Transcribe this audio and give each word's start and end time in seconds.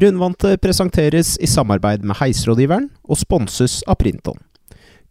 Rundvante 0.00 0.54
presenteres 0.56 1.34
i 1.44 1.48
samarbeid 1.50 2.04
med 2.08 2.16
Heisrådgiveren 2.16 2.86
og 3.04 3.18
sponses 3.20 3.82
av 3.84 3.98
Printon. 4.00 4.38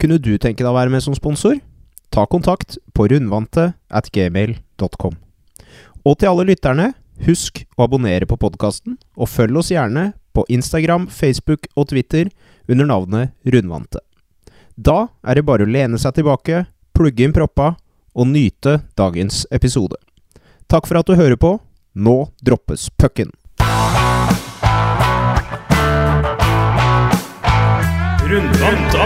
Kunne 0.02 0.18
du 0.18 0.32
tenke 0.42 0.64
deg 0.64 0.70
å 0.72 0.74
være 0.74 0.90
med 0.90 1.04
som 1.06 1.14
sponsor? 1.14 1.60
Ta 2.10 2.24
kontakt 2.26 2.80
på 2.98 3.06
rundvante 3.12 3.68
at 3.86 4.10
gmail.com. 4.10 5.14
Og 6.02 6.16
til 6.18 6.32
alle 6.32 6.48
lytterne, 6.50 6.88
husk 7.28 7.62
å 7.78 7.86
abonnere 7.86 8.26
på 8.26 8.40
podkasten, 8.42 8.96
og 9.14 9.30
følg 9.30 9.60
oss 9.62 9.70
gjerne 9.70 10.08
på 10.34 10.48
Instagram, 10.50 11.06
Facebook 11.14 11.68
og 11.76 11.92
Twitter 11.92 12.32
under 12.66 12.90
navnet 12.90 13.36
Rundvante. 13.46 14.02
Da 14.74 15.12
er 15.22 15.38
det 15.38 15.46
bare 15.46 15.68
å 15.68 15.70
lene 15.70 16.00
seg 16.02 16.18
tilbake, 16.18 16.64
plugge 16.98 17.28
inn 17.28 17.36
proppa 17.36 17.76
og 18.16 18.32
nyte 18.32 18.80
dagens 18.98 19.44
episode. 19.54 20.02
Takk 20.66 20.90
for 20.90 20.98
at 20.98 21.06
du 21.06 21.14
hører 21.20 21.38
på. 21.38 21.60
Nå 21.94 22.18
droppes 22.42 22.90
pucken. 22.98 23.30
Rundvanta. 28.30 29.06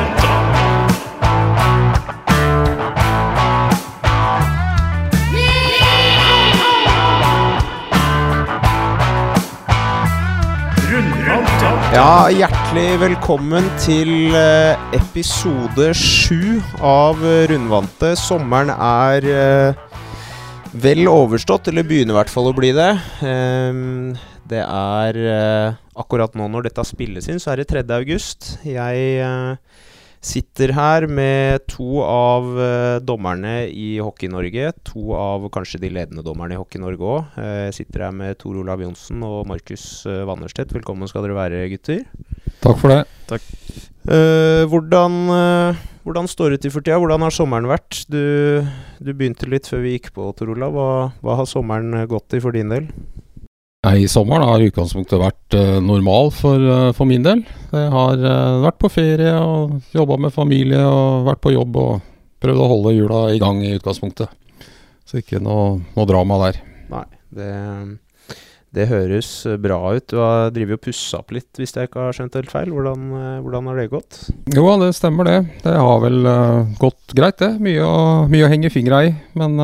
Ja, 11.93 12.27
hjertelig 12.27 12.99
velkommen 12.99 13.63
til 13.79 14.35
eh, 14.35 14.75
episode 14.97 15.93
sju 15.95 16.59
av 16.83 17.23
eh, 17.23 17.45
Rundvante. 17.53 18.17
Sommeren 18.19 18.73
er 18.75 19.29
eh, 19.31 19.95
vel 20.83 21.07
overstått, 21.07 21.71
eller 21.71 21.87
begynner 21.87 22.17
i 22.17 22.19
hvert 22.19 22.35
fall 22.35 22.51
å 22.51 22.55
bli 22.59 22.75
det. 22.75 22.91
Det 24.49 24.59
er 24.61 25.17
eh, 25.23 25.81
akkurat 25.99 26.35
nå 26.37 26.49
når 26.51 26.67
dette 26.67 26.85
spilles 26.87 27.29
inn, 27.31 27.41
så 27.41 27.53
er 27.53 27.61
det 27.61 27.69
3. 27.71 27.83
august. 27.95 28.53
Jeg 28.67 29.05
eh, 29.23 29.79
sitter 30.23 30.73
her 30.75 31.07
med 31.07 31.63
to 31.71 32.03
av 32.03 32.49
eh, 32.59 32.97
dommerne 33.03 33.55
i 33.71 33.95
Hockey-Norge. 34.03 34.73
To 34.91 35.15
av 35.17 35.47
kanskje 35.53 35.81
de 35.85 35.93
ledende 35.95 36.25
dommerne 36.25 36.57
i 36.57 36.59
Hockey-Norge 36.59 37.13
òg. 37.15 37.39
jeg 37.39 37.79
sitter 37.79 38.07
her 38.07 38.19
med 38.19 38.37
Tor 38.41 38.59
Olav 38.59 38.83
Johnsen 38.83 39.23
og 39.27 39.47
Markus 39.49 40.03
uh, 40.09 40.23
Wannerstedt. 40.27 40.75
Velkommen 40.75 41.09
skal 41.11 41.27
dere 41.27 41.39
være, 41.39 41.65
gutter. 41.73 42.05
Takk 42.63 42.79
for 42.79 42.93
det. 42.93 43.03
Eh, 44.03 44.65
hvordan, 44.67 45.13
eh, 45.31 45.75
hvordan 46.03 46.27
står 46.27 46.51
det 46.51 46.61
til 46.61 46.71
for 46.71 46.83
tida? 46.83 46.99
Hvordan 46.99 47.23
har 47.23 47.31
sommeren 47.31 47.69
vært? 47.71 48.03
Du, 48.11 48.63
du 48.99 49.13
begynte 49.13 49.47
litt 49.47 49.69
før 49.69 49.79
vi 49.85 49.95
gikk 49.95 50.11
på, 50.15 50.27
Tor 50.35 50.51
Olav. 50.51 50.75
Hva, 50.75 50.87
hva 51.23 51.37
har 51.39 51.47
sommeren 51.47 51.93
eh, 51.95 52.07
gått 52.11 52.35
i 52.35 52.41
for 52.43 52.51
din 52.51 52.71
del? 52.73 52.89
Nei, 53.83 54.05
sommeren 54.07 54.45
har 54.47 54.63
utgangspunktet 54.63 55.19
vært 55.19 55.55
uh, 55.59 55.81
normal 55.83 56.29
for, 56.31 56.55
uh, 56.55 56.91
for 56.95 57.09
min 57.09 57.25
del. 57.25 57.41
Jeg 57.73 57.89
har 57.91 58.21
uh, 58.21 58.61
vært 58.63 58.77
på 58.79 58.89
ferie 58.93 59.33
og 59.35 59.73
jobba 59.91 60.15
med 60.23 60.31
familie 60.31 60.79
og 60.87 61.25
vært 61.27 61.41
på 61.43 61.51
jobb 61.51 61.75
og 61.81 62.05
prøvd 62.43 62.63
å 62.63 62.69
holde 62.71 62.93
hjula 62.95 63.19
i 63.35 63.41
gang 63.43 63.59
i 63.59 63.73
utgangspunktet. 63.75 64.31
Så 65.03 65.19
ikke 65.19 65.43
noe, 65.43 65.81
noe 65.97 66.07
drama 66.07 66.39
der. 66.45 66.61
Nei, 66.93 67.03
det, 67.35 67.49
det 68.71 68.87
høres 68.87 69.33
bra 69.59 69.81
ut. 69.97 70.07
Du 70.07 70.15
har 70.21 70.55
drevet 70.55 70.79
og 70.79 70.85
pussa 70.87 71.19
opp 71.19 71.35
litt, 71.35 71.51
hvis 71.59 71.75
jeg 71.75 71.91
ikke 71.91 72.07
har 72.07 72.15
skjønt 72.15 72.39
helt 72.39 72.55
feil. 72.55 72.71
Hvordan, 72.71 73.11
hvordan 73.43 73.67
har 73.67 73.83
det 73.83 73.89
gått? 73.91 74.21
Jo, 74.55 74.63
det 74.79 74.93
stemmer 74.95 75.27
det. 75.27 75.37
Det 75.67 75.75
har 75.75 76.03
vel 76.07 76.23
gått 76.79 77.19
greit, 77.19 77.43
det. 77.43 77.57
Mye 77.59 77.83
å, 77.83 78.03
mye 78.31 78.47
å 78.47 78.51
henge 78.55 78.71
fingra 78.71 79.03
i. 79.09 79.15
Men 79.35 79.59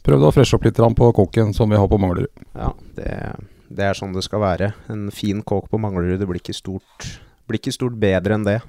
uh, 0.00 0.04
prøvd 0.06 0.26
å 0.28 0.32
freshe 0.34 0.56
opp 0.56 0.66
litt 0.66 0.80
på 0.80 1.12
kåken 1.20 1.54
som 1.56 1.70
vi 1.70 1.78
har 1.78 1.88
på 1.88 1.98
Manglerud. 2.00 2.32
Ja, 2.54 2.72
det, 2.96 3.14
det 3.68 3.86
er 3.86 3.98
sånn 3.98 4.16
det 4.16 4.24
skal 4.26 4.42
være. 4.42 4.72
En 4.88 5.10
fin 5.14 5.42
kåk 5.42 5.70
på 5.70 5.80
Manglerud. 5.80 6.18
Det 6.20 6.28
blir 6.28 6.40
ikke 6.42 6.56
stort, 6.56 7.08
blir 7.46 7.60
ikke 7.60 7.76
stort 7.76 7.98
bedre 8.00 8.36
enn 8.36 8.48
det. 8.48 8.60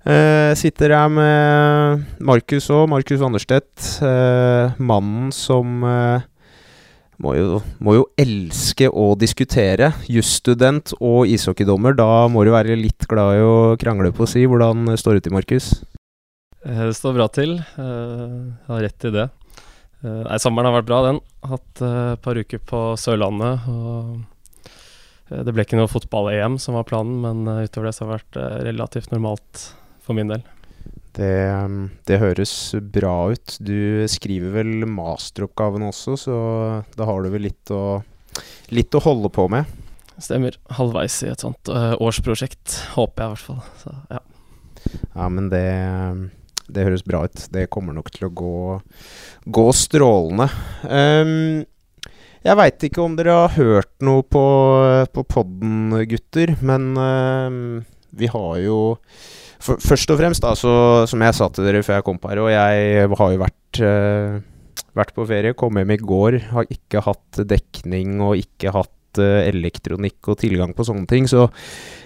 Uh, 0.00 0.56
sitter 0.56 0.94
her 0.96 1.10
med 1.12 2.06
Markus 2.24 2.70
òg, 2.72 2.86
Markus 2.88 3.20
Wanderstedt. 3.20 4.00
Uh, 4.00 4.72
mannen 4.80 5.28
som 5.36 5.84
uh, 5.84 6.24
må, 7.20 7.34
jo, 7.36 7.60
må 7.84 7.98
jo 7.98 8.06
elske 8.18 8.88
å 8.88 9.12
diskutere. 9.20 9.92
Jusstudent 10.08 10.94
og 10.98 11.28
ishockeydommer. 11.28 11.96
Da 11.98 12.26
må 12.32 12.46
du 12.48 12.54
være 12.54 12.78
litt 12.80 13.04
glad 13.10 13.36
i 13.36 13.44
å 13.44 13.56
krangle 13.80 14.12
på 14.16 14.24
å 14.24 14.30
si. 14.30 14.46
Hvordan 14.48 14.88
står 14.96 15.18
det 15.18 15.26
til, 15.28 15.36
Markus? 15.36 15.74
Det 16.64 16.90
står 16.96 17.16
bra 17.16 17.26
til. 17.32 17.54
Eh, 17.60 17.84
Jeg 17.84 18.72
har 18.72 18.82
rett 18.84 19.04
i 19.08 19.12
det. 19.14 19.28
Eh, 20.00 20.20
Nei, 20.26 20.38
sommeren 20.40 20.70
har 20.70 20.78
vært 20.78 20.88
bra, 20.88 21.00
den. 21.08 21.20
Hatt 21.50 21.82
et 21.82 21.88
et 21.90 22.22
par 22.24 22.38
uker 22.38 22.62
på 22.70 22.80
Sørlandet. 23.00 23.66
Og 23.70 24.70
uh, 25.30 25.42
det 25.44 25.52
ble 25.54 25.66
ikke 25.66 25.80
noe 25.80 25.90
fotball-EM 25.90 26.58
som 26.62 26.78
var 26.78 26.88
planen, 26.88 27.20
men 27.24 27.44
eh, 27.50 27.66
utover 27.68 27.90
det 27.90 27.96
så 27.96 28.06
har 28.06 28.10
det 28.10 28.20
vært 28.20 28.64
relativt 28.68 29.12
normalt 29.14 29.66
for 30.04 30.16
min 30.16 30.32
del. 30.32 30.46
Det, 31.16 31.34
det 32.06 32.20
høres 32.22 32.54
bra 32.94 33.32
ut. 33.34 33.56
Du 33.60 34.06
skriver 34.08 34.54
vel 34.60 34.86
masteroppgaven 34.88 35.84
også, 35.88 36.16
så 36.16 36.36
da 36.96 37.08
har 37.08 37.22
du 37.22 37.32
vel 37.34 37.48
litt 37.48 37.72
å, 37.74 38.00
litt 38.72 38.94
å 38.94 39.02
holde 39.04 39.32
på 39.34 39.48
med. 39.52 39.68
Stemmer. 40.20 40.56
Halvveis 40.76 41.16
i 41.24 41.30
et 41.32 41.42
sånt 41.42 41.68
årsprosjekt, 41.72 42.76
håper 42.94 43.24
jeg 43.24 43.26
i 43.26 43.34
hvert 43.34 43.46
fall. 43.48 43.62
Så 43.82 43.94
ja. 44.12 44.20
Ja, 45.14 45.28
men 45.28 45.50
det, 45.52 45.64
det 46.74 46.86
høres 46.86 47.04
bra 47.06 47.24
ut. 47.26 47.44
Det 47.52 47.68
kommer 47.72 47.96
nok 47.96 48.10
til 48.14 48.28
å 48.28 48.32
gå, 48.34 48.56
gå 49.46 49.66
strålende. 49.76 50.48
Um, 50.84 51.62
jeg 52.40 52.56
veit 52.56 52.86
ikke 52.88 53.04
om 53.04 53.18
dere 53.18 53.36
har 53.42 53.56
hørt 53.58 53.92
noe 54.04 54.24
på, 54.24 54.44
på 55.12 55.26
podden, 55.28 55.92
gutter, 56.08 56.54
men 56.64 56.92
um, 56.96 57.60
vi 58.16 58.30
har 58.32 58.54
jo 58.64 58.80
for, 59.60 59.76
Først 59.76 60.08
og 60.08 60.16
fremst, 60.16 60.40
da, 60.40 60.54
så, 60.56 60.72
som 61.10 61.20
jeg 61.20 61.36
sa 61.36 61.50
til 61.52 61.66
dere 61.68 61.82
før 61.84 61.98
jeg 61.98 62.06
kom 62.06 62.20
på 62.20 62.30
her, 62.32 62.40
og 62.40 62.48
jeg 62.48 63.10
har 63.12 63.34
jo 63.34 63.42
vært 63.42 63.80
uh, 63.84 64.38
vært 64.96 65.12
på 65.16 65.26
ferie, 65.28 65.56
kom 65.58 65.78
hjem 65.78 65.94
i 65.94 66.00
går, 66.00 66.38
har 66.54 66.72
ikke 66.72 67.04
hatt 67.06 67.42
dekning 67.48 68.18
og 68.24 68.40
ikke 68.40 68.74
hatt 68.74 68.92
elektronikk 69.18 70.30
og 70.30 70.38
tilgang 70.42 70.74
på 70.76 70.86
sånne 70.86 71.08
ting. 71.10 71.26
Så 71.30 71.48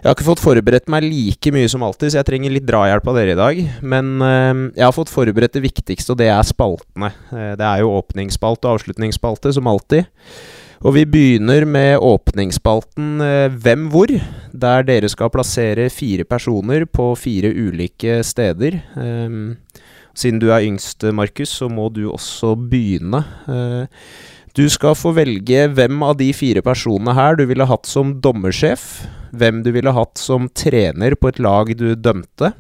jeg 0.04 0.06
har 0.06 0.16
ikke 0.16 0.26
fått 0.26 0.42
forberedt 0.44 0.91
meg 0.92 1.06
like 1.06 1.53
mye 1.54 1.69
som 1.70 1.84
alltid, 1.87 2.12
så 2.12 2.20
jeg 2.20 2.28
trenger 2.28 2.53
litt 2.53 2.66
drahjelp 2.69 3.06
av 3.09 3.19
dere 3.19 3.34
i 3.34 3.38
dag. 3.38 3.62
Men 3.81 4.10
eh, 4.25 4.50
jeg 4.81 4.87
har 4.87 4.97
fått 4.97 5.12
forberedt 5.12 5.56
det 5.56 5.64
viktigste, 5.64 6.14
og 6.14 6.20
det 6.20 6.28
er 6.32 6.44
spaltene. 6.47 7.12
Eh, 7.32 7.54
det 7.60 7.64
er 7.69 7.84
jo 7.84 7.94
åpningsspalte 7.98 8.69
og 8.69 8.78
avslutningsspalte, 8.78 9.54
som 9.56 9.70
alltid. 9.70 10.10
Og 10.84 10.93
vi 10.98 11.06
begynner 11.09 11.64
med 11.64 12.03
åpningsspalten 12.04 13.22
eh, 13.25 13.47
Hvem 13.48 13.88
hvor? 13.93 14.12
Der 14.53 14.84
dere 14.84 15.09
skal 15.09 15.32
plassere 15.32 15.88
fire 15.88 16.28
personer 16.28 16.84
på 16.84 17.14
fire 17.16 17.48
ulike 17.48 18.20
steder. 18.26 18.82
Siden 20.14 20.38
du 20.38 20.50
er 20.53 20.62
yngst, 20.62 21.03
Markus, 21.16 21.56
så 21.56 21.66
må 21.72 21.88
du 21.91 22.04
også 22.12 22.53
begynne. 22.54 23.25
Du 24.54 24.62
skal 24.70 24.94
få 24.94 25.10
velge 25.16 25.65
hvem 25.75 26.03
av 26.06 26.15
de 26.20 26.28
fire 26.37 26.62
personene 26.62 27.15
her 27.16 27.34
du 27.41 27.42
ville 27.50 27.66
hatt 27.66 27.88
som 27.91 28.12
dommersjef. 28.22 28.84
Hvem 29.34 29.65
du 29.66 29.72
ville 29.75 29.91
hatt 29.97 30.20
som 30.20 30.47
trener 30.54 31.16
på 31.19 31.32
et 31.32 31.41
lag 31.42 31.72
du 31.75 31.88
dømte. 31.98 32.53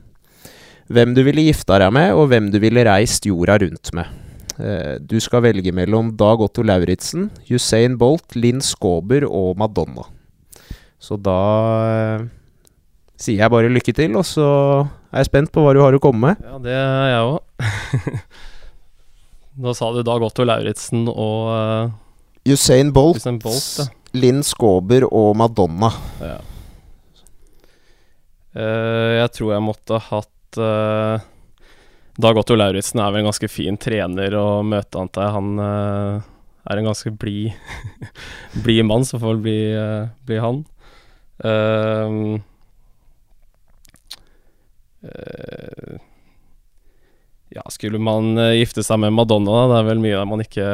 Hvem 0.90 1.14
du 1.14 1.22
ville 1.24 1.44
gifta 1.46 1.78
deg 1.80 1.92
med, 1.94 2.10
og 2.18 2.26
hvem 2.32 2.48
du 2.52 2.58
ville 2.60 2.82
reist 2.84 3.24
jorda 3.30 3.56
rundt 3.62 3.92
med. 3.96 4.10
Eh, 4.58 4.96
Du 5.06 5.16
skal 5.22 5.42
velge 5.46 5.70
mellom 5.74 6.10
Dag 6.18 6.42
Otto 6.42 6.62
Lauritzen, 6.66 7.30
Usain 7.48 7.94
Bolt, 7.98 8.34
Linn 8.36 8.60
Skåber 8.60 9.24
og 9.30 9.54
Madonna. 9.62 10.04
Så 10.98 11.16
da 11.22 11.38
eh, 11.94 12.26
sier 13.16 13.38
jeg 13.44 13.54
bare 13.54 13.70
lykke 13.70 13.94
til, 13.96 14.18
og 14.18 14.26
så 14.26 14.48
er 15.14 15.22
jeg 15.22 15.30
spent 15.30 15.54
på 15.54 15.62
hva 15.62 15.72
du 15.78 15.80
har 15.84 15.94
å 15.94 16.02
komme 16.02 16.34
med. 16.34 16.42
ja, 16.42 16.58
det 16.58 16.74
er 16.74 17.08
jeg 17.14 17.30
òg. 17.30 17.40
Nå 19.54 19.74
sa 19.76 19.90
du 19.94 20.02
Dag 20.06 20.24
Otto 20.26 20.46
Lauritzen 20.46 21.06
og 21.10 21.50
uh, 21.54 21.92
Usain 22.50 22.90
Bolt, 22.94 23.20
Usain 23.22 23.38
Bolt, 23.42 23.68
ja. 23.78 23.86
Linn 24.18 24.42
Skåber 24.46 25.06
og 25.06 25.36
Madonna. 25.38 25.92
Ja. 26.20 26.40
Uh, 28.54 29.12
jeg 29.20 29.30
tror 29.34 29.54
jeg 29.54 29.66
måtte 29.66 30.00
hatt 30.10 30.58
uh, 30.58 31.22
Dag 32.14 32.38
Otto 32.38 32.54
Lauritzen 32.58 33.02
er 33.02 33.10
vel 33.10 33.24
en 33.24 33.30
ganske 33.30 33.50
fin 33.50 33.78
trener 33.80 34.36
å 34.38 34.62
møte, 34.66 35.00
antar 35.00 35.26
jeg. 35.26 35.34
Han 35.34 35.58
uh, 35.58 36.26
er 36.70 36.80
en 36.80 36.88
ganske 36.88 37.10
blid 37.10 37.52
bli 38.64 38.80
mann, 38.86 39.06
så 39.06 39.18
får 39.18 39.34
vel 39.34 39.42
bli, 39.44 39.58
eh, 39.74 40.08
bli 40.26 40.40
han. 40.40 40.62
Uh, 41.44 42.38
eh, 45.02 45.98
ja, 47.54 47.62
skulle 47.70 47.98
man 48.02 48.38
eh, 48.38 48.56
gifte 48.58 48.82
seg 48.82 48.98
med 48.98 49.14
Madonna, 49.14 49.68
det 49.70 49.76
er 49.78 49.86
vel 49.86 50.00
mye 50.02 50.22
man 50.26 50.42
ikke 50.42 50.66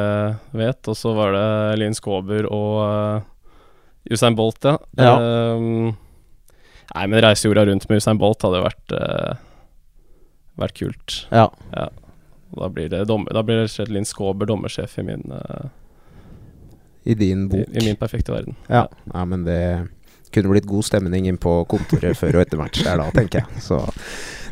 vet. 0.56 0.80
Og 0.88 0.96
så 0.96 1.12
var 1.16 1.34
det 1.36 1.48
Linn 1.82 1.96
Skåber 1.96 2.48
og 2.48 2.78
uh, 2.80 3.26
Usain 4.08 4.36
Bolt, 4.38 4.64
ja. 4.64 4.78
Ja. 4.96 5.12
Ehm, 5.20 5.90
nei, 6.94 7.04
men 7.04 7.20
reise 7.20 7.50
jorda 7.50 7.66
rundt 7.68 7.84
med 7.90 8.00
Usain 8.00 8.20
Bolt 8.20 8.46
hadde 8.46 8.62
vært 8.64 8.96
uh, 8.96 9.36
vært 10.60 10.78
kult. 10.80 11.18
Ja. 11.28 11.50
ja. 11.76 11.90
Da 12.56 12.72
blir 12.72 12.88
det 12.90 13.04
dommer, 13.06 13.30
Da 13.36 13.44
blir 13.46 13.60
det 13.60 13.68
slett 13.70 13.92
Linn 13.92 14.08
Skåber 14.08 14.48
dommersjef 14.48 14.96
i 14.98 15.06
min, 15.06 15.28
uh, 15.28 15.68
I 17.04 17.14
din 17.14 17.44
i, 17.44 17.52
bok. 17.52 17.76
i 17.76 17.84
min 17.84 18.00
perfekte 18.00 18.32
verden. 18.32 18.56
Ja. 18.72 18.86
ja, 19.12 19.28
men 19.28 19.44
det 19.44 19.60
kunne 20.32 20.52
blitt 20.54 20.68
god 20.70 20.86
stemning 20.86 21.28
inn 21.28 21.40
på 21.42 21.60
kontoret 21.68 22.16
før 22.16 22.38
og 22.38 22.46
etter 22.46 22.60
match 22.60 22.84
der 22.86 23.02
da, 23.02 23.12
tenker 23.12 23.42
jeg. 23.42 23.64
Så 23.68 23.84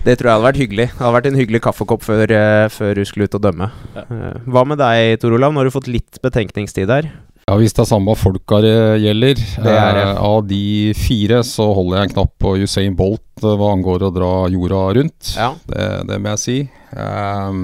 det 0.05 0.19
tror 0.19 0.29
jeg 0.31 0.35
hadde 0.37 0.47
vært 0.49 0.61
hyggelig. 0.63 0.87
Det 0.93 1.01
hadde 1.03 1.15
vært 1.17 1.31
en 1.31 1.39
hyggelig 1.41 1.61
kaffekopp 1.65 2.05
før, 2.07 2.31
eh, 2.35 2.67
før 2.73 2.95
du 2.99 3.05
skulle 3.09 3.29
ut 3.29 3.35
og 3.39 3.43
dømme. 3.45 3.71
Ja. 3.97 4.05
Eh, 4.09 4.37
hva 4.47 4.65
med 4.69 4.79
deg, 4.81 5.19
Tor 5.23 5.35
Olav? 5.37 5.53
Nå 5.55 5.63
har 5.63 5.69
du 5.71 5.75
fått 5.75 5.91
litt 5.91 6.21
betenkningstid 6.25 6.89
der. 6.91 7.11
Ja, 7.49 7.57
Hvis 7.57 7.73
det 7.73 7.81
er 7.81 7.89
samme 7.89 8.13
folka 8.13 8.59
det 8.61 9.01
gjelder 9.01 9.39
Det 9.41 9.73
er 9.73 9.97
ja. 9.97 10.09
eh, 10.11 10.19
Av 10.21 10.43
de 10.45 10.93
fire 10.93 11.39
så 11.49 11.71
holder 11.73 11.97
jeg 11.97 12.09
en 12.11 12.13
knapp 12.19 12.35
på 12.45 12.51
Usain 12.61 12.97
Bolt 12.99 13.41
eh, 13.41 13.55
hva 13.57 13.71
angår 13.73 14.05
å 14.05 14.11
dra 14.13 14.33
jorda 14.53 14.83
rundt. 15.01 15.31
Ja. 15.37 15.55
Det, 15.65 15.87
det 16.11 16.19
må 16.21 16.35
jeg 16.35 16.43
si. 16.45 16.59
Um, 16.93 17.63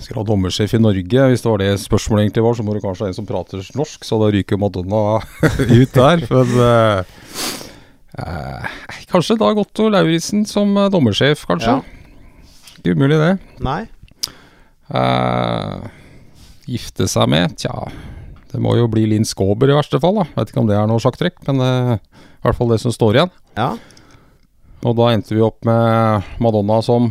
skal 0.00 0.22
ha 0.22 0.24
dommersjef 0.26 0.72
i 0.74 0.80
Norge, 0.80 1.26
hvis 1.30 1.44
det 1.44 1.50
var 1.52 1.60
det 1.60 1.74
spørsmålet 1.82 2.24
egentlig 2.24 2.44
var, 2.46 2.56
så 2.56 2.64
må 2.64 2.74
det 2.74 2.82
kanskje 2.84 3.04
ha 3.04 3.10
en 3.12 3.18
som 3.20 3.28
prater 3.28 3.66
norsk, 3.76 4.04
så 4.08 4.18
da 4.22 4.30
ryker 4.32 4.58
Madonna 4.60 5.20
ut 5.80 5.92
der. 5.94 6.24
Men 6.32 6.56
eh, 6.64 7.18
eh, 8.18 8.66
kanskje 9.10 9.38
Dag 9.38 9.58
Otto 9.58 9.88
Lauritzen 9.92 10.44
som 10.48 10.76
eh, 10.76 10.88
dommersjef, 10.92 11.44
kanskje. 11.46 11.78
Ikke 12.80 12.94
umulig, 12.96 13.18
det. 13.20 13.32
Nei? 13.62 13.82
Eh, 14.90 15.88
gifte 16.70 17.06
seg 17.10 17.28
med 17.30 17.54
Tja, 17.60 17.74
det 18.50 18.60
må 18.62 18.74
jo 18.78 18.88
bli 18.90 19.04
Linn 19.10 19.26
Skåber 19.28 19.70
i 19.70 19.76
verste 19.76 20.00
fall. 20.02 20.18
da 20.22 20.26
Vet 20.40 20.50
ikke 20.52 20.62
om 20.64 20.70
det 20.70 20.78
er 20.78 20.88
noe 20.90 21.02
sjakktrekk, 21.02 21.38
men 21.48 21.60
eh, 21.66 21.92
i 22.00 22.42
hvert 22.46 22.58
fall 22.58 22.72
det 22.74 22.80
som 22.82 22.94
står 22.94 23.18
igjen. 23.20 23.32
Ja. 23.58 23.70
Og 24.86 24.96
da 24.96 25.10
endte 25.12 25.34
vi 25.36 25.42
opp 25.44 25.60
med 25.68 26.30
Madonna 26.40 26.80
som 26.82 27.10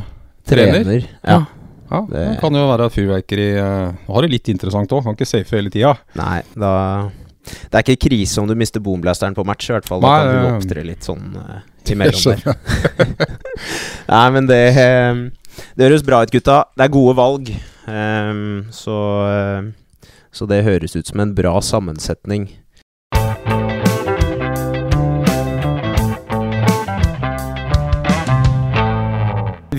trener. 0.50 1.06
Ja. 1.24 1.44
Ja, 1.90 2.04
Det- 2.10 2.40
kan 2.42 2.54
jo 2.54 2.68
være 2.70 2.86
fyrverkeri 2.94 3.48
Nå 3.58 4.14
har 4.14 4.22
det 4.22 4.30
litt 4.30 4.50
interessant 4.52 4.92
òg, 4.94 5.04
kan 5.04 5.16
ikke 5.18 5.26
safe 5.26 5.56
hele 5.58 5.72
tida. 5.74 5.96
Nei, 6.20 6.44
da 6.54 7.10
Det 7.44 7.78
er 7.78 7.86
ikke 7.86 8.10
krise 8.10 8.42
om 8.42 8.48
du 8.50 8.56
mister 8.58 8.82
boomblasteren 8.84 9.36
på 9.38 9.46
match, 9.48 9.70
i 9.70 9.76
hvert 9.76 9.88
fall. 9.88 10.04
Da 10.04 10.12
Nei, 10.12 10.22
kan 10.22 10.32
du 10.36 10.50
opptre 10.60 10.86
litt 10.86 11.08
sånn 11.08 11.36
uh, 11.40 11.60
imellom 11.90 12.44
der. 12.44 13.36
Nei, 14.14 14.26
men 14.36 14.50
det 14.50 14.64
um, 14.78 15.28
Det 15.76 15.90
høres 15.90 16.06
bra 16.06 16.24
ut, 16.24 16.34
gutta. 16.34 16.64
Det 16.76 16.88
er 16.88 16.94
gode 16.94 17.16
valg. 17.20 17.52
Um, 17.90 18.70
så 18.76 18.98
uh, 19.26 20.10
Så 20.32 20.50
det 20.50 20.64
høres 20.68 20.96
ut 20.96 21.08
som 21.08 21.24
en 21.24 21.34
bra 21.38 21.58
sammensetning. 21.64 22.50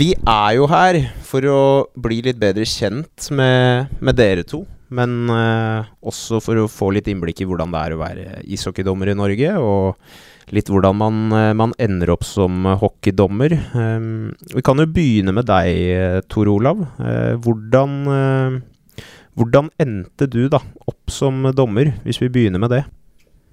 Vi 0.00 0.14
er 0.16 0.52
jo 0.56 0.64
her 0.70 0.96
for 1.28 1.44
å 1.44 1.62
bli 1.92 2.22
litt 2.24 2.38
bedre 2.40 2.64
kjent 2.64 3.26
med, 3.36 3.90
med 4.00 4.16
dere 4.16 4.46
to. 4.48 4.62
Men 4.96 5.30
eh, 5.30 5.90
også 6.02 6.40
for 6.42 6.58
å 6.58 6.70
få 6.70 6.90
litt 6.94 7.08
innblikk 7.10 7.42
i 7.42 7.46
hvordan 7.48 7.70
det 7.70 7.84
er 7.84 7.94
å 7.94 8.00
være 8.00 8.26
ishockeydommer 8.50 9.12
i 9.12 9.16
Norge. 9.18 9.54
Og 9.62 10.54
litt 10.54 10.70
hvordan 10.70 10.98
man, 10.98 11.20
eh, 11.36 11.52
man 11.54 11.74
ender 11.78 12.14
opp 12.16 12.26
som 12.26 12.66
hockeydommer. 12.80 13.54
Ehm, 13.78 14.32
vi 14.50 14.64
kan 14.66 14.82
jo 14.82 14.88
begynne 14.90 15.34
med 15.36 15.46
deg, 15.46 15.70
eh, 15.70 16.20
Tor 16.28 16.50
Olav. 16.50 16.82
Eh, 16.98 17.36
hvordan, 17.38 17.98
eh, 18.16 19.04
hvordan 19.38 19.70
endte 19.78 20.28
du 20.28 20.48
da 20.48 20.58
opp 20.86 21.10
som 21.10 21.42
dommer, 21.54 21.94
hvis 22.04 22.20
vi 22.20 22.28
begynner 22.28 22.58
med 22.58 22.70
det? 22.70 22.84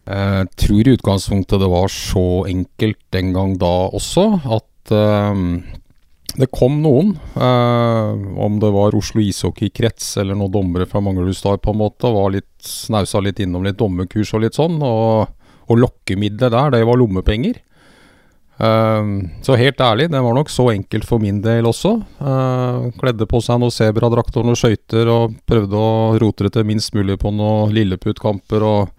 Jeg 0.08 0.48
tror 0.56 0.88
i 0.88 0.96
utgangspunktet 0.96 1.60
det 1.60 1.68
var 1.70 1.90
så 1.92 2.48
enkelt 2.48 2.98
den 3.12 3.34
gang 3.34 3.58
da 3.60 3.90
også, 3.92 4.40
at 4.56 4.92
eh, 4.96 5.36
det 6.38 6.52
kom 6.54 6.82
noen. 6.84 7.16
eh, 7.36 8.42
om 8.46 8.60
det 8.62 8.70
var 8.74 8.96
Oslo 8.96 9.22
ishockeykrets 9.22 10.18
eller 10.22 10.38
noen 10.38 10.54
dommere 10.54 10.86
fra 10.86 11.02
Manglerudstad 11.02 11.62
på 11.64 11.74
en 11.74 11.82
måte, 11.82 12.12
var 12.14 12.34
litt 12.36 12.52
snausa 12.62 13.22
litt 13.24 13.40
innom 13.42 13.66
litt 13.66 13.80
dommerkurs 13.80 14.36
og 14.38 14.46
litt 14.46 14.58
sånn. 14.58 14.78
Og, 14.86 15.32
og 15.68 15.82
lokkemiddelet 15.82 16.54
der, 16.54 16.76
det 16.78 16.84
var 16.86 17.02
lommepenger. 17.02 17.58
Eh, 18.58 19.10
så 19.42 19.58
helt 19.58 19.82
ærlig, 19.82 20.12
det 20.14 20.22
var 20.22 20.38
nok 20.38 20.54
så 20.54 20.70
enkelt 20.76 21.10
for 21.10 21.22
min 21.24 21.42
del 21.42 21.66
også. 21.70 21.96
Eh, 22.22 22.88
kledde 23.02 23.30
på 23.30 23.42
seg 23.42 23.62
noen 23.62 23.74
sebradrakter 23.74 24.44
og 24.44 24.52
noen 24.52 24.62
skøyter 24.62 25.10
og 25.14 25.38
prøvde 25.50 25.82
å 25.82 26.18
rote 26.22 26.46
det 26.46 26.54
til 26.58 26.70
minst 26.70 26.94
mulig 26.98 27.18
på 27.22 27.34
noen 27.34 27.74
lilleputtkamper 27.74 28.66
og 28.66 28.92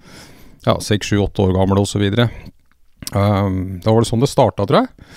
ja, 0.66 0.74
seks, 0.82 1.12
sju, 1.12 1.20
åtte 1.22 1.46
år 1.46 1.54
gamle 1.54 1.86
osv. 1.86 2.02
Um, 3.14 3.78
da 3.80 3.92
var 3.92 4.02
det 4.02 4.08
sånn 4.10 4.20
det 4.26 4.28
starta, 4.28 4.66
tror 4.66 4.82
jeg. 4.82 5.12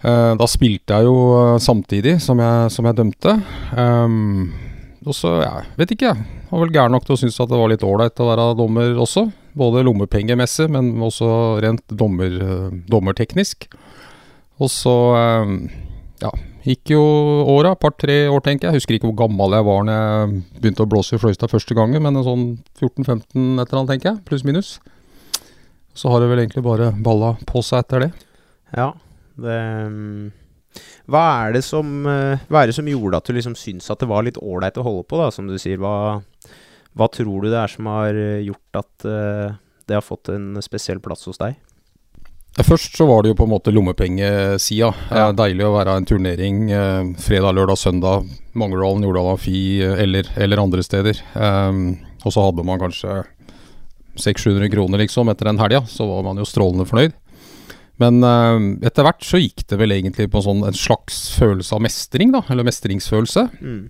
Eh, 0.00 0.32
da 0.40 0.46
spilte 0.48 0.96
jeg 0.96 1.08
jo 1.10 1.16
eh, 1.36 1.56
samtidig 1.60 2.16
som 2.24 2.40
jeg, 2.40 2.72
som 2.72 2.86
jeg 2.88 2.96
dømte. 2.96 3.34
Um, 3.76 4.48
og 5.04 5.16
så, 5.16 5.34
ja, 5.44 5.52
vet 5.76 5.92
ikke 5.92 6.08
jeg. 6.08 6.28
Var 6.50 6.62
vel 6.64 6.72
gæren 6.72 6.94
nok 6.96 7.04
til 7.06 7.16
å 7.16 7.20
synes 7.20 7.36
at 7.40 7.50
det 7.50 7.60
var 7.60 7.70
litt 7.72 7.84
ålreit 7.84 8.20
å 8.20 8.28
være 8.30 8.46
dommer 8.56 8.96
også. 9.00 9.26
Både 9.60 9.84
lommepengemessig, 9.84 10.70
men 10.72 10.94
også 11.04 11.28
rent 11.64 11.84
dommer, 11.92 12.32
eh, 12.32 12.70
dommerteknisk. 12.88 13.68
Og 14.60 14.72
så 14.72 14.96
um, 15.44 15.54
ja, 16.20 16.32
gikk 16.64 16.94
jo 16.94 17.02
åra, 17.48 17.74
par-tre 17.80 18.22
år 18.32 18.40
tenker 18.44 18.70
jeg. 18.70 18.80
Husker 18.80 18.96
ikke 18.96 19.10
hvor 19.10 19.20
gammel 19.26 19.58
jeg 19.58 19.68
var 19.68 19.84
når 19.84 20.00
jeg 20.00 20.40
begynte 20.62 20.84
å 20.86 20.90
blåse 20.96 21.16
i 21.16 21.20
Fløystad 21.20 21.52
første 21.52 21.76
gangen, 21.76 22.00
men 22.04 22.24
sånn 22.24 22.48
14-15 22.80 23.20
et 23.20 23.68
eller 23.68 23.82
annet, 23.82 23.92
tenker 23.92 24.12
jeg. 24.14 24.24
Pluss 24.28 24.48
minus. 24.48 24.74
Så 25.92 26.08
har 26.08 26.24
det 26.24 26.32
vel 26.32 26.44
egentlig 26.44 26.64
bare 26.64 26.92
balla 27.04 27.34
på 27.48 27.60
seg 27.66 27.84
etter 27.84 28.06
det. 28.06 28.12
Ja, 28.76 28.92
det 29.42 29.58
mm, 29.90 30.30
hva 31.10 31.22
er, 31.42 31.56
det 31.56 31.64
som, 31.66 31.88
eh, 32.06 32.42
hva 32.46 32.62
er 32.62 32.70
det 32.70 32.76
som 32.76 32.86
gjorde 32.86 33.18
at 33.18 33.26
du 33.26 33.34
liksom 33.34 33.56
syns 33.58 33.90
at 33.90 34.02
det 34.02 34.10
var 34.10 34.22
litt 34.26 34.38
ålreit 34.38 34.78
å 34.78 34.84
holde 34.86 35.06
på, 35.10 35.18
da, 35.18 35.30
som 35.34 35.48
du 35.50 35.56
sier? 35.58 35.80
Hva, 35.82 36.20
hva 36.94 37.08
tror 37.10 37.42
du 37.42 37.50
det 37.50 37.58
er 37.58 37.72
som 37.72 37.88
har 37.90 38.14
eh, 38.14 38.44
gjort 38.46 38.78
at 38.84 39.08
eh, 39.08 39.58
det 39.90 39.98
har 39.98 40.06
fått 40.06 40.30
en 40.30 40.54
spesiell 40.62 41.02
plass 41.02 41.26
hos 41.26 41.40
deg? 41.42 41.58
Først 42.66 42.96
så 42.98 43.06
var 43.06 43.22
det 43.22 43.30
jo 43.30 43.38
på 43.38 43.46
en 43.46 43.52
måte 43.52 43.72
lommepengesida. 43.72 44.90
Ja. 45.14 45.28
Deilig 45.34 45.64
å 45.66 45.74
være 45.74 45.96
en 45.96 46.06
turnering 46.06 46.62
eh, 46.74 47.10
fredag, 47.22 47.56
lørdag, 47.56 47.78
søndag. 47.78 48.30
Mangerdalen, 48.58 49.06
Jordal 49.06 49.32
Amfi 49.32 49.80
eller, 49.82 50.30
eller 50.36 50.62
andre 50.62 50.84
steder. 50.84 51.22
Um, 51.34 51.94
og 52.26 52.34
så 52.34 52.42
hadde 52.44 52.66
man 52.66 52.82
kanskje 52.82 53.22
600-700 54.18 54.72
kroner 54.74 55.02
liksom 55.04 55.30
etter 55.30 55.48
den 55.48 55.62
helga, 55.62 55.84
så 55.88 56.06
var 56.10 56.26
man 56.26 56.42
jo 56.42 56.48
strålende 56.48 56.86
fornøyd. 56.90 57.14
Men 58.00 58.24
uh, 58.24 58.56
etter 58.86 59.04
hvert 59.04 59.24
så 59.26 59.40
gikk 59.40 59.66
det 59.68 59.78
vel 59.80 59.92
egentlig 59.98 60.30
på 60.32 60.42
sånn 60.44 60.64
en 60.66 60.76
slags 60.76 61.28
følelse 61.36 61.76
av 61.76 61.84
mestring, 61.84 62.32
da. 62.32 62.42
Eller 62.48 62.66
mestringsfølelse. 62.66 63.46
Mm. 63.60 63.82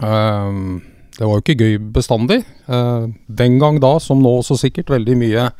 Uh, 0.00 0.80
det 1.18 1.26
var 1.28 1.36
jo 1.36 1.42
ikke 1.44 1.58
gøy 1.60 1.76
bestandig. 1.92 2.40
Uh, 2.70 3.10
den 3.28 3.58
gang 3.60 3.80
da, 3.82 3.98
som 4.00 4.22
nå 4.24 4.38
også 4.40 4.56
sikkert, 4.64 4.92
veldig 4.94 5.18
mye 5.20 5.50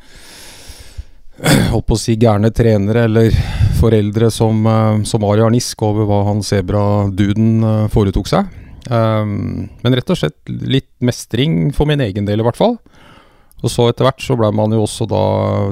Holdt 1.73 1.87
på 1.89 1.95
å 1.95 1.99
si 1.99 2.13
gærne 2.21 2.51
trenere 2.53 3.07
eller 3.07 3.33
foreldre 3.79 4.29
som, 4.31 4.67
som 5.03 5.23
var 5.25 5.39
i 5.39 5.41
harnisk 5.41 5.81
over 5.83 6.05
hva 6.07 6.19
han 6.27 6.43
sebraduden 6.45 7.65
foretok 7.91 8.29
seg. 8.29 8.51
Men 8.85 9.97
rett 9.97 10.13
og 10.13 10.19
slett 10.21 10.51
litt 10.53 10.91
mestring 11.03 11.73
for 11.75 11.89
min 11.89 12.05
egen 12.05 12.29
del, 12.29 12.39
i 12.39 12.45
hvert 12.45 12.59
fall. 12.61 12.77
Og 13.63 13.71
så 13.71 13.87
etter 13.89 14.07
hvert 14.07 14.23
så 14.23 14.35
ble 14.39 14.49
man 14.55 14.75
jo 14.75 14.83
også 14.83 15.07
da 15.09 15.25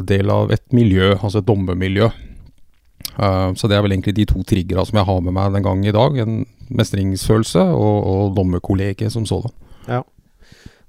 del 0.07 0.31
av 0.31 0.53
et 0.55 0.63
miljø, 0.75 1.13
altså 1.17 1.41
et 1.41 1.47
dommermiljø. 1.47 2.07
Uh, 3.17 3.51
så 3.59 3.67
det 3.67 3.75
er 3.75 3.83
vel 3.83 3.97
egentlig 3.97 4.15
de 4.21 4.25
to 4.29 4.41
triggera 4.47 4.85
som 4.87 5.01
jeg 5.01 5.07
har 5.09 5.19
med 5.25 5.35
meg 5.35 5.51
den 5.57 5.65
gang 5.65 5.83
i 5.83 5.93
dag. 5.95 6.15
En 6.23 6.45
mestringsfølelse 6.71 7.65
og, 7.75 7.97
og 8.07 8.33
dommerkollegiet 8.37 9.11
som 9.13 9.27
sådan. 9.27 9.51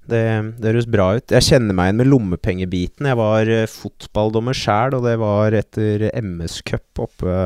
Det, 0.02 0.23
det 0.59 0.73
høres 0.73 0.88
bra 0.90 1.12
ut. 1.18 1.30
Jeg 1.30 1.47
kjenner 1.47 1.76
meg 1.78 1.90
igjen 1.90 2.00
med 2.00 2.11
lommepengebiten. 2.11 3.09
Jeg 3.11 3.18
var 3.18 3.50
eh, 3.50 3.68
fotballdommer 3.71 4.56
sjæl, 4.56 4.97
og 4.99 5.06
det 5.06 5.14
var 5.23 5.54
etter 5.59 6.09
MS 6.18 6.61
Cup 6.66 7.02
oppe 7.06 7.37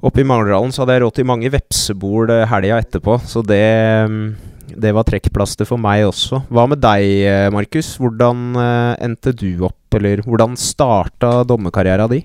Oppe 0.00 0.22
i 0.22 0.24
Mangerdalen 0.24 0.72
så 0.72 0.80
hadde 0.82 0.94
jeg 0.96 1.02
råd 1.04 1.16
til 1.18 1.26
mange 1.28 1.50
vepsebol 1.52 2.30
eh, 2.32 2.46
helga 2.48 2.78
etterpå, 2.80 3.18
så 3.28 3.42
det 3.44 3.64
mm, 4.08 4.28
det 4.76 4.92
var 4.96 5.06
trekkplaster 5.08 5.68
for 5.68 5.80
meg 5.80 6.06
også. 6.08 6.42
Hva 6.52 6.66
med 6.70 6.80
deg, 6.82 7.06
eh, 7.26 7.48
Markus? 7.54 7.94
Hvordan 8.00 8.56
eh, 8.60 8.92
endte 9.06 9.32
du 9.36 9.64
opp, 9.66 9.78
eller 9.96 10.22
hvordan 10.26 10.56
starta 10.60 11.40
dommerkarriera 11.48 12.08
di? 12.10 12.22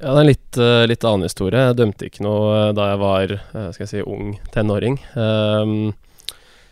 Ja, 0.00 0.12
det 0.12 0.14
er 0.14 0.22
en 0.22 0.30
litt, 0.30 0.58
eh, 0.60 0.86
litt 0.90 1.06
annen 1.08 1.28
historie. 1.28 1.66
Jeg 1.68 1.78
dømte 1.80 2.08
ikke 2.08 2.26
noe 2.26 2.72
da 2.76 2.90
jeg 2.92 3.02
var 3.02 3.36
skal 3.72 3.84
jeg 3.84 3.92
si, 3.92 4.02
ung 4.04 4.34
tenåring. 4.54 4.98
Um, 5.14 5.94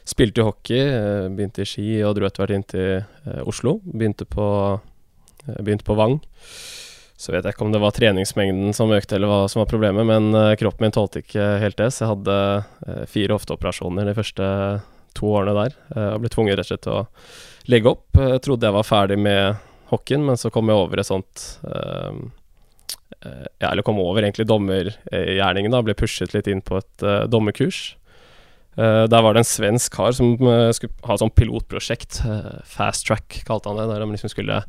spilte 0.09 0.45
hockey, 0.45 0.81
eh, 0.83 1.29
begynte 1.33 1.64
i 1.64 1.69
Ski 1.69 1.88
og 2.07 2.17
dro 2.19 2.29
etter 2.29 2.45
hvert 2.45 2.57
inn 2.57 2.69
til 2.69 3.45
Oslo. 3.49 3.79
Begynte 3.87 4.26
på, 4.29 4.47
begynte 5.59 5.87
på 5.87 5.97
Vang. 5.99 6.21
Så 7.23 7.31
vet 7.31 7.47
jeg 7.47 7.55
ikke 7.55 7.62
om 7.69 7.75
det 7.75 7.81
var 7.83 7.95
treningsmengden 7.95 8.73
som 8.75 8.91
økte, 8.91 9.14
eller 9.14 9.31
hva 9.31 9.43
som 9.50 9.61
var 9.62 9.71
problemet, 9.71 10.02
men 10.09 10.33
eh, 10.35 10.57
kroppen 10.59 10.88
min 10.88 10.95
tålte 10.95 11.23
ikke 11.23 11.45
helt 11.62 11.79
det, 11.79 11.93
så 11.95 12.02
jeg 12.02 12.12
hadde 12.17 12.38
eh, 12.88 13.05
fire 13.11 13.37
hofteoperasjoner 13.37 14.09
de 14.11 14.17
første 14.17 14.49
to 15.14 15.29
årene 15.31 15.55
der. 15.55 15.76
Jeg 15.93 16.17
og 16.17 16.23
ble 16.25 16.33
tvunget 16.33 16.59
rett 16.59 16.67
og 16.67 16.71
slett 16.73 16.85
til 16.88 16.97
å 16.99 17.71
legge 17.71 17.93
opp. 17.93 18.07
Jeg 18.19 18.43
trodde 18.43 18.67
jeg 18.67 18.75
var 18.75 18.88
ferdig 18.88 19.19
med 19.23 19.61
hockeyen, 19.93 20.25
men 20.26 20.41
så 20.41 20.50
kom 20.50 20.71
jeg 20.73 20.83
over 20.83 21.02
et 21.02 21.09
sånt 21.09 21.43
eh, 21.69 22.23
eh, 23.21 23.45
Ja, 23.62 23.71
eller 23.71 23.85
kom 23.87 24.00
over 24.02 24.25
egentlig 24.25 24.49
dommergjerningen, 24.50 25.75
da. 25.75 25.83
Ble 25.85 25.95
pushet 25.99 26.35
litt 26.35 26.49
inn 26.50 26.64
på 26.64 26.81
et 26.81 27.05
eh, 27.07 27.26
dommerkurs. 27.31 27.83
Eh, 28.81 29.05
der 29.12 29.23
var 29.23 29.37
det 29.37 29.45
en 29.45 29.52
svensk 29.52 29.93
kar 29.95 30.17
som 30.17 30.33
eh, 30.41 30.71
skulle 30.75 30.97
ha 31.07 31.14
et 31.14 31.23
sånt 31.23 31.37
pilotprosjekt. 31.37 32.23
eh, 32.25 32.59
Fast 32.73 33.07
track 33.07 33.43
kalte 33.47 33.69
han 33.71 33.79
det. 33.83 33.91
Der 33.93 34.02
de 34.02 34.11
liksom 34.14 34.33
skulle 34.33 34.62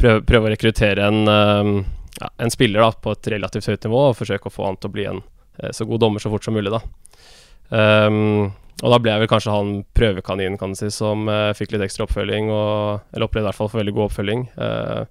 prøve, 0.00 0.22
prøve 0.28 0.48
å 0.48 0.52
rekruttere 0.52 1.06
en, 1.06 1.22
eh, 1.30 1.72
ja, 2.20 2.30
en 2.44 2.52
spiller 2.52 2.84
da, 2.84 2.92
på 2.92 3.14
et 3.16 3.32
relativt 3.36 3.70
høyt 3.70 3.88
nivå 3.88 4.04
og 4.10 4.18
forsøke 4.18 4.50
å 4.50 4.54
få 4.54 4.68
han 4.68 4.78
til 4.80 4.90
å 4.90 4.94
bli 4.96 5.08
en 5.10 5.24
eh, 5.62 5.72
så 5.72 5.88
god 5.88 6.04
dommer 6.04 6.22
så 6.22 6.32
fort 6.32 6.46
som 6.46 6.56
mulig. 6.56 6.72
da. 6.74 6.82
Um, 7.66 8.52
og 8.84 8.92
da 8.92 8.98
ble 9.00 9.08
jeg 9.08 9.22
vel 9.22 9.30
kanskje 9.30 9.54
han 9.54 9.70
prøvekaninen, 9.96 10.58
kan 10.60 10.74
si, 10.76 10.90
som 10.92 11.24
uh, 11.32 11.54
fikk 11.56 11.72
litt 11.72 11.86
ekstra 11.86 12.04
oppfølging. 12.04 12.50
Og, 12.52 13.06
eller 13.14 13.24
opplevde 13.24 13.46
i 13.46 13.48
hvert 13.48 13.58
fall 13.58 13.70
for 13.72 13.80
veldig 13.80 13.94
god 13.96 14.10
oppfølging. 14.10 14.42
Uh, 14.60 15.06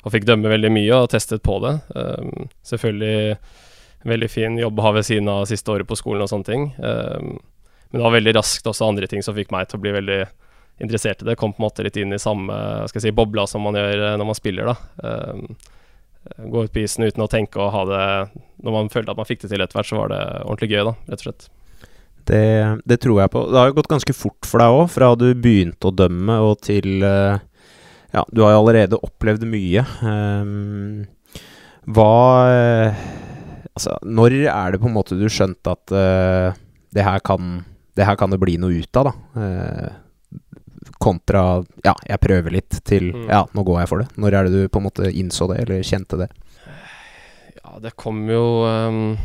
og 0.00 0.14
fikk 0.14 0.24
dømme 0.28 0.48
veldig 0.48 0.70
mye 0.72 1.02
og 1.02 1.10
testet 1.12 1.44
på 1.44 1.58
det. 1.66 1.74
Um, 1.92 2.48
selvfølgelig 2.64 3.36
veldig 4.08 4.30
fin 4.32 4.56
jobb 4.56 4.80
å 4.80 4.86
ha 4.86 4.94
ved 4.96 5.04
siden 5.04 5.28
av 5.28 5.44
siste 5.50 5.68
året 5.74 5.88
på 5.88 5.98
skolen 6.00 6.24
og 6.24 6.32
sånne 6.32 6.48
ting. 6.48 6.70
Um, 6.80 7.36
men 7.90 8.00
det 8.00 8.06
var 8.06 8.16
veldig 8.16 8.36
raskt 8.38 8.70
også 8.70 8.88
andre 8.88 9.10
ting 9.10 9.24
som 9.26 9.36
fikk 9.36 9.52
meg 9.52 9.68
til 9.68 9.80
å 9.80 9.84
bli 9.84 9.92
veldig 9.98 10.20
interessert 10.80 11.22
i 11.22 11.28
det. 11.28 11.36
Kom 11.40 11.54
på 11.54 11.62
en 11.62 11.68
måte 11.68 11.84
litt 11.86 11.98
inn 12.00 12.14
i 12.16 12.20
samme 12.20 12.56
skal 12.88 13.00
jeg 13.00 13.10
si, 13.10 13.16
bobla 13.16 13.46
som 13.50 13.64
man 13.66 13.78
gjør 13.78 14.06
eh, 14.08 14.16
når 14.20 14.30
man 14.30 14.38
spiller. 14.38 14.72
da. 14.72 14.76
Ehm, 15.08 15.46
gå 16.50 16.64
ut 16.66 16.72
på 16.74 16.82
isen 16.82 17.06
uten 17.06 17.24
å 17.24 17.30
tenke 17.32 17.56
og 17.56 17.70
ha 17.72 17.82
det 17.88 18.00
Når 18.60 18.74
man 18.74 18.90
følte 18.92 19.14
at 19.14 19.16
man 19.16 19.24
fikk 19.24 19.40
det 19.40 19.48
til 19.54 19.64
etter 19.64 19.78
hvert, 19.78 19.88
så 19.88 20.00
var 20.02 20.10
det 20.12 20.20
ordentlig 20.42 20.70
gøy, 20.74 20.82
da, 20.90 20.94
rett 21.08 21.22
og 21.22 21.28
slett. 21.28 21.46
Det, 22.30 22.42
det 22.84 22.98
tror 23.00 23.22
jeg 23.22 23.32
på. 23.32 23.46
Det 23.48 23.58
har 23.58 23.70
jo 23.70 23.78
gått 23.78 23.88
ganske 23.90 24.14
fort 24.14 24.48
for 24.48 24.62
deg 24.62 24.80
òg, 24.80 24.84
fra 24.92 25.14
du 25.18 25.30
begynte 25.32 25.88
å 25.88 25.96
dømme 25.96 26.36
og 26.44 26.60
til 26.66 27.06
eh, 27.06 27.40
Ja, 28.12 28.26
du 28.28 28.42
har 28.44 28.52
jo 28.54 28.60
allerede 28.64 29.00
opplevd 29.00 29.46
mye. 29.48 29.86
Hva 31.90 32.12
eh, 32.52 33.02
Altså, 33.80 33.96
når 34.04 34.34
er 34.50 34.74
det 34.74 34.80
på 34.82 34.90
en 34.90 34.96
måte 34.96 35.16
du 35.16 35.24
skjønte 35.32 35.72
at 35.72 35.92
uh, 35.94 36.56
det, 36.92 37.04
her 37.06 37.22
kan, 37.24 37.62
det 37.96 38.04
her 38.04 38.18
kan 38.20 38.32
det 38.32 38.40
bli 38.42 38.58
noe 38.60 38.82
ut 38.82 38.98
av, 39.00 39.08
da? 39.08 39.40
Eh, 39.40 39.92
kontra 41.00 41.42
ja, 41.84 41.94
jeg 42.06 42.20
prøver 42.22 42.54
litt, 42.54 42.78
til 42.84 43.10
Mm. 43.10 43.26
ja, 43.32 43.44
nå 43.56 43.64
går 43.66 43.80
jeg 43.80 43.90
for 43.90 44.02
det. 44.02 44.08
Når 44.20 44.36
er 44.36 44.46
det 44.46 44.52
du 44.52 44.68
på 44.68 44.80
en 44.80 44.86
måte 44.86 45.10
innså 45.10 45.48
det, 45.50 45.62
eller 45.64 45.86
kjente 45.86 46.18
det? 46.20 46.28
Ja, 47.56 47.78
det 47.80 47.96
kom 47.96 48.22
jo 48.30 48.64
um, 48.66 49.16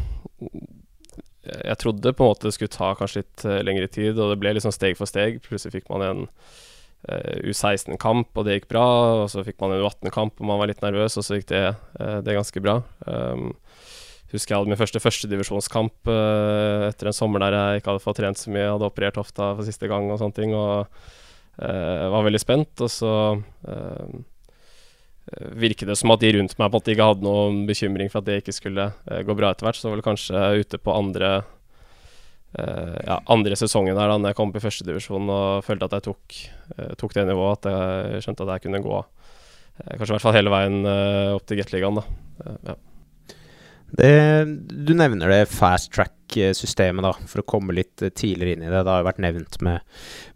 Jeg 1.45 1.77
trodde 1.81 2.13
på 2.13 2.25
en 2.25 2.31
måte 2.31 2.47
det 2.47 2.55
skulle 2.55 2.73
ta 2.73 2.93
kanskje 2.97 3.21
litt 3.21 3.45
uh, 3.45 3.59
lengre 3.65 3.89
tid, 3.91 4.17
og 4.17 4.31
det 4.33 4.39
ble 4.41 4.55
liksom 4.57 4.73
steg 4.73 4.97
for 4.97 5.09
steg. 5.09 5.41
Plutselig 5.45 5.75
fikk 5.75 5.91
man 5.93 6.05
en 6.05 6.23
eh, 7.07 7.43
U16-kamp, 7.45 8.31
og 8.33 8.47
det 8.47 8.59
gikk 8.59 8.69
bra. 8.71 8.85
Og 9.21 9.29
så 9.29 9.43
fikk 9.45 9.59
man 9.61 9.75
en 9.75 9.83
U18-kamp, 9.83 10.39
og 10.39 10.49
man 10.49 10.61
var 10.61 10.71
litt 10.71 10.81
nervøs, 10.81 11.17
og 11.19 11.27
så 11.27 11.37
gikk 11.37 11.51
det, 11.51 11.65
eh, 11.99 12.17
det 12.25 12.37
ganske 12.37 12.63
bra. 12.65 12.79
Um, 13.05 13.51
husker 14.33 14.55
jeg 14.55 14.63
hadde 14.63 14.73
min 14.73 14.79
første 14.79 14.99
førstedivisjonskamp 14.99 16.09
uh, 16.09 16.89
etter 16.89 17.07
en 17.07 17.15
sommer 17.15 17.43
der 17.45 17.55
jeg 17.55 17.79
ikke 17.79 17.93
hadde 17.93 18.03
fått 18.03 18.17
trent 18.19 18.41
så 18.41 18.49
mye. 18.49 18.63
Jeg 18.65 18.73
hadde 18.73 18.89
operert 18.89 19.21
hofta 19.21 19.53
for 19.53 19.67
siste 19.67 19.89
gang 19.91 20.09
og 20.09 20.17
sånne 20.19 20.39
ting. 20.39 20.57
Og 20.57 20.89
var 21.57 22.25
veldig 22.25 22.41
spent. 22.41 22.81
Og 22.83 22.91
så 22.91 23.11
eh, 23.71 24.15
virket 25.55 25.89
det 25.89 25.97
som 25.99 26.13
at 26.13 26.23
de 26.23 26.33
rundt 26.35 26.55
meg 26.59 26.67
på 26.67 26.71
en 26.71 26.77
måte 26.77 26.93
ikke 26.93 27.09
hadde 27.09 27.27
noen 27.27 27.63
bekymring 27.69 28.11
for 28.11 28.21
at 28.21 28.29
det 28.29 28.41
ikke 28.41 28.55
skulle 28.55 28.89
eh, 28.91 29.21
gå 29.25 29.37
bra 29.37 29.53
etter 29.53 29.69
hvert. 29.69 29.79
Så 29.79 29.91
var 29.91 30.01
det 30.01 30.07
kanskje 30.07 30.43
ute 30.61 30.81
på 30.81 30.95
andre 30.95 31.31
uh, 32.59 32.97
ja, 33.03 33.19
andre 33.31 33.57
sesongen 33.59 33.97
der 33.97 34.11
da 34.11 34.19
når 34.19 34.31
jeg 34.31 34.39
kom 34.39 34.51
opp 34.51 34.59
i 34.59 34.63
førstedivisjon 34.63 35.31
og 35.33 35.65
følte 35.67 35.89
at 35.89 35.97
jeg 35.97 36.05
tok, 36.09 36.37
uh, 36.77 36.93
tok 36.99 37.15
det 37.17 37.25
nivået, 37.27 37.65
at 37.65 38.13
jeg 38.15 38.27
skjønte 38.27 38.45
at 38.45 38.53
jeg 38.55 38.67
kunne 38.67 38.83
gå 38.85 38.99
uh, 38.99 39.25
kanskje 39.83 40.13
i 40.13 40.15
hvert 40.15 40.23
fall 40.23 40.37
hele 40.37 40.53
veien 40.53 40.77
eh, 40.87 41.35
opp 41.35 41.45
til 41.47 41.59
Gateligaen. 41.59 41.99
Eh, 41.99 42.59
ja. 42.69 42.77
Det, 43.95 44.11
du 44.85 44.93
nevner 44.97 45.29
det 45.31 45.41
fast 45.47 45.91
track-systemet, 45.95 47.05
da, 47.05 47.13
for 47.29 47.39
å 47.43 47.45
komme 47.47 47.75
litt 47.77 48.01
eh, 48.03 48.11
tidligere 48.11 48.57
inn 48.57 48.65
i 48.65 48.71
det. 48.71 48.81
Det 48.83 48.91
har 48.91 49.03
jo 49.03 49.07
vært 49.07 49.21
nevnt 49.23 49.55
med, 49.63 49.79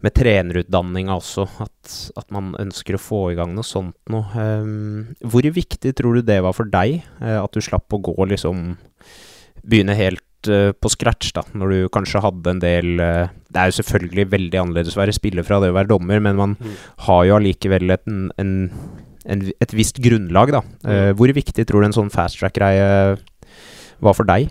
med 0.00 0.14
trenerutdanninga 0.16 1.16
også, 1.18 1.44
at, 1.66 1.96
at 2.16 2.30
man 2.32 2.54
ønsker 2.62 2.96
å 2.96 3.02
få 3.02 3.20
i 3.32 3.36
gang 3.38 3.52
noe 3.56 3.66
sånt 3.66 3.96
noe. 4.12 4.24
Ehm, 4.40 5.10
hvor 5.20 5.44
viktig 5.44 5.92
tror 5.98 6.16
du 6.20 6.22
det 6.30 6.40
var 6.46 6.56
for 6.56 6.70
deg, 6.72 7.02
eh, 7.20 7.36
at 7.40 7.52
du 7.52 7.60
slapp 7.64 7.92
å 7.92 8.02
gå 8.10 8.16
liksom 8.32 8.76
Begynne 9.60 9.92
helt 9.92 10.48
eh, 10.48 10.70
på 10.72 10.88
scratch, 10.88 11.34
da, 11.36 11.42
når 11.52 11.72
du 11.74 11.78
kanskje 11.92 12.22
hadde 12.24 12.54
en 12.54 12.62
del 12.62 12.94
Det 12.96 13.58
er 13.60 13.68
jo 13.68 13.74
selvfølgelig 13.82 14.24
veldig 14.32 14.60
annerledes 14.62 14.96
å 14.96 15.02
være 15.02 15.12
spiller 15.12 15.44
fra 15.44 15.58
det 15.60 15.68
å 15.68 15.76
være 15.76 15.90
dommer, 15.92 16.22
men 16.24 16.38
man 16.38 16.54
Mm. 16.56 16.72
har 17.04 17.24
jo 17.28 17.34
allikevel 17.36 17.92
et, 17.92 18.06
en, 18.08 18.70
en, 19.28 19.42
et 19.60 19.74
visst 19.76 20.00
grunnlag, 20.00 20.52
da. 20.56 20.62
Mm. 20.86 21.12
hvor 21.20 21.28
viktig 21.36 21.66
tror 21.68 21.84
du 21.84 21.90
en 21.90 21.96
sånn 21.98 22.10
fast 22.14 22.40
track-greie 22.40 23.18
var 24.04 24.16
for 24.16 24.28
deg? 24.28 24.50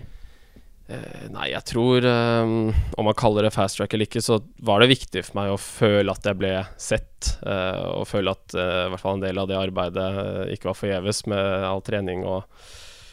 Eh, 0.90 1.26
nei, 1.30 1.52
jeg 1.52 1.62
tror 1.70 2.02
um, 2.02 2.72
Om 2.98 3.06
man 3.06 3.14
kaller 3.18 3.46
det 3.46 3.52
fast 3.54 3.78
track 3.78 3.92
eller 3.94 4.08
ikke, 4.08 4.22
så 4.24 4.40
var 4.66 4.82
det 4.82 4.90
viktig 4.90 5.22
for 5.28 5.38
meg 5.38 5.52
å 5.52 5.60
føle 5.60 6.10
at 6.10 6.26
jeg 6.26 6.38
ble 6.40 6.54
sett. 6.80 7.34
Uh, 7.44 8.00
og 8.00 8.08
føle 8.10 8.34
at 8.34 8.56
uh, 8.56 8.86
i 8.88 8.92
hvert 8.92 9.02
fall 9.02 9.18
en 9.18 9.24
del 9.24 9.38
av 9.38 9.50
det 9.50 9.58
arbeidet 9.60 10.10
ikke 10.56 10.70
var 10.72 10.78
forgjeves 10.78 11.24
med 11.30 11.66
all 11.68 11.84
trening 11.86 12.24
og 12.26 12.42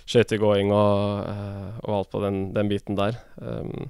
skøytegåing 0.08 0.72
og, 0.72 1.28
uh, 1.28 1.72
og 1.84 1.98
alt 2.00 2.14
på 2.16 2.24
den, 2.24 2.40
den 2.56 2.72
biten 2.72 2.98
der. 2.98 3.20
Um, 3.36 3.90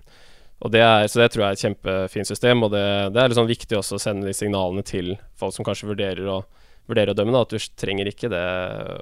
det 0.74 0.82
er, 0.82 1.06
så 1.06 1.22
det 1.22 1.30
tror 1.32 1.44
jeg 1.44 1.54
er 1.54 1.58
et 1.58 1.64
kjempefint 1.68 2.28
system, 2.28 2.64
og 2.66 2.72
det, 2.74 2.84
det 3.14 3.22
er 3.22 3.30
liksom 3.30 3.48
viktig 3.48 3.78
også 3.78 4.00
å 4.00 4.02
sende 4.02 4.26
de 4.26 4.34
signalene 4.34 4.82
til 4.84 5.14
folk 5.38 5.54
som 5.54 5.68
kanskje 5.68 5.92
vurderer 5.92 6.32
å, 6.34 6.40
vurderer 6.88 7.14
å 7.14 7.18
dømme. 7.18 7.36
Da, 7.36 7.44
at 7.46 7.54
du 7.54 7.80
trenger 7.80 8.10
ikke 8.10 8.32
det 8.32 8.46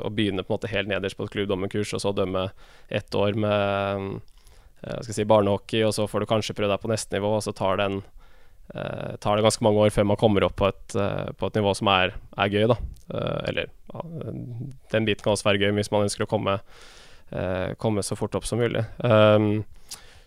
å 0.06 0.12
begynne 0.14 0.46
på 0.46 0.52
en 0.54 0.58
måte 0.58 0.72
helt 0.72 0.92
nederst 0.92 1.18
på 1.18 1.28
et 1.28 1.34
klubbdommerkurs 1.36 1.94
og 1.96 2.04
så 2.04 2.14
dømme 2.16 2.48
ett 2.90 3.16
år 3.18 3.38
med 3.40 4.10
eh, 4.82 5.00
skal 5.06 5.14
si, 5.14 5.28
barnehockey, 5.30 5.86
og 5.88 5.96
så 5.98 6.08
får 6.10 6.26
du 6.26 6.32
kanskje 6.34 6.58
prøve 6.58 6.74
deg 6.74 6.84
på 6.84 6.92
neste 6.92 7.18
nivå, 7.18 7.36
og 7.38 7.46
så 7.46 7.54
tar, 7.56 7.80
den, 7.82 8.02
eh, 8.74 9.16
tar 9.22 9.38
det 9.38 9.46
ganske 9.46 9.66
mange 9.66 9.86
år 9.86 9.96
før 9.96 10.10
man 10.12 10.22
kommer 10.22 10.48
opp 10.48 10.58
på 10.62 10.70
et, 10.72 10.98
eh, 10.98 11.32
på 11.38 11.50
et 11.50 11.62
nivå 11.62 11.76
som 11.78 11.94
er, 11.94 12.18
er 12.38 12.54
gøy. 12.54 12.68
da. 12.74 12.80
Eh, 13.14 13.40
eller 13.52 13.72
ja, 13.94 14.06
den 14.92 15.08
biten 15.08 15.24
kan 15.24 15.36
også 15.36 15.52
være 15.52 15.66
gøy 15.66 15.76
hvis 15.78 15.94
man 15.94 16.08
ønsker 16.08 16.26
å 16.26 16.32
komme, 16.32 16.60
eh, 17.32 17.74
komme 17.82 18.06
så 18.06 18.18
fort 18.18 18.38
opp 18.38 18.50
som 18.50 18.62
mulig. 18.62 18.86
Um, 19.04 19.64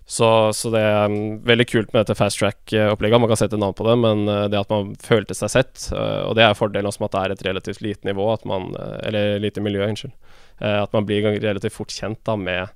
så, 0.08 0.28
så 0.56 0.70
det 0.72 0.80
er 0.80 1.10
um, 1.12 1.36
veldig 1.44 1.66
kult 1.68 1.90
med 1.92 2.00
dette 2.00 2.14
fast 2.16 2.40
track-opplegget. 2.40 3.20
Man 3.20 3.28
kan 3.28 3.36
sette 3.36 3.58
navn 3.60 3.74
på 3.76 3.84
det, 3.84 3.96
men 4.00 4.22
uh, 4.24 4.46
det 4.48 4.56
at 4.56 4.70
man 4.72 4.94
følte 5.04 5.34
seg 5.36 5.50
sett, 5.52 5.82
uh, 5.92 6.24
og 6.24 6.32
det 6.38 6.46
er 6.46 6.56
fordelen 6.56 6.88
også 6.88 7.02
med 7.02 7.10
at 7.10 7.16
det 7.16 7.20
er 7.20 7.34
et 7.34 7.42
relativt 7.50 7.82
lite 7.84 8.08
nivå, 8.08 8.24
man, 8.48 8.70
eller 9.04 9.36
lite 9.44 9.60
miljø, 9.60 9.82
unnskyld, 9.84 10.14
at 10.64 10.96
man 10.96 11.04
blir 11.06 11.28
relativt 11.28 11.76
fort 11.76 11.92
kjent 11.92 12.22
da 12.26 12.38
med 12.40 12.72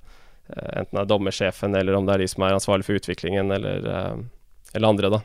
enten 0.53 0.93
det 0.93 1.01
er 1.01 1.09
dommersjefen, 1.09 1.73
eller 1.79 1.97
om 1.97 2.05
det 2.05 2.13
er 2.13 2.21
de 2.21 2.29
som 2.29 2.45
er 2.45 2.53
ansvarlig 2.53 2.85
for 2.85 2.99
utviklingen, 2.99 3.49
eller, 3.55 3.87
eller 4.75 4.87
andre, 4.87 5.09
da. 5.15 5.19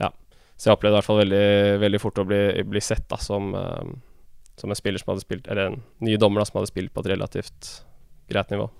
Ja. 0.00 0.08
Så 0.56 0.70
jeg 0.70 0.78
opplevde 0.78 0.96
i 0.96 0.98
hvert 1.02 1.08
fall 1.10 1.20
veldig, 1.20 1.46
veldig 1.82 2.00
fort 2.02 2.22
å 2.22 2.26
bli, 2.30 2.40
bli 2.70 2.82
sett 2.82 3.04
da, 3.10 3.18
som, 3.22 3.52
som 4.56 4.72
en 4.72 4.78
spiller 4.78 5.02
som 5.02 5.12
hadde 5.12 5.26
spilt, 5.26 5.50
eller 5.50 5.74
en 5.74 5.78
ny 6.06 6.16
dommer 6.22 6.42
da, 6.42 6.48
som 6.48 6.62
hadde 6.62 6.72
spilt 6.72 6.94
på 6.94 7.04
et 7.04 7.12
relativt 7.12 7.70
greit 8.32 8.54
nivå. 8.54 8.70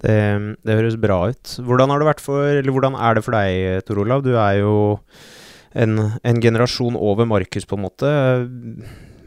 Det, 0.00 0.56
det 0.64 0.76
høres 0.78 0.96
bra 0.96 1.18
ut. 1.28 1.54
Hvordan 1.60 1.92
har 1.92 2.00
det 2.00 2.08
vært 2.08 2.22
for 2.24 2.48
Eller 2.48 2.72
hvordan 2.72 2.96
er 2.96 3.16
det 3.16 3.24
for 3.26 3.36
deg, 3.36 3.84
Tor 3.84 4.00
Olav? 4.00 4.24
Du 4.24 4.32
er 4.32 4.62
jo 4.62 4.74
en, 5.76 5.98
en 6.24 6.40
generasjon 6.40 6.96
over 6.96 7.28
Markus, 7.28 7.66
på 7.68 7.76
en 7.76 7.84
måte. 7.84 8.12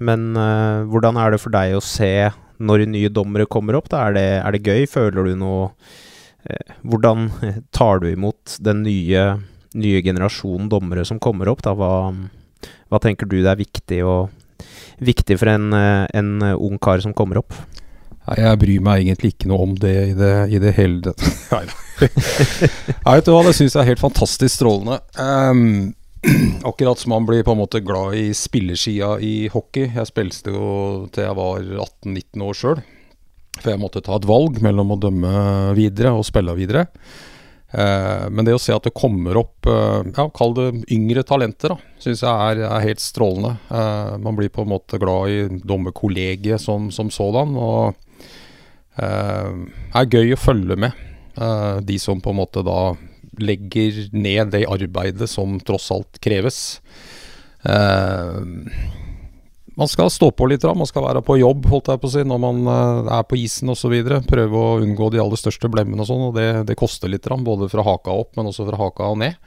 Men 0.03 0.33
uh, 0.37 0.85
hvordan 0.89 1.19
er 1.21 1.35
det 1.35 1.41
for 1.43 1.53
deg 1.55 1.77
å 1.77 1.83
se 1.83 2.31
når 2.57 2.85
nye 2.89 3.11
dommere 3.13 3.47
kommer 3.49 3.77
opp? 3.79 3.91
Er, 3.93 4.15
det, 4.17 4.27
er 4.41 4.55
det 4.55 4.65
gøy? 4.65 4.87
Føler 4.89 5.29
du 5.29 5.35
noe 5.39 5.69
uh, 5.69 6.73
Hvordan 6.85 7.29
tar 7.75 8.01
du 8.03 8.09
imot 8.11 8.57
den 8.65 8.83
nye, 8.87 9.27
nye 9.77 10.01
generasjonen 10.05 10.71
dommere 10.71 11.05
som 11.07 11.21
kommer 11.21 11.51
opp? 11.51 11.65
Hva, 11.65 11.93
hva 12.89 13.03
tenker 13.03 13.29
du 13.29 13.39
det 13.39 13.53
er 13.53 13.61
viktig, 13.61 14.01
og, 14.05 14.65
viktig 15.03 15.39
for 15.41 15.51
en, 15.51 15.73
eh, 15.75 16.05
en 16.15 16.37
ung 16.53 16.77
kar 16.81 17.01
som 17.03 17.13
kommer 17.17 17.41
opp? 17.41 17.57
Nei, 18.25 18.37
jeg 18.41 18.61
bryr 18.61 18.85
meg 18.85 19.03
egentlig 19.03 19.35
ikke 19.35 19.49
noe 19.51 19.67
om 19.67 19.75
det 19.77 19.95
i 20.11 20.13
det, 20.17 20.33
i 20.49 20.61
det 20.61 20.71
hele 20.79 21.13
Nei 21.53 21.65
da. 21.69 21.75
Vet 21.99 23.27
du 23.27 23.31
hva, 23.31 23.43
det 23.45 23.53
syns 23.55 23.75
jeg 23.75 23.83
er 23.83 23.91
helt 23.93 24.01
fantastisk 24.01 24.57
strålende. 24.57 24.97
Um, 25.15 25.93
akkurat 26.69 26.99
som 26.99 27.13
man 27.13 27.27
blir 27.27 27.45
på 27.45 27.53
en 27.53 27.61
måte 27.61 27.79
glad 27.85 28.17
i 28.19 28.33
spillersida 28.35 29.15
i 29.23 29.47
hockey. 29.53 29.91
Jeg 29.93 30.09
spilte 30.09 30.53
jo 30.55 31.05
til 31.13 31.27
jeg 31.27 31.37
var 31.37 31.61
18-19 31.61 32.45
år 32.49 32.59
sjøl. 32.59 32.83
For 33.61 33.71
jeg 33.71 33.79
måtte 33.79 34.03
ta 34.03 34.17
et 34.17 34.27
valg 34.27 34.59
mellom 34.63 34.91
å 34.91 34.99
dømme 34.99 35.37
videre 35.77 36.11
og 36.17 36.25
spille 36.27 36.55
videre. 36.57 36.87
Uh, 37.75 38.27
men 38.31 38.47
det 38.47 38.55
å 38.55 38.61
se 38.61 38.71
at 38.75 38.85
det 38.87 38.95
kommer 38.95 39.35
opp 39.39 39.67
uh, 39.67 39.99
ja, 40.05 40.27
kall 40.35 40.53
det 40.55 40.67
yngre 40.93 41.25
talenter, 41.27 41.73
da, 41.73 41.95
syns 41.99 42.21
jeg 42.23 42.31
er, 42.31 42.61
er 42.69 42.85
helt 42.85 43.03
strålende. 43.03 43.55
Uh, 43.67 44.15
man 44.21 44.37
blir 44.37 44.51
på 44.53 44.63
en 44.63 44.71
måte 44.71 44.99
glad 45.01 45.31
i 45.31 45.61
dommerkollegiet 45.63 46.61
som, 46.61 46.87
som 46.93 47.11
sådan. 47.11 47.55
Og 47.59 48.04
er 48.95 50.09
gøy 50.11 50.33
å 50.35 50.39
følge 50.39 50.77
med. 50.79 51.05
Eh, 51.35 51.77
de 51.81 51.99
som 51.99 52.21
på 52.21 52.31
en 52.31 52.39
måte 52.39 52.63
da 52.63 52.95
legger 53.43 54.05
ned 54.15 54.53
det 54.53 54.63
arbeidet 54.71 55.27
som 55.29 55.59
tross 55.59 55.89
alt 55.91 56.19
kreves. 56.23 56.79
Eh, 57.67 58.39
man 59.75 59.89
skal 59.91 60.07
stå 60.13 60.29
på 60.31 60.47
litt, 60.47 60.63
man 60.63 60.87
skal 60.87 61.03
være 61.03 61.23
på 61.25 61.35
jobb 61.41 61.65
holdt 61.67 61.89
jeg 61.91 61.99
på 61.99 62.07
å 62.07 62.13
si, 62.13 62.23
når 62.23 62.39
man 62.39 62.61
eh, 62.71 63.13
er 63.17 63.25
på 63.27 63.39
isen 63.41 63.73
osv. 63.73 63.95
Prøve 64.29 64.61
å 64.61 64.77
unngå 64.79 65.11
de 65.11 65.23
aller 65.23 65.41
største 65.41 65.71
blemmene 65.71 66.05
og 66.05 66.11
sånn. 66.11 66.27
og 66.29 66.37
det, 66.39 66.49
det 66.69 66.79
koster 66.79 67.11
litt, 67.11 67.27
både 67.27 67.69
fra 67.71 67.83
haka 67.83 68.15
opp, 68.15 68.35
men 68.37 68.51
også 68.51 68.67
fra 68.69 68.79
haka 68.85 69.11
og 69.11 69.19
ned. 69.25 69.41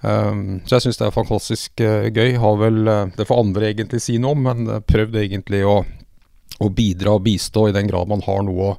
Um, 0.00 0.62
så 0.64 0.78
jeg 0.78 0.86
syns 0.86 0.96
det 0.96 1.10
er 1.10 1.12
fantastisk 1.12 1.82
uh, 1.84 2.06
gøy. 2.08 2.38
Har 2.40 2.54
vel, 2.56 2.78
uh, 2.88 3.10
Det 3.12 3.26
får 3.28 3.42
andre 3.42 3.66
egentlig 3.68 4.00
si 4.00 4.14
noe 4.16 4.32
om, 4.32 4.46
men 4.46 4.70
uh, 4.70 4.78
prøvd 4.80 5.18
egentlig 5.20 5.60
å, 5.68 5.82
å, 6.60 6.68
bidra 6.68 7.16
og 7.16 7.24
bistå 7.26 7.68
i 7.68 7.74
den 7.76 7.88
grad 7.90 8.10
man 8.10 8.24
har 8.26 8.44
noe 8.46 8.68
å, 8.68 8.76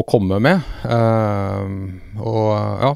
å 0.00 0.06
komme 0.08 0.40
med. 0.42 0.64
Um, 0.88 1.76
og 2.18 2.50
ja, 2.82 2.94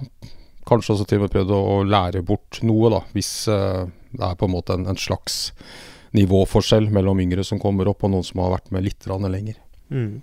kanskje 0.69 0.97
også 0.97 1.09
til 1.09 1.21
og 1.21 1.27
med 1.27 1.35
prøvd 1.37 1.55
å, 1.55 1.61
lære 1.89 2.25
bort 2.27 2.63
noe, 2.67 2.91
da, 2.97 3.05
hvis 3.15 3.33
det 3.49 4.25
er 4.25 4.41
på 4.41 4.49
en 4.49 4.57
måte 4.57 4.77
en, 4.77 4.89
en 4.91 4.99
slags 4.99 5.53
nivåforskjell 6.17 6.89
mellom 6.93 7.21
yngre 7.21 7.45
som 7.45 7.61
kommer 7.61 7.89
opp, 7.91 8.05
og 8.05 8.15
noen 8.15 8.27
som 8.27 8.41
har 8.43 8.57
vært 8.57 8.73
med 8.75 8.87
litt 8.87 9.09
lenger. 9.09 9.61
Mm. 9.93 10.21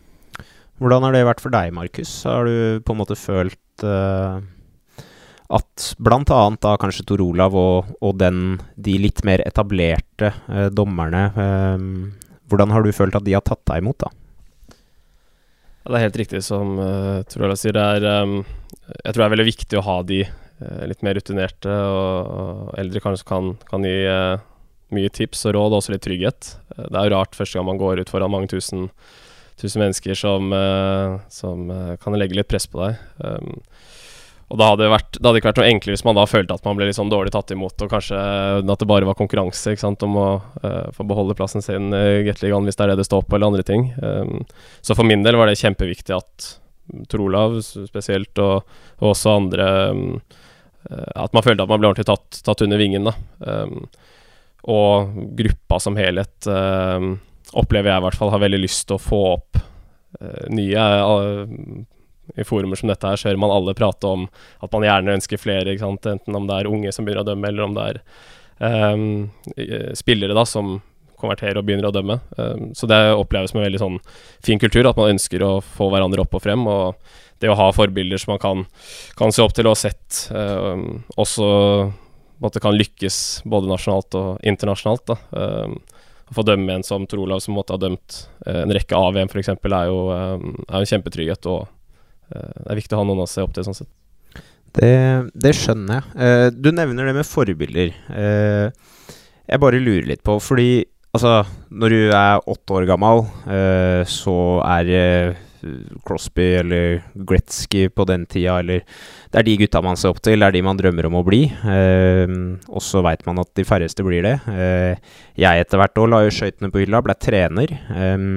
Hvordan 0.82 1.06
har 1.08 1.16
det 1.16 1.24
vært 1.28 1.44
for 1.44 1.54
deg, 1.54 1.72
Markus? 1.76 2.12
Har 2.28 2.50
du 2.50 2.82
på 2.84 2.94
en 2.94 3.00
måte 3.00 3.16
følt 3.16 3.86
uh, 3.86 4.42
at 5.56 5.88
bl.a. 6.02 6.42
da 6.60 6.76
kanskje 6.82 7.06
Tor 7.08 7.24
Olav 7.24 7.56
og, 7.56 7.94
og 8.02 8.18
den, 8.20 8.58
de 8.76 8.98
litt 9.00 9.24
mer 9.28 9.44
etablerte 9.46 10.34
uh, 10.50 10.68
dommerne 10.74 11.24
uh, 11.38 11.78
Hvordan 12.56 12.72
har 12.72 12.86
du 12.86 12.96
følt 12.96 13.20
at 13.20 13.28
de 13.28 13.36
har 13.36 13.44
tatt 13.44 13.62
deg 13.68 13.84
imot, 13.84 14.00
da? 14.00 14.10
Ja, 15.84 15.92
det 15.92 16.00
er 16.00 16.06
helt 16.08 16.20
riktig 16.24 16.42
som 16.48 16.80
uh, 16.80 17.22
Tor 17.30 17.52
sier. 17.60 17.76
Det 17.76 17.86
er, 18.00 18.24
um, 18.24 18.40
jeg 19.04 19.12
tror 19.12 19.22
det 19.22 19.28
er 19.28 19.36
veldig 19.36 19.50
viktig 19.52 19.80
å 19.82 19.86
ha 19.86 20.00
de 20.08 20.24
litt 20.88 21.02
mer 21.04 21.18
rutinerte 21.18 21.68
og, 21.68 22.28
og 22.32 22.68
eldre 22.80 23.02
kanskje 23.04 23.26
kan, 23.28 23.50
kan 23.68 23.84
gi 23.84 23.98
mye 24.94 25.12
tips 25.14 25.46
og 25.50 25.56
råd, 25.56 25.74
og 25.74 25.82
også 25.82 25.96
litt 25.96 26.06
trygghet. 26.06 26.52
Uh, 26.76 26.88
det 26.88 27.00
er 27.00 27.10
jo 27.10 27.16
rart 27.16 27.38
første 27.38 27.58
gang 27.58 27.70
man 27.70 27.82
går 27.82 28.04
ut 28.04 28.12
foran 28.12 28.34
mange 28.34 28.52
tusen, 28.54 28.90
tusen 29.62 29.84
mennesker 29.84 30.18
som, 30.20 30.52
eh, 30.54 31.20
som, 31.32 31.70
eh, 31.72 31.96
kan 31.96 32.18
legge 32.20 32.36
litt 32.36 32.50
press 32.52 32.68
på 32.68 32.82
deg. 32.82 32.98
Um, 33.24 33.62
og 34.46 34.60
da 34.62 34.68
hadde 34.72 34.92
vært, 34.94 35.18
det 35.18 35.26
hadde 35.26 35.40
ikke 35.40 35.50
vært 35.50 35.60
noe 35.62 35.70
enklere 35.72 35.96
hvis 35.96 36.06
man 36.06 36.18
da 36.20 36.24
følte 36.30 36.54
at 36.54 36.68
man 36.68 36.78
ble 36.78 36.86
litt 36.86 36.98
sånn 37.00 37.10
dårlig 37.10 37.32
tatt 37.34 37.50
imot, 37.56 37.82
og 37.82 37.90
kanskje 37.90 38.18
at 38.62 38.82
det 38.82 38.88
bare 38.90 39.08
var 39.10 39.18
konkurranse 39.18 39.74
ikke 39.74 39.82
sant, 39.82 40.06
om 40.06 40.20
å 40.22 40.28
uh, 40.62 40.92
få 40.94 41.06
beholde 41.10 41.38
plassen 41.38 41.66
sin 41.66 41.90
i 41.90 42.22
Gateligaen 42.28 42.70
hvis 42.70 42.78
det 42.78 42.86
er 42.86 42.94
det 42.94 43.00
det 43.02 43.08
står 43.08 43.26
på, 43.26 43.38
eller 43.38 43.50
andre 43.50 43.66
ting. 43.66 43.88
Um, 44.06 44.44
så 44.86 44.98
for 44.98 45.08
min 45.08 45.26
del 45.26 45.40
var 45.40 45.50
det 45.50 45.58
kjempeviktig 45.62 46.14
at 46.18 46.52
Trolav 47.10 47.58
spesielt, 47.66 48.38
og, 48.38 48.76
og 49.02 49.08
også 49.16 49.32
andre 49.40 49.70
um, 49.90 50.04
At 51.18 51.34
man 51.34 51.42
følte 51.42 51.66
at 51.66 51.72
man 51.72 51.82
ble 51.82 51.90
ordentlig 51.90 52.06
tatt, 52.06 52.44
tatt 52.46 52.62
under 52.62 52.78
vingen. 52.78 53.10
da 53.10 53.16
um, 53.66 53.88
og 54.66 55.18
gruppa 55.38 55.78
som 55.78 55.94
helhet 55.94 56.48
opplever 57.54 57.92
jeg 57.92 58.02
i 58.02 58.04
hvert 58.08 58.18
fall 58.18 58.32
har 58.34 58.42
veldig 58.42 58.60
lyst 58.64 58.88
til 58.90 58.98
å 58.98 59.02
få 59.02 59.20
opp 59.36 59.60
nye 60.50 60.86
I 62.34 62.44
forumer 62.48 62.76
som 62.80 62.90
dette 62.90 63.08
her 63.08 63.18
så 63.20 63.28
hører 63.30 63.42
man 63.42 63.54
alle 63.54 63.78
prate 63.78 64.06
om 64.10 64.22
at 64.66 64.74
man 64.74 64.86
gjerne 64.88 65.16
ønsker 65.20 65.42
flere, 65.42 65.78
enten 65.78 66.36
om 66.36 66.48
det 66.50 66.56
er 66.58 66.72
unge 66.72 66.92
som 66.96 67.06
begynner 67.06 67.26
å 67.26 67.30
dømme, 67.30 67.48
eller 67.52 67.64
om 67.68 67.74
det 67.78 67.84
er 67.92 67.98
spillere 70.00 70.38
da 70.38 70.46
som 70.48 70.66
konverterer 71.20 71.60
og 71.60 71.68
begynner 71.68 71.90
å 71.90 71.96
dømme. 71.96 72.20
Um, 72.38 72.72
så 72.76 72.88
det 72.90 73.00
oppleves 73.16 73.54
som 73.54 73.62
en 73.62 73.68
veldig 73.68 73.82
sånn 73.82 74.00
fin 74.46 74.62
kultur, 74.62 74.88
at 74.88 75.00
man 75.00 75.14
ønsker 75.16 75.44
å 75.46 75.54
få 75.64 75.90
hverandre 75.94 76.26
opp 76.26 76.38
og 76.38 76.44
frem. 76.44 76.66
Og 76.68 76.96
det 77.44 77.52
å 77.52 77.60
ha 77.60 77.70
forbilder 77.76 78.22
som 78.22 78.36
man 78.36 78.42
kan, 78.42 78.66
kan 79.20 79.34
se 79.36 79.44
opp 79.44 79.56
til 79.56 79.68
og 79.68 79.78
sett, 79.80 80.30
også 81.20 81.48
at 82.44 82.56
det 82.56 82.64
kan 82.64 82.76
lykkes 82.76 83.18
både 83.48 83.72
nasjonalt 83.72 84.18
og 84.20 84.48
internasjonalt. 84.48 85.12
da. 85.12 85.20
Um, 85.32 85.80
å 86.26 86.40
få 86.40 86.42
dømme 86.42 86.74
en 86.74 86.84
som 86.84 87.04
Tor 87.06 87.22
Olav, 87.22 87.44
som 87.44 87.54
måtte 87.54 87.76
ha 87.76 87.82
dømt 87.82 88.24
uh, 88.48 88.64
en 88.64 88.74
rekke 88.74 88.98
av 88.98 89.14
VM 89.16 89.30
f.eks., 89.30 89.54
er 89.54 89.90
jo 89.92 90.00
um, 90.10 90.56
er 90.66 90.82
en 90.82 90.90
kjempetrygghet. 90.90 91.48
Og 91.52 91.68
det 92.32 92.72
er 92.72 92.80
viktig 92.82 92.98
å 92.98 93.02
ha 93.02 93.08
noen 93.08 93.24
å 93.24 93.30
se 93.30 93.44
opp 93.46 93.54
til. 93.56 93.68
sånn 93.68 93.78
sett. 93.78 93.92
Det, 94.76 94.92
det 95.32 95.54
skjønner 95.56 96.02
jeg. 96.02 96.16
Uh, 96.20 96.48
du 96.52 96.72
nevner 96.76 97.08
det 97.08 97.16
med 97.16 97.28
forbilder. 97.30 97.94
jeg 99.46 99.62
bare 99.62 99.80
lurer 99.80 100.10
litt 100.10 100.24
på, 100.26 100.40
fordi 100.42 100.86
altså, 101.16 101.46
når 101.70 101.96
du 101.96 102.02
er 102.10 102.50
åtte 102.52 102.80
år 102.80 102.88
gammel, 102.90 103.26
så 104.10 104.38
er 104.66 104.92
Crosby 106.06 106.56
eller 106.60 107.02
Gretzky 107.14 107.90
på 107.90 108.06
den 108.06 108.26
tida, 108.26 108.60
eller 108.60 108.84
Det 109.32 109.40
er 109.40 109.44
de 109.44 109.58
gutta 109.58 109.82
man 109.84 109.98
ser 109.98 110.14
opp 110.14 110.22
til, 110.24 110.40
det 110.40 110.48
er 110.48 110.56
de 110.56 110.62
man 110.64 110.78
drømmer 110.80 111.10
om 111.10 111.18
å 111.20 111.24
bli. 111.26 111.44
Eh, 111.50 112.36
og 112.70 112.84
så 112.84 113.02
veit 113.06 113.26
man 113.28 113.42
at 113.42 113.52
de 113.58 113.66
færreste 113.68 114.06
blir 114.06 114.24
det. 114.24 114.38
Eh, 114.48 115.02
jeg 115.36 115.66
etter 115.66 115.82
hvert 115.82 116.00
òg 116.00 116.12
la 116.12 116.22
jo 116.24 116.32
skøytene 116.32 116.72
på 116.72 116.84
hylla, 116.84 117.04
ble 117.04 117.18
trener. 117.20 117.74
Eh, 117.92 118.30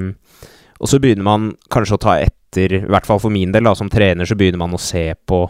og 0.78 0.90
så 0.90 1.00
begynner 1.02 1.26
man 1.26 1.52
kanskje 1.70 1.98
å 1.98 2.02
ta 2.02 2.18
etter, 2.48 2.80
i 2.80 2.84
hvert 2.88 3.06
fall 3.06 3.20
for 3.20 3.30
min 3.34 3.52
del, 3.52 3.68
da, 3.68 3.76
som 3.76 3.90
trener, 3.92 4.26
så 4.26 4.36
begynner 4.38 4.64
man 4.64 4.74
å 4.74 4.82
se 4.82 5.12
på 5.28 5.44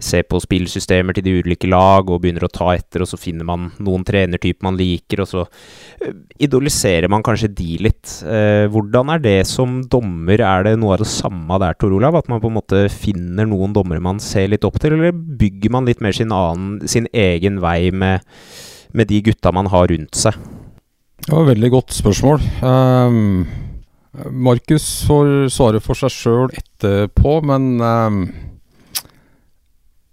se 0.00 0.22
på 0.26 0.40
spillsystemer 0.42 1.14
til 1.14 1.24
de 1.26 1.34
ulike 1.44 1.68
lag 1.70 2.08
og 2.10 2.22
begynner 2.22 2.46
å 2.46 2.52
ta 2.52 2.72
etter, 2.74 3.04
og 3.04 3.08
så 3.08 3.18
finner 3.20 3.46
man 3.46 3.68
noen 3.82 4.04
trenertyper 4.06 4.66
man 4.66 4.78
liker, 4.78 5.22
og 5.22 5.30
så 5.30 5.44
uh, 5.46 6.10
idoliserer 6.42 7.10
man 7.12 7.22
kanskje 7.24 7.52
de 7.54 7.76
litt. 7.84 8.16
Eh, 8.26 8.66
hvordan 8.72 9.12
er 9.14 9.22
det 9.22 9.36
som 9.48 9.78
dommer? 9.90 10.42
Er 10.42 10.66
det 10.66 10.74
noe 10.80 10.96
av 10.96 11.04
det 11.04 11.10
samme 11.10 11.58
der, 11.62 11.76
Tor 11.78 11.94
Olav? 11.94 12.18
At 12.18 12.30
man 12.32 12.42
på 12.42 12.50
en 12.50 12.58
måte 12.58 12.84
finner 12.92 13.46
noen 13.48 13.74
dommere 13.76 14.02
man 14.02 14.20
ser 14.22 14.50
litt 14.50 14.66
opp 14.66 14.80
til, 14.82 14.96
eller 14.96 15.14
bygger 15.14 15.74
man 15.74 15.88
litt 15.88 16.02
mer 16.04 16.16
sin, 16.16 16.34
annen, 16.34 16.82
sin 16.90 17.06
egen 17.14 17.60
vei 17.62 17.92
med, 17.94 18.26
med, 18.92 19.10
de 19.10 19.22
gutta 19.30 19.54
man 19.54 19.70
har 19.72 19.88
rundt 19.92 20.18
seg? 20.18 20.38
Det 21.24 21.30
var 21.30 21.46
et 21.46 21.54
veldig 21.54 21.70
godt 21.72 21.94
spørsmål. 21.94 22.42
Um, 22.66 23.46
Markus 24.30 24.86
får 25.08 25.48
svare 25.50 25.80
for 25.82 25.98
seg 25.98 26.12
sjøl 26.14 26.52
etterpå, 26.54 27.38
men 27.48 27.70
eh, 27.82 28.18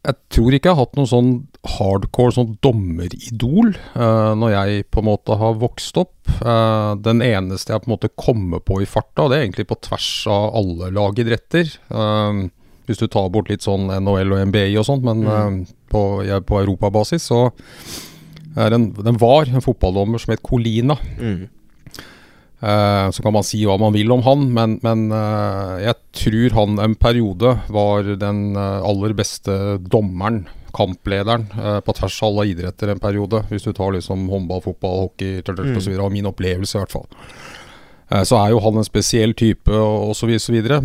jeg 0.01 0.17
tror 0.33 0.55
ikke 0.55 0.71
jeg 0.71 0.77
har 0.77 0.81
hatt 0.81 0.97
noen 0.97 1.09
sånn 1.11 1.31
hardcore 1.75 2.33
sånn 2.33 2.55
dommeridol 2.65 3.75
eh, 3.75 4.31
når 4.41 4.53
jeg 4.55 4.85
på 4.89 5.03
en 5.03 5.07
måte 5.11 5.37
har 5.37 5.59
vokst 5.61 5.99
opp. 6.01 6.31
Eh, 6.41 6.93
den 7.05 7.21
eneste 7.21 7.75
jeg 7.75 7.83
på 7.83 7.91
en 7.91 7.93
måte 7.93 8.13
kommer 8.17 8.63
på 8.65 8.79
i 8.81 8.89
farta, 8.89 9.27
det 9.29 9.37
er 9.37 9.45
egentlig 9.45 9.67
på 9.69 9.77
tvers 9.85 10.09
av 10.33 10.57
alle 10.57 10.89
lagidretter. 10.95 11.69
Uh, 11.93 12.47
hvis 12.89 12.99
du 12.99 13.05
tar 13.11 13.29
bort 13.31 13.51
litt 13.51 13.63
sånn 13.63 13.91
NHL 13.93 14.33
og 14.33 14.47
NBA 14.49 14.65
og 14.81 14.87
sånt, 14.87 15.05
men 15.05 15.21
mm. 15.23 15.59
på, 15.93 16.01
jeg, 16.25 16.43
på 16.49 16.57
europabasis 16.63 17.29
så 17.29 17.43
er 18.59 18.73
en, 18.75 18.89
den 18.97 19.19
var 19.21 19.47
en 19.47 19.63
fotballdommer 19.63 20.19
som 20.19 20.33
het 20.33 20.41
Colina. 20.43 20.97
Mm. 21.21 21.45
Uh, 22.61 23.09
så 23.09 23.23
kan 23.25 23.33
man 23.33 23.45
si 23.45 23.63
hva 23.65 23.73
man 23.81 23.93
vil 23.95 24.11
om 24.13 24.21
han, 24.21 24.45
men, 24.53 24.75
men 24.85 25.07
uh, 25.09 25.81
jeg 25.81 25.97
tror 26.13 26.57
han 26.59 26.81
en 26.83 26.93
periode 26.93 27.55
var 27.73 28.05
den 28.21 28.51
uh, 28.53 28.85
aller 28.85 29.15
beste 29.17 29.55
dommeren, 29.81 30.43
kamplederen, 30.71 31.49
på 31.83 31.93
tvers 31.97 32.17
av 32.23 32.29
alle 32.29 32.45
idretter 32.53 32.93
en 32.93 33.01
periode. 33.03 33.41
Hvis 33.49 33.65
du 33.65 33.73
tar 33.75 33.91
liksom 33.91 34.29
håndball, 34.31 34.61
fotball, 34.63 35.01
hockey 35.09 35.41
mm. 35.43 35.73
osv. 35.75 35.97
Og 35.97 36.13
min 36.13 36.29
opplevelse, 36.29 36.77
i 36.77 36.79
hvert 36.79 36.93
fall. 36.93 37.09
så 38.23 38.37
er 38.39 38.53
jo 38.53 38.61
han 38.63 38.79
en 38.79 38.87
spesiell 38.87 39.35
type 39.35 39.67
og 39.75 40.13
osv., 40.13 40.31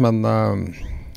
men 0.02 0.18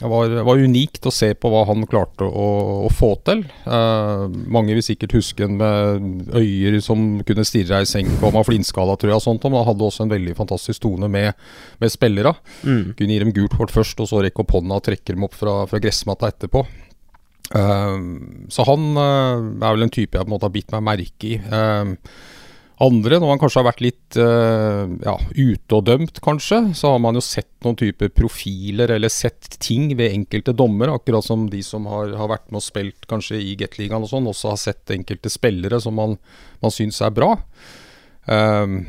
var, 0.02 0.32
var, 0.48 0.58
unikt 0.58 1.06
å 1.10 1.12
se 1.12 1.34
på 1.36 1.50
hva 1.52 1.66
han 1.68 1.84
klarte 1.90 2.24
å, 2.24 2.48
å 2.88 2.90
få 2.94 3.12
til. 3.28 3.42
Eh, 3.68 4.26
mange 4.52 4.78
vil 4.78 4.86
sikkert 4.86 5.16
huske 5.18 5.44
en 5.44 5.58
med 5.60 6.32
øyer 6.40 6.80
som 6.84 7.20
kunne 7.28 7.46
stirre 7.48 7.82
i 7.84 7.90
senk 7.90 8.24
og 8.24 8.36
var 8.38 8.48
flintskalla, 8.48 8.96
tror 9.00 9.12
jeg. 9.12 9.20
og 9.20 9.26
sånt, 9.26 9.44
Men 9.44 9.60
han 9.60 9.68
hadde 9.74 9.88
også 9.90 10.06
en 10.06 10.14
veldig 10.14 10.38
fantastisk 10.38 10.86
tone 10.86 11.12
med, 11.12 11.34
med 11.84 11.92
spillere. 11.92 12.36
Mm. 12.64 12.94
Kunne 12.96 13.16
gi 13.16 13.24
dem 13.26 13.36
gult 13.36 13.58
kort 13.60 13.76
først, 13.76 14.00
og 14.00 14.12
så 14.12 14.24
rekke 14.24 14.46
opp 14.46 14.56
hånda 14.56 14.80
og 14.80 14.86
trekke 14.88 15.16
dem 15.16 15.28
opp 15.28 15.36
fra, 15.36 15.62
fra 15.68 15.84
gressmatta 15.84 16.32
etterpå. 16.32 16.64
Eh, 17.60 17.96
så 18.54 18.68
han 18.70 18.92
uh, 18.96 19.48
er 19.58 19.74
vel 19.74 19.88
en 19.88 19.96
type 19.96 20.16
jeg 20.16 20.24
på 20.24 20.30
en 20.30 20.36
måte 20.38 20.48
har 20.48 20.56
bitt 20.56 20.76
meg 20.76 20.86
merke 20.94 21.34
i. 21.34 21.40
Uh, 21.44 21.98
andre, 22.80 23.18
når 23.20 23.34
man 23.34 23.40
kanskje 23.42 23.60
har 23.60 23.68
vært 23.68 23.82
litt 23.84 24.18
uh, 24.22 24.88
ja, 25.04 25.16
ute 25.36 25.76
og 25.76 25.84
dømt, 25.90 26.22
kanskje, 26.24 26.62
så 26.78 26.94
har 26.94 27.02
man 27.04 27.18
jo 27.18 27.24
sett 27.24 27.52
noen 27.66 27.76
typer 27.80 28.12
profiler 28.16 28.94
eller 28.96 29.12
sett 29.12 29.58
ting 29.60 29.90
ved 30.00 30.14
enkelte 30.14 30.56
dommer, 30.56 30.94
akkurat 30.94 31.26
som 31.26 31.50
de 31.52 31.60
som 31.66 31.90
har, 31.92 32.14
har 32.16 32.32
vært 32.32 32.48
med 32.50 32.62
og 32.62 32.66
spilt 32.66 33.10
kanskje 33.10 33.42
i 33.44 33.58
Gateligaen 33.60 34.06
og 34.06 34.12
sånn, 34.12 34.30
også 34.32 34.54
har 34.54 34.62
sett 34.62 34.96
enkelte 34.96 35.32
spillere 35.34 35.82
som 35.84 35.98
man, 36.00 36.16
man 36.64 36.74
syns 36.74 37.02
er 37.04 37.16
bra. 37.16 37.36
Um, 38.30 38.82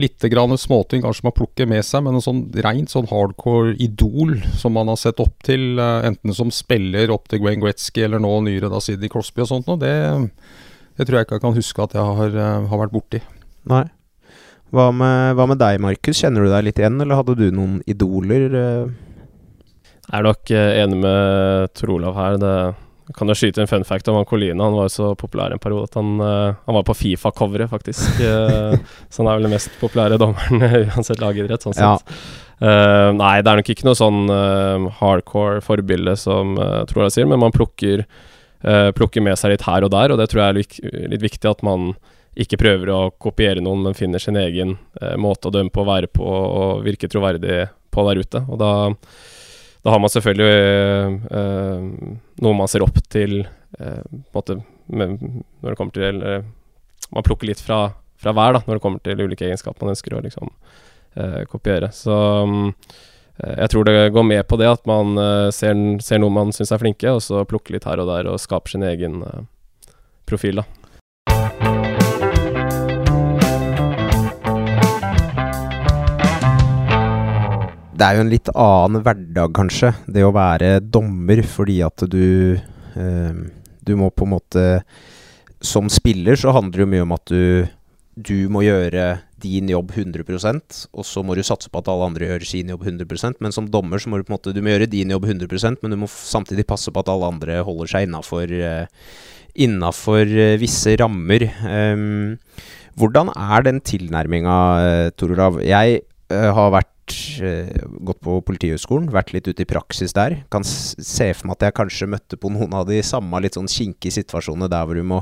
Litt 0.00 0.24
grann 0.32 0.56
småting 0.58 1.02
kanskje 1.04 1.26
man 1.26 1.34
plukker 1.36 1.68
med 1.68 1.84
seg, 1.84 2.00
men 2.06 2.16
en 2.16 2.24
sånn 2.24 2.40
rent 2.64 2.90
sånn 2.90 3.10
hardcore 3.10 3.74
idol 3.82 4.38
som 4.58 4.72
man 4.74 4.88
har 4.88 4.96
sett 4.98 5.20
opp 5.22 5.44
til, 5.44 5.76
uh, 5.80 6.00
enten 6.08 6.32
som 6.36 6.52
spiller 6.54 7.12
opp 7.12 7.28
til 7.30 7.42
Gwen 7.42 7.60
Gretzky 7.62 8.06
eller 8.06 8.22
nå 8.22 8.32
nyere 8.46 8.72
da 8.72 8.80
Sidney 8.82 9.12
Crosby 9.12 9.44
og 9.44 9.50
sånt 9.52 9.68
noe, 9.68 9.80
det 9.80 9.92
det 10.98 11.06
tror 11.08 11.18
jeg 11.18 11.28
ikke 11.28 11.38
jeg 11.38 11.44
kan 11.46 11.58
huske 11.58 11.86
at 11.86 11.96
jeg 11.98 12.18
har, 12.20 12.38
uh, 12.38 12.68
har 12.70 12.82
vært 12.84 12.94
borti. 12.94 13.22
Nei. 13.70 13.84
Hva 14.72 14.88
med, 14.96 15.34
hva 15.36 15.46
med 15.50 15.60
deg, 15.60 15.80
Markus? 15.84 16.20
Kjenner 16.22 16.46
du 16.46 16.52
deg 16.52 16.64
litt 16.68 16.80
igjen, 16.80 17.00
eller 17.04 17.20
hadde 17.20 17.36
du 17.36 17.48
noen 17.52 17.80
idoler? 17.84 18.46
Jeg 18.52 20.14
er 20.16 20.24
nok 20.26 20.54
uh, 20.54 20.70
enig 20.82 21.02
med 21.02 21.74
Trolav 21.76 22.16
her. 22.16 22.40
Det, 22.40 22.56
kan 23.16 23.28
jo 23.28 23.36
skyte 23.36 23.62
en 23.62 23.70
fun 23.70 23.84
fact 23.84 24.08
om 24.08 24.18
han 24.18 24.28
Colina. 24.28 24.64
Han 24.64 24.76
var 24.76 24.88
jo 24.88 24.94
så 24.94 25.10
populær 25.18 25.52
en 25.52 25.60
periode 25.62 25.90
at 25.90 25.98
han, 25.98 26.14
eh, 26.22 26.54
han 26.66 26.76
var 26.78 26.84
på 26.86 26.96
Fifa-coveret, 26.96 27.70
faktisk. 27.72 28.20
Eh, 28.32 28.78
så 29.10 29.22
han 29.22 29.28
er 29.28 29.38
vel 29.38 29.46
den 29.46 29.52
mest 29.52 29.72
populære 29.80 30.16
dommeren 30.20 30.62
uansett 30.92 31.20
lagidrett, 31.20 31.64
sånn 31.64 31.74
Ja. 31.76 31.96
sett. 31.98 32.14
Eh, 32.62 33.08
nei, 33.16 33.34
det 33.42 33.50
er 33.50 33.58
nok 33.58 33.70
ikke 33.72 33.86
noe 33.88 33.98
sånn 33.98 34.20
uh, 34.30 34.86
hardcore 35.00 35.62
forbilde 35.64 36.14
som 36.20 36.54
uh, 36.60 36.84
Trolav 36.86 37.10
sier, 37.10 37.26
men 37.26 37.40
man 37.42 37.54
plukker, 37.54 38.04
eh, 38.04 38.30
plukker 38.62 39.24
med 39.24 39.38
seg 39.40 39.54
litt 39.54 39.64
her 39.66 39.82
og 39.82 39.90
der, 39.90 40.12
og 40.14 40.20
det 40.20 40.28
tror 40.30 40.42
jeg 40.42 40.52
er 40.52 40.58
litt, 41.10 41.22
viktig 41.24 41.50
at 41.50 41.64
man 41.66 41.92
ikke 42.38 42.58
prøver 42.60 42.90
å 42.92 43.00
kopiere 43.20 43.60
noen, 43.64 43.82
men 43.84 43.96
finner 43.96 44.22
sin 44.22 44.38
egen 44.40 44.76
eh, 45.00 45.16
måte 45.20 45.50
å 45.50 45.52
dømme 45.52 45.72
på, 45.72 45.84
være 45.84 46.08
på 46.08 46.24
og 46.24 46.84
virke 46.86 47.10
troverdig 47.12 47.66
på 47.92 48.04
der 48.08 48.22
ute. 48.22 48.42
Og 48.48 48.60
da, 48.60 48.72
da 49.84 49.92
har 49.92 50.00
man 50.00 50.12
selvfølgelig 50.12 50.52
eh, 50.52 51.18
eh, 51.40 52.14
noe 52.44 52.56
man 52.56 52.70
ser 52.72 52.86
opp 52.86 53.02
til 53.12 53.42
eh, 53.42 54.00
på 54.00 54.16
en 54.16 54.38
måte, 54.38 54.58
med, 54.92 55.18
når 55.60 55.74
det 55.74 55.78
kommer 55.78 55.94
til 55.94 56.08
eller, 56.08 56.42
Man 57.12 57.24
plukker 57.24 57.46
litt 57.46 57.60
fra, 57.60 57.92
fra 58.16 58.32
hver 58.32 58.56
da, 58.56 58.62
når 58.64 58.78
det 58.78 58.82
kommer 58.82 59.02
til 59.04 59.20
ulike 59.20 59.44
egenskaper 59.44 59.84
man 59.84 59.92
ønsker 59.92 60.16
å 60.16 60.22
liksom 60.24 60.48
eh, 61.20 61.42
kopiere. 61.50 61.90
Så 61.92 62.16
mm, 62.48 62.70
eh, 62.70 63.02
jeg 63.40 63.70
tror 63.72 63.86
det 63.88 64.12
går 64.12 64.26
med 64.28 64.44
på 64.46 64.58
det 64.60 64.68
at 64.68 64.84
man 64.86 65.16
eh, 65.16 65.48
ser, 65.54 65.78
ser 66.04 66.20
noen 66.20 66.36
man 66.36 66.52
syns 66.52 66.72
er 66.74 66.82
flinke, 66.82 67.08
og 67.08 67.22
så 67.24 67.46
plukker 67.48 67.74
litt 67.74 67.88
her 67.88 68.02
og 68.02 68.10
der 68.10 68.28
og 68.28 68.40
skaper 68.42 68.74
sin 68.74 68.84
egen 68.86 69.22
eh, 69.24 69.44
profil. 70.28 70.60
da. 70.60 70.68
Det 77.92 78.08
er 78.08 78.18
jo 78.18 78.22
en 78.24 78.32
litt 78.32 78.48
annen 78.58 79.02
hverdag, 79.06 79.52
kanskje, 79.54 79.92
det 80.10 80.24
å 80.26 80.34
være 80.34 80.80
dommer, 80.82 81.44
fordi 81.46 81.80
at 81.86 82.04
du 82.10 82.58
eh, 82.58 83.42
Du 83.82 83.92
må 83.98 84.10
på 84.10 84.26
en 84.26 84.34
måte 84.34 84.64
Som 85.62 85.88
spiller 85.90 86.34
så 86.36 86.50
handler 86.50 86.80
det 86.80 86.82
jo 86.82 86.90
mye 86.90 87.04
om 87.06 87.14
at 87.14 87.30
du 87.30 87.68
Du 88.14 88.48
må 88.50 88.64
gjøre 88.66 89.22
din 89.42 89.68
jobb 89.72 89.92
100% 89.92 90.80
og 90.92 91.06
så 91.06 91.24
må 91.26 91.36
du 91.36 91.42
satse 91.46 91.70
på 91.72 91.82
at 91.82 91.90
alle 91.90 92.08
andre 92.10 92.30
gjør 92.30 92.46
sin 92.46 92.72
jobb 92.72 92.86
100% 92.86 93.42
Men 93.42 93.54
som 93.54 93.68
dommer 93.70 94.00
så 94.02 94.10
må 94.10 94.18
du 94.18 94.26
på 94.26 94.32
en 94.32 94.38
måte 94.38 94.54
Du 94.54 94.62
må 94.62 94.72
gjøre 94.72 94.90
din 94.90 95.12
jobb 95.12 95.26
100% 95.28 95.82
men 95.82 95.94
du 95.94 95.98
må 96.00 96.08
samtidig 96.10 96.66
passe 96.70 96.92
på 96.92 97.02
at 97.02 97.10
alle 97.12 97.30
andre 97.34 97.60
holder 97.66 97.90
seg 97.92 98.08
innafor 98.08 98.54
uh, 98.54 98.86
Innafor 99.52 100.24
eh, 100.24 100.54
visse 100.60 100.94
rammer. 100.96 101.44
Ehm, 101.68 102.38
hvordan 102.96 103.28
er 103.36 103.66
den 103.66 103.82
tilnærminga, 103.84 104.56
uh, 104.80 105.10
Tor 105.16 105.34
Olav? 105.34 105.60
Jeg 105.64 106.00
eh, 106.32 106.48
har 106.56 106.72
vært 106.72 107.16
eh, 107.44 107.84
gått 108.04 108.22
på 108.24 108.38
Politihøgskolen, 108.48 109.10
vært 109.12 109.34
litt 109.36 109.48
ute 109.50 109.64
i 109.64 109.68
praksis 109.68 110.16
der. 110.16 110.38
Kan 110.52 110.64
se 110.64 111.28
for 111.36 111.50
meg 111.50 111.58
at 111.58 111.68
jeg 111.68 111.78
kanskje 111.82 112.10
møtte 112.14 112.40
på 112.40 112.52
noen 112.54 112.72
av 112.78 112.88
de 112.88 113.02
samme 113.04 113.42
litt 113.44 113.58
sånn 113.58 113.68
kinkige 113.68 114.22
situasjonene 114.22 114.70
der 114.72 114.88
hvor 114.88 114.96
du 114.96 115.04
må 115.04 115.20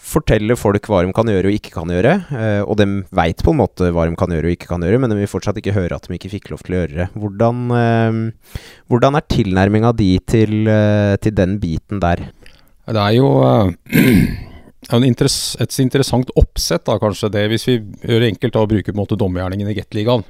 fortelle 0.00 0.56
folk 0.58 0.88
hva 0.90 1.02
de 1.04 1.12
kan 1.16 1.28
gjøre 1.30 1.50
og 1.50 1.56
ikke 1.58 1.74
kan 1.74 1.90
gjøre. 1.92 2.14
eh, 2.34 2.62
og 2.62 2.78
de 2.80 2.86
veit 3.14 3.42
på 3.44 3.54
en 3.54 3.60
måte 3.62 3.90
hva 3.94 4.06
de 4.08 4.16
kan 4.18 4.32
gjøre 4.34 4.50
og 4.50 4.56
ikke 4.56 4.70
kan 4.70 4.84
gjøre, 4.84 5.00
men 5.02 5.12
de 5.12 5.18
vil 5.20 5.30
fortsatt 5.30 5.58
ikke 5.60 5.76
høre 5.76 5.96
at 5.96 6.08
de 6.08 6.18
ikke 6.18 6.32
fikk 6.32 6.50
lov 6.52 6.64
til 6.64 6.76
å 6.76 6.80
gjøre 6.82 6.98
det. 7.00 7.08
Hvordan, 7.18 7.60
eh, 7.80 8.56
hvordan 8.92 9.18
er 9.18 9.28
tilnærminga 9.28 9.92
di 9.96 10.18
til, 10.26 10.66
eh, 10.68 11.16
til 11.16 11.34
den 11.34 11.58
biten 11.62 12.00
der? 12.00 12.28
Det 12.84 13.00
er 13.00 13.14
jo 13.16 13.30
et 14.92 15.78
interessant 15.80 16.30
oppsett, 16.36 16.84
da, 16.84 16.98
kanskje 17.00 17.32
det, 17.32 17.46
hvis 17.48 17.68
vi 17.68 17.78
gjør 17.80 18.20
det 18.20 18.34
enkelt 18.34 18.52
da, 18.52 18.66
bruker 18.66 18.74
bruke 18.74 18.92
på 18.92 18.98
en 18.98 19.02
måte 19.04 19.20
dommergjerningen 19.20 19.70
i 19.70 19.78
Gateligaen. 19.78 20.26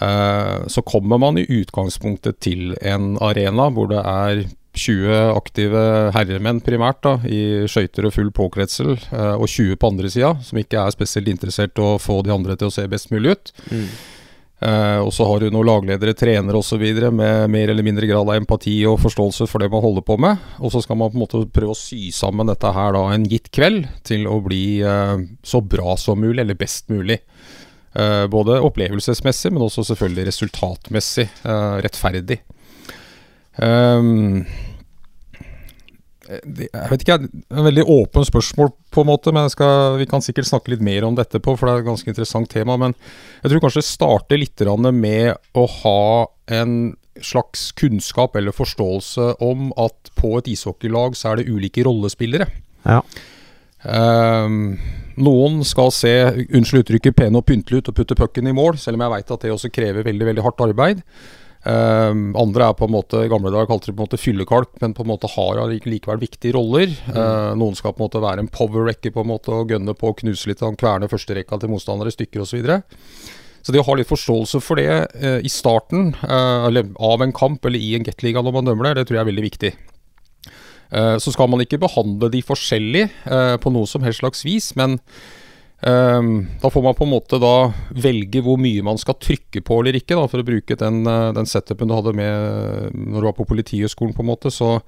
Eh, 0.00 0.66
så 0.66 0.82
kommer 0.82 1.18
man 1.18 1.38
i 1.38 1.46
utgangspunktet 1.46 2.40
til 2.42 2.74
en 2.82 3.14
arena 3.22 3.68
hvor 3.70 3.88
det 3.92 4.02
er 4.02 4.44
20 4.74 5.36
aktive 5.36 5.84
herremenn 6.16 6.60
primært 6.64 7.02
da, 7.06 7.14
i 7.26 7.64
skøyter 7.70 8.08
og 8.08 8.16
full 8.16 8.32
påkretsel, 8.34 8.96
eh, 8.96 9.36
og 9.36 9.46
20 9.48 9.78
på 9.78 9.92
andre 9.92 10.10
sida, 10.12 10.34
som 10.44 10.60
ikke 10.60 10.82
er 10.82 10.94
spesielt 10.94 11.30
interessert 11.32 11.78
i 11.78 11.84
å 11.84 11.94
få 12.02 12.20
de 12.26 12.34
andre 12.34 12.58
til 12.58 12.70
å 12.70 12.74
se 12.74 12.86
best 12.90 13.14
mulig 13.14 13.36
ut. 13.36 13.54
Eh, 14.64 14.98
og 15.02 15.10
så 15.12 15.26
har 15.28 15.42
du 15.42 15.50
noen 15.52 15.66
lagledere, 15.68 16.14
trenere 16.16 16.56
osv. 16.56 16.82
med 17.12 17.50
mer 17.52 17.72
eller 17.72 17.84
mindre 17.84 18.06
grad 18.08 18.28
av 18.28 18.38
empati 18.38 18.78
og 18.88 19.00
forståelse 19.02 19.48
for 19.50 19.60
det 19.60 19.68
man 19.72 19.82
holder 19.84 20.06
på 20.06 20.16
med. 20.20 20.40
Og 20.60 20.72
så 20.72 20.80
skal 20.84 20.98
man 21.00 21.12
på 21.12 21.18
en 21.18 21.24
måte 21.26 21.42
prøve 21.52 21.74
å 21.74 21.78
sy 21.78 22.08
sammen 22.14 22.48
dette 22.48 22.72
her 22.72 22.94
da 22.96 23.04
en 23.12 23.26
gitt 23.28 23.50
kveld 23.54 23.88
til 24.06 24.28
å 24.30 24.38
bli 24.44 24.64
eh, 24.80 25.18
så 25.44 25.60
bra 25.60 25.98
som 26.00 26.22
mulig, 26.22 26.40
eller 26.44 26.58
best 26.58 26.88
mulig. 26.92 27.20
Eh, 27.94 28.24
både 28.30 28.58
opplevelsesmessig, 28.64 29.52
men 29.54 29.66
også 29.66 29.84
selvfølgelig 29.90 30.28
resultatmessig 30.30 31.28
eh, 31.28 31.76
rettferdig. 31.84 32.40
Det, 36.24 36.70
jeg 36.70 36.88
vet 36.88 37.02
ikke, 37.04 37.18
det 37.28 37.58
er 37.58 37.66
veldig 37.66 37.84
åpent 37.92 38.26
spørsmål 38.30 38.70
på 38.94 39.02
en 39.02 39.10
måte, 39.10 39.32
men 39.34 39.50
skal, 39.52 39.98
vi 40.00 40.06
kan 40.08 40.24
sikkert 40.24 40.48
snakke 40.48 40.72
litt 40.72 40.84
mer 40.84 41.04
om 41.04 41.16
dette 41.18 41.40
på, 41.42 41.52
for 41.52 41.68
det 41.68 41.74
er 41.74 41.84
et 41.84 41.90
ganske 41.90 42.10
interessant 42.10 42.48
tema. 42.50 42.78
Men 42.80 42.96
jeg 43.42 43.52
tror 43.52 43.64
kanskje 43.66 43.82
det 43.82 43.90
starter 43.90 44.40
litt 44.40 44.64
med 44.96 45.34
å 45.52 45.66
ha 45.82 46.04
en 46.54 46.94
slags 47.22 47.68
kunnskap 47.78 48.34
eller 48.36 48.56
forståelse 48.56 49.36
om 49.44 49.68
at 49.78 50.10
på 50.18 50.32
et 50.40 50.50
ishockeylag 50.54 51.14
så 51.18 51.30
er 51.30 51.42
det 51.42 51.52
ulike 51.52 51.84
rollespillere. 51.86 52.48
Ja. 52.88 53.02
Um, 53.84 54.78
noen 55.20 55.60
skal 55.68 55.92
se, 55.94 56.12
unnskyld 56.48 56.86
uttrykket, 56.86 57.16
pene 57.20 57.38
og 57.38 57.46
pyntelige 57.46 57.84
ut 57.84 57.92
og 57.92 57.98
putte 58.00 58.16
pucken 58.18 58.48
i 58.48 58.56
mål, 58.56 58.78
selv 58.80 58.98
om 58.98 59.04
jeg 59.04 59.14
veit 59.14 59.32
at 59.36 59.44
det 59.44 59.52
også 59.54 59.72
krever 59.74 60.06
veldig 60.08 60.30
veldig 60.32 60.44
hardt 60.46 60.64
arbeid. 60.64 61.04
Ehm, 61.64 62.34
andre 62.36 62.66
er 62.68 62.76
på 62.76 62.84
en 62.84 62.92
måte, 62.92 63.22
i 63.24 63.30
gamle 63.32 63.52
dager 63.52 63.68
kalte 63.70 63.88
de 63.88 63.94
på 63.94 64.02
en 64.02 64.08
måte 64.08 64.20
fyllekalk, 64.20 64.74
men 64.82 64.92
på 64.96 65.04
en 65.04 65.10
måte 65.14 65.30
har 65.32 65.62
likevel 65.88 66.20
viktige 66.20 66.56
roller. 66.56 66.92
Ehm, 67.08 67.56
noen 67.60 67.78
skal 67.78 67.94
på 67.94 68.02
en 68.02 68.08
måte 68.08 68.20
være 68.24 68.44
en 68.44 68.50
power-rekke 68.52 69.14
på 69.14 69.24
en 69.24 69.30
måte 69.32 69.54
og 69.54 69.72
gønne 69.72 69.96
på 69.96 70.10
å 70.10 70.18
knuse 70.18 70.50
litt, 70.50 70.62
og 70.62 70.76
kverne 70.80 71.08
førsterekka 71.08 71.60
til 71.60 71.72
motstandere 71.72 72.12
i 72.12 72.16
stykker 72.16 72.44
osv. 72.44 72.68
Så, 72.68 72.80
så 73.64 73.72
det 73.72 73.80
å 73.80 73.86
ha 73.88 73.96
litt 73.96 74.10
forståelse 74.10 74.60
for 74.60 74.80
det 74.80 74.90
uh, 75.16 75.40
i 75.40 75.52
starten 75.52 76.12
uh, 76.20 76.68
eller 76.68 76.90
av 77.00 77.24
en 77.24 77.32
kamp 77.32 77.64
eller 77.64 77.80
i 77.80 77.94
en 77.96 78.04
Gateliga 78.04 78.44
når 78.44 78.58
man 78.58 78.68
dømmer 78.68 78.90
det, 78.90 78.98
det 78.98 79.08
tror 79.08 79.20
jeg 79.20 79.24
er 79.24 79.32
veldig 79.32 79.48
viktig. 79.48 79.74
Så 80.94 81.32
skal 81.32 81.48
man 81.50 81.58
ikke 81.64 81.80
behandle 81.82 82.28
de 82.30 82.38
forskjellig 82.44 83.00
på 83.58 83.70
noe 83.72 83.88
som 83.90 84.04
helst 84.04 84.20
slags 84.20 84.44
vis, 84.46 84.68
men 84.78 85.00
da 85.82 86.70
får 86.70 86.82
man 86.82 86.94
på 86.96 87.04
en 87.04 87.12
måte 87.12 87.40
da 87.42 87.72
velge 87.90 88.40
hvor 88.44 88.56
mye 88.60 88.84
man 88.86 88.96
skal 89.00 89.18
trykke 89.20 89.60
på 89.64 89.80
eller 89.80 89.98
ikke, 89.98 90.16
da, 90.16 90.28
for 90.30 90.40
å 90.40 90.46
bruke 90.46 90.78
den, 90.80 91.02
eh, 91.10 91.32
den 91.36 91.50
setupen 91.50 91.90
du 91.90 91.96
hadde 91.96 92.14
med 92.16 92.94
når 92.94 93.18
du 93.18 93.28
var 93.28 93.36
på 93.36 93.48
Politihøgskolen, 93.50 94.14
på 94.16 94.24
en 94.24 94.30
måte. 94.30 94.52
Så 94.54 94.78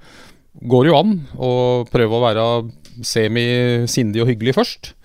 går 0.57 0.85
det 0.85 0.93
jo 0.93 0.97
an 0.97 1.13
å 1.37 1.51
prøve 1.91 2.17
å 2.17 2.23
være 2.23 2.47
semi-sindig 3.05 4.23
og 4.23 4.31
hyggelig 4.31 4.57
først. 4.57 4.95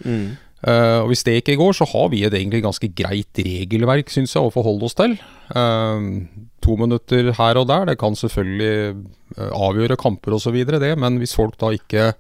Eh, 0.63 0.99
og 1.03 1.11
Hvis 1.11 1.25
det 1.27 1.41
ikke 1.41 1.59
går, 1.59 1.75
så 1.75 1.89
har 1.91 2.09
vi 2.13 2.23
et 2.25 2.35
egentlig 2.39 2.63
ganske 2.63 2.89
greit 2.95 3.43
regelverk, 3.43 4.11
synes 4.15 4.35
jeg, 4.35 4.43
å 4.43 4.55
forholde 4.55 4.87
oss 4.87 4.97
til. 4.99 5.17
Uh, 5.53 6.23
to 6.63 6.77
minutter 6.79 7.33
her 7.35 7.59
og 7.59 7.67
der, 7.69 7.89
det 7.91 7.99
kan 8.01 8.15
selvfølgelig 8.17 8.95
eh, 9.37 9.51
avgjøre 9.51 9.99
kamper 9.99 10.39
osv., 10.39 10.55
det, 10.71 10.95
men 10.97 11.19
hvis 11.19 11.35
folk 11.35 11.59
da 11.61 11.73
ikke 11.75 12.13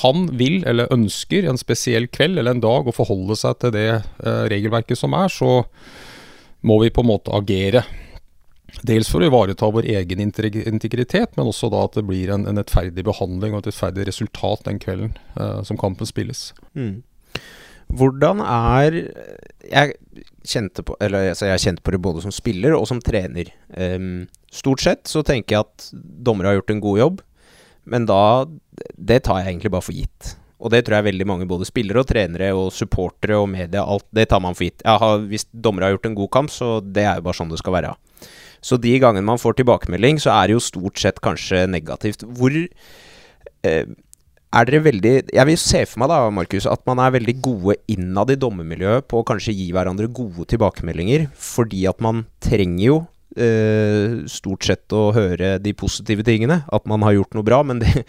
kan, 0.00 0.26
vil 0.40 0.62
eller 0.68 0.90
ønsker 0.94 1.48
en 1.48 1.60
spesiell 1.60 2.08
kveld 2.12 2.40
eller 2.40 2.56
en 2.56 2.62
dag 2.64 2.88
å 2.88 2.94
forholde 2.94 3.36
seg 3.38 3.58
til 3.60 3.74
det 3.76 3.88
eh, 3.92 4.44
regelverket 4.52 4.98
som 4.98 5.16
er, 5.16 5.32
så 5.32 5.60
må 6.66 6.80
vi 6.82 6.92
på 6.92 7.04
en 7.04 7.10
måte 7.10 7.34
agere. 7.36 7.84
Dels 8.86 9.10
for 9.10 9.22
å 9.22 9.28
ivareta 9.28 9.68
vår 9.72 9.88
egen 9.98 10.22
integritet, 10.22 11.34
men 11.36 11.48
også 11.50 11.70
da 11.72 11.84
at 11.88 11.98
det 11.98 12.06
blir 12.06 12.30
en, 12.32 12.46
en 12.48 12.60
rettferdig 12.60 13.04
behandling 13.06 13.54
og 13.54 13.62
et 13.62 13.70
rettferdig 13.72 14.06
resultat 14.08 14.66
den 14.68 14.80
kvelden 14.82 15.14
eh, 15.36 15.60
som 15.66 15.78
kampen 15.80 16.08
spilles. 16.08 16.50
Mm. 16.78 17.00
Hvordan 17.90 18.38
er 18.44 18.96
Jeg 19.66 19.96
kjente 20.46 20.84
på 20.86 20.94
Eller 21.02 21.32
altså 21.32 21.48
jeg 21.48 21.62
kjente 21.64 21.82
på 21.82 21.94
det 21.94 22.00
både 22.02 22.22
som 22.22 22.34
spiller 22.34 22.76
og 22.76 22.86
som 22.88 23.00
trener. 23.02 23.50
Um, 23.74 24.28
stort 24.52 24.82
sett 24.84 25.10
så 25.10 25.24
tenker 25.26 25.56
jeg 25.56 25.66
at 25.66 25.88
dommere 26.24 26.52
har 26.52 26.60
gjort 26.60 26.72
en 26.74 26.84
god 26.84 27.00
jobb, 27.00 27.20
men 27.90 28.06
da 28.08 28.46
Det 28.96 29.24
tar 29.26 29.40
jeg 29.40 29.50
egentlig 29.50 29.72
bare 29.74 29.84
for 29.84 29.96
gitt. 29.96 30.36
Og 30.60 30.70
det 30.72 30.82
tror 30.84 30.98
jeg 30.98 31.08
veldig 31.08 31.26
mange, 31.26 31.48
både 31.48 31.66
spillere 31.68 32.02
og 32.02 32.08
trenere 32.08 32.50
og 32.56 32.68
supportere 32.72 33.38
og 33.40 33.48
media, 33.48 33.82
alt 33.82 34.04
det 34.14 34.28
tar 34.28 34.42
man 34.44 34.56
for 34.56 34.68
gitt. 34.68 34.84
Har, 34.84 35.24
hvis 35.30 35.46
dommere 35.50 35.88
har 35.88 35.96
gjort 35.96 36.10
en 36.10 36.18
god 36.18 36.30
kamp, 36.36 36.52
så 36.52 36.68
det 36.84 37.06
er 37.06 37.18
jo 37.18 37.24
bare 37.26 37.38
sånn 37.38 37.52
det 37.52 37.60
skal 37.62 37.76
være. 37.78 37.94
Så 38.60 38.76
de 38.76 38.92
gangene 39.00 39.24
man 39.24 39.40
får 39.40 39.56
tilbakemelding, 39.56 40.20
så 40.20 40.34
er 40.36 40.48
det 40.48 40.58
jo 40.58 40.64
stort 40.64 41.00
sett 41.00 41.22
kanskje 41.24 41.64
negativt. 41.72 42.26
Hvor 42.36 42.52
eh, 42.52 43.86
er 44.50 44.66
dere 44.66 44.82
veldig 44.82 45.14
Jeg 45.30 45.46
vil 45.46 45.58
se 45.62 45.84
for 45.86 46.02
meg 46.02 46.10
da, 46.12 46.18
Markus, 46.34 46.68
at 46.68 46.84
man 46.88 47.00
er 47.00 47.14
veldig 47.16 47.36
gode 47.40 47.78
innad 47.88 48.34
i 48.34 48.38
dommermiljøet 48.40 49.08
på 49.08 49.22
å 49.22 49.26
kanskje 49.26 49.56
gi 49.56 49.70
hverandre 49.72 50.10
gode 50.12 50.44
tilbakemeldinger, 50.52 51.30
fordi 51.32 51.86
at 51.88 52.04
man 52.04 52.26
trenger 52.44 52.84
jo 52.84 52.98
stort 54.30 54.66
sett 54.66 54.92
å 54.96 55.10
høre 55.14 55.54
de 55.62 55.72
positive 55.78 56.24
tingene. 56.26 56.62
At 56.72 56.86
man 56.90 57.04
har 57.06 57.14
gjort 57.14 57.36
noe 57.36 57.46
bra. 57.46 57.60
Men 57.66 57.80
det, 57.82 58.04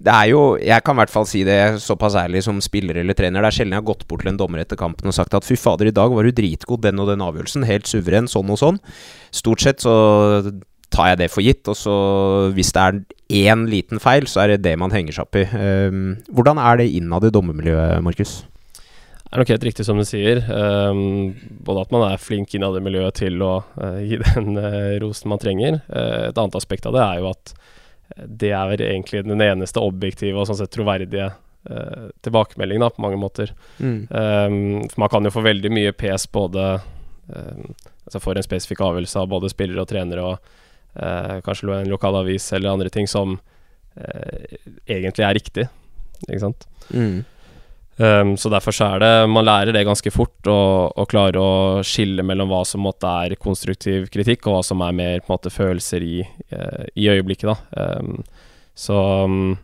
det 0.00 0.14
er 0.14 0.30
jo 0.32 0.42
Jeg 0.60 0.84
kan 0.86 0.96
i 0.96 1.02
hvert 1.02 1.12
fall 1.12 1.26
si 1.28 1.42
det 1.46 1.58
såpass 1.82 2.16
ærlig 2.18 2.44
som 2.46 2.60
spiller 2.64 3.02
eller 3.02 3.16
trener. 3.18 3.42
Det 3.42 3.50
er 3.50 3.58
sjelden 3.58 3.76
jeg 3.76 3.82
har 3.82 3.90
gått 3.90 4.06
bort 4.08 4.24
til 4.24 4.32
en 4.32 4.40
dommer 4.40 4.62
etter 4.62 4.80
kampen 4.80 5.10
og 5.10 5.16
sagt 5.16 5.34
at 5.36 5.46
fy 5.46 5.58
fader, 5.60 5.90
i 5.90 5.96
dag 5.96 6.12
var 6.14 6.26
du 6.26 6.34
dritgod, 6.34 6.84
den 6.86 7.02
og 7.02 7.10
den 7.10 7.24
avgjørelsen. 7.24 7.68
Helt 7.68 7.90
suveren, 7.90 8.30
sånn 8.30 8.52
og 8.52 8.60
sånn. 8.60 8.82
Stort 9.34 9.64
sett 9.64 9.84
så 9.84 9.94
tar 10.90 11.12
jeg 11.12 11.20
det 11.22 11.30
for 11.32 11.44
gitt. 11.46 11.64
Og 11.70 11.78
så 11.78 11.96
hvis 12.56 12.72
det 12.76 12.86
er 12.86 13.02
én 13.50 13.66
liten 13.70 14.02
feil, 14.02 14.26
så 14.30 14.44
er 14.44 14.54
det 14.54 14.64
det 14.66 14.76
man 14.80 14.94
henger 14.94 15.16
seg 15.16 15.28
opp 15.28 15.38
i. 15.38 15.46
Um, 15.50 16.16
hvordan 16.34 16.60
er 16.62 16.80
det 16.80 16.90
innad 16.98 17.26
i 17.26 17.34
dommermiljøet, 17.34 18.02
Markus? 18.04 18.40
Er 19.30 19.38
nok 19.38 19.50
helt 19.52 19.64
riktig 19.64 19.84
som 19.86 19.98
du 19.98 20.02
sier. 20.06 20.40
Um, 20.50 21.36
både 21.62 21.84
at 21.84 21.92
man 21.94 22.02
er 22.08 22.22
flink 22.22 22.54
innad 22.56 22.74
i 22.74 22.82
miljøet 22.82 23.20
til 23.20 23.38
å 23.46 23.60
uh, 23.78 24.00
gi 24.02 24.18
den 24.24 24.58
uh, 24.58 24.96
rosen 25.02 25.30
man 25.30 25.42
trenger. 25.42 25.78
Uh, 25.86 26.30
et 26.30 26.40
annet 26.40 26.58
aspekt 26.58 26.88
av 26.90 26.96
det 26.96 27.04
er 27.04 27.20
jo 27.22 27.30
at 27.30 27.54
det 28.26 28.50
er 28.50 28.82
egentlig 28.82 29.22
den 29.22 29.42
eneste 29.44 29.78
objektive 29.86 30.34
og 30.34 30.48
sånn 30.48 30.58
sett 30.58 30.72
troverdige 30.74 31.28
uh, 31.30 32.08
tilbakemeldingen 32.26 32.82
da, 32.82 32.90
på 32.90 33.04
mange 33.06 33.20
måter. 33.22 33.54
Mm. 33.78 34.00
Um, 34.10 34.88
for 34.90 35.04
man 35.04 35.12
kan 35.14 35.28
jo 35.28 35.34
få 35.36 35.46
veldig 35.46 35.70
mye 35.78 35.94
pes 35.94 36.26
både 36.34 36.66
um, 37.30 37.68
altså 38.02 38.18
for 38.18 38.34
en 38.34 38.46
spesifikk 38.46 38.82
avgjørelse 38.82 39.22
av 39.22 39.30
både 39.30 39.52
spillere 39.52 39.84
og 39.84 39.92
trenere 39.92 40.26
og 40.26 40.56
kanskje 41.46 41.68
en 41.70 41.86
lokal 41.86 42.16
avis 42.18 42.48
eller 42.56 42.72
andre 42.72 42.90
ting 42.90 43.06
som 43.06 43.36
egentlig 44.90 45.22
er 45.22 45.36
riktig, 45.36 45.64
ikke 46.26 46.40
sant. 46.42 46.66
Mm. 46.90 47.20
Um, 48.00 48.36
så 48.40 48.48
derfor 48.48 48.72
så 48.72 48.86
er 48.94 49.00
det 49.02 49.28
Man 49.28 49.44
lærer 49.44 49.74
det 49.76 49.82
ganske 49.84 50.08
fort 50.14 50.48
å 50.48 51.04
klare 51.10 51.36
å 51.36 51.82
skille 51.84 52.24
mellom 52.24 52.48
hva 52.48 52.62
som 52.64 52.80
måtte 52.80 53.10
er 53.26 53.34
konstruktiv 53.36 54.06
kritikk, 54.14 54.46
og 54.46 54.54
hva 54.54 54.62
som 54.64 54.80
er 54.86 54.94
mer 54.96 55.18
på 55.20 55.28
en 55.28 55.34
måte 55.34 55.52
følelser 55.52 56.06
i, 56.06 56.20
uh, 56.54 56.86
i 56.96 57.10
øyeblikket, 57.12 57.50
da. 57.50 57.98
Um, 58.00 58.22
så, 58.72 58.96
um, 59.28 59.58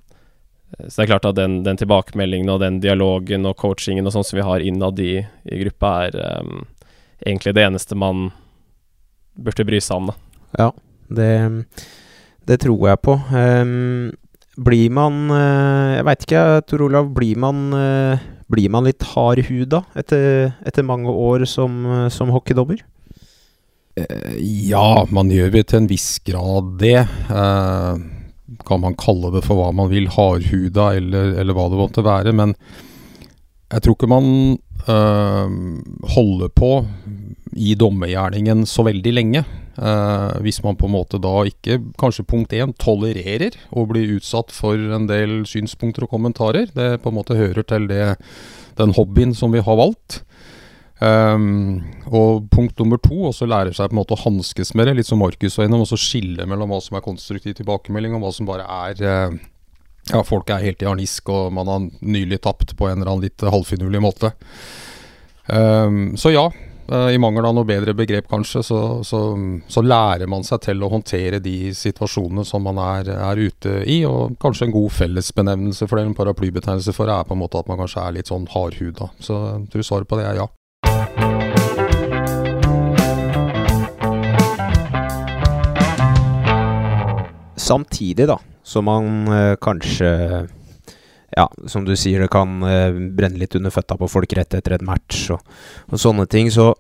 så 0.82 0.98
det 0.98 1.06
er 1.06 1.12
klart 1.14 1.30
at 1.30 1.38
den, 1.38 1.62
den, 1.64 1.80
tilbakemeldingen 1.80 2.52
og 2.52 2.60
den 2.60 2.76
dialogen 2.84 3.48
og 3.48 3.56
coachingen 3.62 4.04
og 4.04 4.12
sånn 4.12 4.28
som 4.28 4.36
vi 4.36 4.44
har 4.44 4.64
innad 4.64 5.00
i, 5.00 5.14
i 5.24 5.60
gruppa, 5.62 5.94
er 6.10 6.20
egentlig 7.24 7.56
det 7.56 7.64
eneste 7.64 7.96
man 7.96 8.28
burde 9.36 9.64
bry 9.64 9.80
seg 9.80 10.02
om, 10.02 10.12
da. 10.12 10.16
Ja, 10.60 10.68
det, 11.16 11.32
det 12.48 12.60
tror 12.66 12.88
jeg 12.90 13.00
på. 13.06 13.16
Um, 13.32 14.12
blir 14.56 14.90
man 14.94 15.30
eh, 15.34 15.96
Jeg 15.98 16.06
veit 16.08 16.26
ikke, 16.26 16.44
Tor 16.68 16.84
Olav. 16.88 17.12
Blir 17.16 17.38
man, 17.40 17.62
eh, 17.76 18.26
blir 18.52 18.72
man 18.72 18.88
litt 18.88 19.04
hardhuda 19.14 19.84
etter, 19.98 20.52
etter 20.66 20.86
mange 20.86 21.12
år 21.12 21.46
som, 21.50 21.84
eh, 21.86 22.08
som 22.12 22.32
hockeydommer? 22.34 22.82
Ja, 23.96 25.06
man 25.08 25.30
gjør 25.32 25.54
vel 25.54 25.64
til 25.64 25.80
en 25.80 25.88
viss 25.88 26.18
grad 26.24 26.74
det. 26.82 26.98
Eh, 27.32 28.02
kan 28.66 28.82
man 28.82 28.96
kalle 28.98 29.32
det 29.34 29.42
for 29.46 29.58
hva 29.58 29.70
man 29.74 29.88
vil, 29.90 30.10
hardhuda 30.12 30.90
eller, 30.98 31.32
eller 31.40 31.56
hva 31.56 31.68
det 31.72 31.80
måtte 31.80 32.04
være. 32.04 32.34
Men 32.36 32.54
jeg 33.72 33.82
tror 33.82 33.96
ikke 33.96 34.10
man 34.10 34.28
eh, 34.86 35.54
holder 36.14 36.52
på 36.54 36.72
i 37.56 37.74
dommergjerningen 37.78 38.66
så 38.68 38.84
veldig 38.86 39.14
lenge. 39.16 39.44
Uh, 39.76 40.32
hvis 40.40 40.62
man 40.64 40.78
på 40.80 40.88
en 40.88 40.94
måte 40.94 41.20
da 41.20 41.34
ikke, 41.48 41.78
kanskje 42.00 42.24
punkt 42.28 42.54
én, 42.56 42.72
tolererer 42.80 43.58
å 43.76 43.84
bli 43.88 44.06
utsatt 44.14 44.54
for 44.54 44.80
en 44.96 45.08
del 45.10 45.42
synspunkter 45.48 46.06
og 46.06 46.14
kommentarer. 46.14 46.70
Det 46.72 46.94
på 47.02 47.12
en 47.12 47.18
måte 47.18 47.36
hører 47.36 47.66
til 47.68 47.88
det, 47.90 48.14
den 48.80 48.94
hobbyen 48.96 49.36
som 49.36 49.52
vi 49.52 49.64
har 49.64 49.78
valgt. 49.78 50.22
Um, 50.96 51.82
og 52.08 52.46
punkt 52.48 52.78
nummer 52.80 52.96
to, 53.04 53.18
også 53.28 53.44
lærer 53.48 53.74
seg 53.76 53.90
på 53.90 53.96
en 53.98 54.00
måte 54.00 54.16
å 54.16 54.22
hanskes 54.22 54.72
med 54.72 54.88
det, 54.88 54.94
litt 54.96 55.10
som 55.10 55.20
Markus 55.20 55.58
var 55.58 55.68
innom. 55.68 55.84
Også 55.84 56.00
skille 56.00 56.48
mellom 56.48 56.72
hva 56.72 56.80
som 56.84 56.96
er 56.96 57.04
konstruktiv 57.04 57.58
tilbakemelding, 57.58 58.16
og 58.16 58.24
hva 58.24 58.32
som 58.32 58.48
bare 58.48 58.64
er 58.64 59.04
uh, 59.04 59.36
Ja, 60.06 60.22
folk 60.24 60.48
er 60.54 60.62
helt 60.62 60.80
i 60.84 60.88
harnisk, 60.88 61.28
og 61.28 61.52
man 61.52 61.68
har 61.68 61.88
nylig 62.00 62.40
tapt 62.46 62.76
på 62.78 62.88
en 62.88 63.00
eller 63.00 63.10
annen 63.12 63.26
litt 63.26 63.44
halvfinurlig 63.44 64.00
måte. 64.04 64.32
Um, 65.50 66.14
så 66.18 66.32
ja, 66.32 66.48
I 66.86 67.18
mangel 67.18 67.48
av 67.48 67.54
noe 67.56 67.66
bedre 67.66 67.96
begrep, 67.98 68.28
kanskje, 68.30 68.62
så, 68.62 68.80
så, 69.02 69.20
så, 69.66 69.82
lærer 69.82 70.28
man 70.30 70.44
seg 70.46 70.60
til 70.68 70.84
å 70.86 70.90
håndtere 70.92 71.40
de 71.42 71.72
situasjonene 71.74 72.44
som 72.46 72.62
man 72.62 72.78
er, 72.78 73.10
er 73.10 73.40
ute 73.42 73.80
i. 73.90 73.98
Og 74.06 74.36
kanskje 74.42 74.68
en 74.68 74.76
god 74.76 74.94
fellesbenevnelse 74.94 75.88
for 75.88 75.98
det, 75.98 76.06
en 76.06 76.18
paraplybetegnelse 76.18 76.94
for 76.94 77.10
det, 77.10 77.16
er 77.16 77.26
på 77.26 77.34
en 77.34 77.42
måte 77.42 77.58
at 77.58 77.70
man 77.70 77.80
kanskje 77.82 78.04
er 78.04 78.16
litt 78.18 78.30
sånn 78.30 78.46
hardhuda. 78.54 79.10
Så 79.18 79.40
jeg 79.48 79.66
tror 79.74 79.88
svaret 79.90 80.10
på 80.10 80.20
det 80.20 80.28
er 80.30 80.42
ja. 80.44 80.46
Samtidig, 87.66 88.28
da, 88.30 88.38
som 88.62 88.86
man 88.86 89.26
uh, 89.26 89.56
kanskje 89.58 90.46
ja, 91.36 91.46
som 91.68 91.84
du 91.86 91.94
sier, 91.98 92.24
det 92.24 92.32
kan 92.32 92.58
uh, 92.64 92.96
brenne 93.16 93.40
litt 93.40 93.56
under 93.58 93.74
føtta 93.74 93.98
på 94.00 94.08
folk 94.10 94.32
rett 94.38 94.56
etter 94.56 94.76
et 94.76 94.86
match 94.86 95.28
og, 95.34 95.44
og 95.90 96.00
sånne 96.00 96.26
ting, 96.32 96.50
så, 96.52 96.70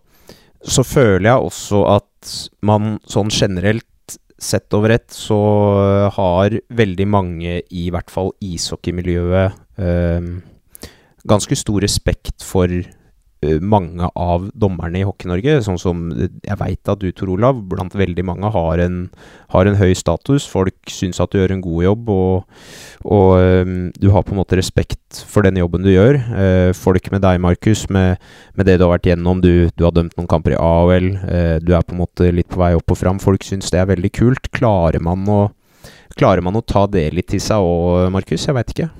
så, 0.64 0.84
føler 0.86 1.28
jeg 1.30 1.50
også 1.50 1.84
at 1.96 2.34
man 2.66 2.96
sånn 3.08 3.32
generelt 3.32 3.84
sett 4.36 4.72
over 4.76 4.92
ett, 4.96 5.08
så 5.12 5.38
uh, 5.76 6.08
har 6.16 6.58
veldig 6.68 7.08
mange, 7.08 7.60
i 7.68 7.88
hvert 7.92 8.12
fall 8.12 8.34
ishockeymiljøet, 8.44 9.64
eh, 9.80 10.28
ganske 11.26 11.56
stor 11.58 11.80
respekt 11.82 12.44
for 12.44 12.70
Eh, 12.70 12.95
mange 13.62 14.08
av 14.14 14.48
dommerne 14.58 15.00
i 15.00 15.06
Hockey-Norge. 15.06 15.58
Sånn 15.66 15.78
som 15.80 16.06
eh, 16.14 16.30
jeg 16.44 16.58
veit 16.60 16.90
at 16.92 17.00
du, 17.02 17.08
Tor 17.16 17.32
Olav, 17.34 17.60
blant 17.70 17.94
veldig 17.96 18.24
mange 18.26 18.50
har 18.54 18.82
en, 18.84 18.98
har 19.54 19.70
en 19.70 19.78
høy 19.78 19.94
status. 19.98 20.46
Folk 20.50 20.92
syns 20.92 21.20
at 21.22 21.32
du 21.32 21.40
gjør 21.40 21.56
en 21.56 21.64
god 21.64 21.86
jobb, 21.86 22.12
og, 22.12 22.60
og 23.06 23.30
um, 23.66 23.76
du 23.96 24.08
har 24.14 24.26
på 24.26 24.34
en 24.34 24.40
måte 24.40 24.58
respekt 24.58 25.22
for 25.30 25.46
den 25.46 25.60
jobben 25.60 25.86
du 25.86 25.92
gjør. 25.92 26.18
Folk 26.76 27.10
med 27.14 27.24
deg, 27.24 27.40
Markus, 27.42 27.86
med, 27.92 28.22
med, 28.58 28.68
det 28.68 28.76
du 28.76 28.86
har 28.86 28.96
vært 28.96 29.10
gjennom. 29.10 29.40
Du, 29.44 29.68
du, 29.72 29.86
har 29.86 29.94
dømt 29.96 30.16
noen 30.18 30.30
kamper 30.30 30.56
i 30.56 30.60
AOL. 30.60 31.10
Du 31.64 31.72
er 31.72 31.86
på 31.86 31.96
en 31.96 32.02
måte 32.02 32.30
litt 32.34 32.50
på 32.52 32.60
vei 32.60 32.74
opp 32.76 32.92
og 32.92 33.00
fram. 33.00 33.22
Folk 33.22 33.46
syns 33.46 33.72
det 33.72 33.80
er 33.80 33.90
veldig 33.92 34.12
kult. 34.16 34.50
Klarer 34.54 35.02
man 35.04 35.24
å, 35.30 35.40
klarer 36.18 36.44
man 36.44 36.58
å 36.58 36.64
ta 36.66 36.86
det 36.90 37.08
litt 37.16 37.30
til 37.32 37.42
seg 37.42 37.64
òg, 37.64 38.10
Markus? 38.14 38.48
Jeg 38.48 38.58
veit 38.58 38.74
ikke. 38.74 38.90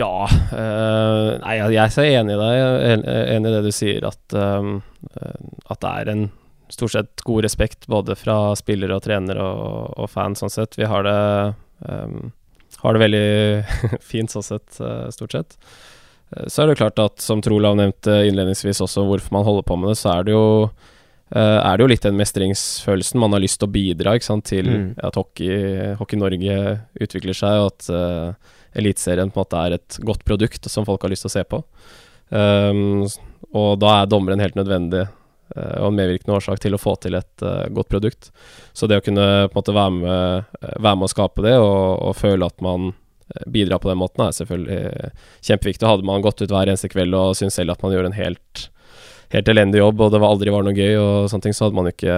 Ja. 0.00 0.26
Uh, 0.52 1.36
nei, 1.42 1.56
jeg 1.74 1.92
er 1.92 2.18
enig 2.20 2.36
i 2.36 2.40
deg. 2.40 3.06
Enig 3.36 3.50
i 3.50 3.54
det 3.54 3.62
du 3.66 3.70
sier, 3.74 4.06
at, 4.08 4.36
um, 4.36 4.80
at 5.68 5.80
det 5.82 5.92
er 5.92 6.12
en 6.14 6.26
stort 6.70 6.94
sett 6.94 7.24
god 7.26 7.44
respekt 7.44 7.88
både 7.90 8.14
fra 8.18 8.54
spillere 8.58 8.96
og 8.96 9.04
trenere 9.04 9.44
og, 9.44 9.96
og 10.00 10.10
fans, 10.10 10.42
sånn 10.42 10.52
sett. 10.52 10.78
Vi 10.78 10.88
har 10.88 11.06
det, 11.06 11.16
um, 11.86 12.30
har 12.84 12.96
det 12.96 13.04
veldig 13.04 13.98
fint 14.12 14.32
sånn 14.32 14.46
sett, 14.46 14.80
stort 15.16 15.36
sett. 15.36 15.58
Så 16.46 16.62
er 16.62 16.70
det 16.70 16.78
klart 16.78 17.00
at, 17.02 17.18
som 17.18 17.42
Trolav 17.42 17.74
nevnte 17.74 18.20
innledningsvis 18.28 18.78
også, 18.84 19.02
hvorfor 19.08 19.34
man 19.34 19.44
holder 19.44 19.66
på 19.66 19.76
med 19.80 19.90
det, 19.90 19.98
så 19.98 20.14
er 20.14 20.28
det 20.28 20.36
jo 20.36 20.46
er 21.30 21.76
det 21.78 21.84
jo 21.84 21.90
litt 21.92 22.02
den 22.02 22.16
mestringsfølelsen 22.18 23.20
man 23.22 23.36
har 23.36 23.42
lyst 23.42 23.60
til 23.62 23.68
å 23.68 23.70
bidra 23.70 24.16
sant, 24.18 24.48
til 24.50 24.66
mm. 24.66 24.86
at 25.06 25.14
hockey, 25.14 25.92
hockey, 26.00 26.18
Norge 26.18 26.56
utvikler 27.06 27.36
seg, 27.38 27.60
og 27.62 27.68
at 27.70 28.48
Eliteserien 28.78 29.30
på 29.30 29.40
en 29.40 29.44
måte 29.44 29.62
er 29.64 29.76
et 29.76 29.98
godt 30.06 30.24
produkt 30.26 30.68
som 30.70 30.86
folk 30.86 31.02
har 31.02 31.12
lyst 31.12 31.26
til 31.26 31.32
å 31.32 31.36
se 31.38 31.44
på. 31.48 31.62
Um, 32.30 33.08
og 33.50 33.80
da 33.82 33.96
er 33.98 34.10
dommeren 34.10 34.42
helt 34.42 34.54
nødvendig 34.54 35.02
uh, 35.02 35.76
og 35.82 35.88
en 35.88 35.96
medvirkende 35.98 36.36
årsak 36.36 36.60
til 36.62 36.76
å 36.76 36.80
få 36.80 36.94
til 37.02 37.18
et 37.18 37.44
uh, 37.46 37.66
godt 37.74 37.90
produkt. 37.90 38.30
Så 38.72 38.86
det 38.86 39.00
å 39.00 39.04
kunne 39.04 39.26
på 39.48 39.54
en 39.54 39.58
måte 39.58 39.74
være 39.74 39.94
med, 39.96 40.50
uh, 40.62 40.74
være 40.78 41.00
med 41.00 41.08
å 41.08 41.12
skape 41.14 41.46
det, 41.46 41.56
og, 41.58 41.80
og, 41.98 42.18
føle 42.18 42.46
at 42.46 42.62
man 42.64 42.92
bidrar 43.46 43.78
på 43.78 43.86
den 43.86 44.00
måten, 44.00 44.24
er 44.24 44.34
selvfølgelig 44.34 45.10
kjempeviktig. 45.46 45.86
Hadde 45.86 46.06
man 46.08 46.22
gått 46.22 46.40
ut 46.42 46.50
hver 46.50 46.66
eneste 46.66 46.88
kveld 46.90 47.14
og 47.14 47.36
syntes 47.38 47.60
selv 47.60 47.76
at 47.76 47.84
man 47.84 47.92
gjorde 47.94 48.10
en 48.10 48.16
helt, 48.16 48.64
helt 49.30 49.50
elendig 49.52 49.78
jobb, 49.78 50.02
og 50.02 50.10
det 50.10 50.18
var 50.18 50.34
aldri 50.34 50.50
var 50.50 50.66
noe 50.66 50.74
gøy, 50.74 50.96
og 50.98 51.28
sånne 51.30 51.46
ting, 51.46 51.54
så 51.54 51.68
hadde 51.68 51.78
man 51.78 51.86
ikke 51.92 52.16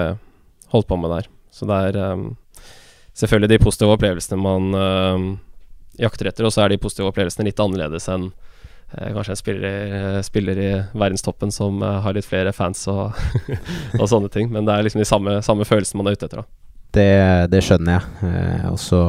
holdt 0.73 0.88
på 0.88 0.97
med 0.97 1.12
det 1.12 1.19
her. 1.21 1.29
Så 1.53 1.69
det 1.69 1.81
er 1.91 1.99
um, 2.15 2.25
selvfølgelig 3.12 3.53
de 3.53 3.61
positive 3.61 3.97
opplevelsene 3.99 4.41
man 4.41 4.73
um, 4.73 5.27
jakter 6.00 6.31
etter. 6.31 6.46
Og 6.48 6.55
så 6.55 6.64
er 6.64 6.72
de 6.72 6.81
positive 6.83 7.11
opplevelsene 7.11 7.48
litt 7.48 7.61
annerledes 7.62 8.09
enn 8.12 8.31
eh, 8.31 9.12
kanskje 9.12 9.35
en 9.35 9.40
spiller, 9.40 9.94
eh, 9.98 10.18
spiller, 10.26 10.62
i 10.62 10.72
verdenstoppen 10.92 11.52
som 11.55 11.83
eh, 11.83 12.00
har 12.05 12.16
litt 12.16 12.28
flere 12.28 12.55
fans 12.57 12.87
og, 12.92 13.18
og, 14.00 14.09
sånne 14.09 14.33
ting. 14.33 14.50
Men 14.52 14.68
det 14.68 14.76
er 14.76 14.88
liksom 14.88 15.05
de 15.05 15.09
samme, 15.09 15.38
samme 15.44 15.68
følelsene 15.68 16.02
man 16.02 16.12
er 16.12 16.18
ute 16.18 16.28
etter. 16.31 16.44
Det, 16.92 17.12
det, 17.52 17.62
skjønner 17.64 17.96
jeg. 17.98 18.28
Eh, 18.28 18.66
og 18.68 18.78
så, 18.81 19.02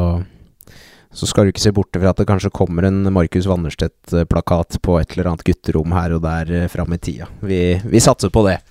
så 1.12 1.28
skal 1.28 1.46
du 1.46 1.54
ikke 1.54 1.66
se 1.66 1.74
borte 1.76 2.00
fra 2.00 2.14
at 2.14 2.22
det 2.22 2.30
kanskje 2.30 2.54
kommer 2.56 2.88
en 2.88 3.02
Markus 3.12 3.48
Wannerstedt-plakat 3.50 4.80
på 4.84 5.00
et 5.02 5.16
eller 5.16 5.34
annet 5.34 5.48
gutterom 5.48 5.96
her 5.96 6.16
og 6.16 6.24
der 6.24 6.54
eh, 6.62 6.70
fram 6.72 6.96
i 6.96 7.02
tida. 7.02 7.28
Vi, 7.44 7.64
vi 7.84 8.04
satser 8.04 8.32
på 8.34 8.46
det. 8.48 8.62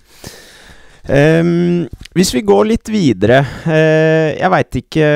Um, 1.02 1.88
hvis 2.14 2.30
vi 2.30 2.44
går 2.46 2.68
litt 2.68 2.86
videre 2.86 3.40
uh, 3.42 4.28
Jeg 4.38 4.50
veit 4.52 4.76
ikke 4.78 5.06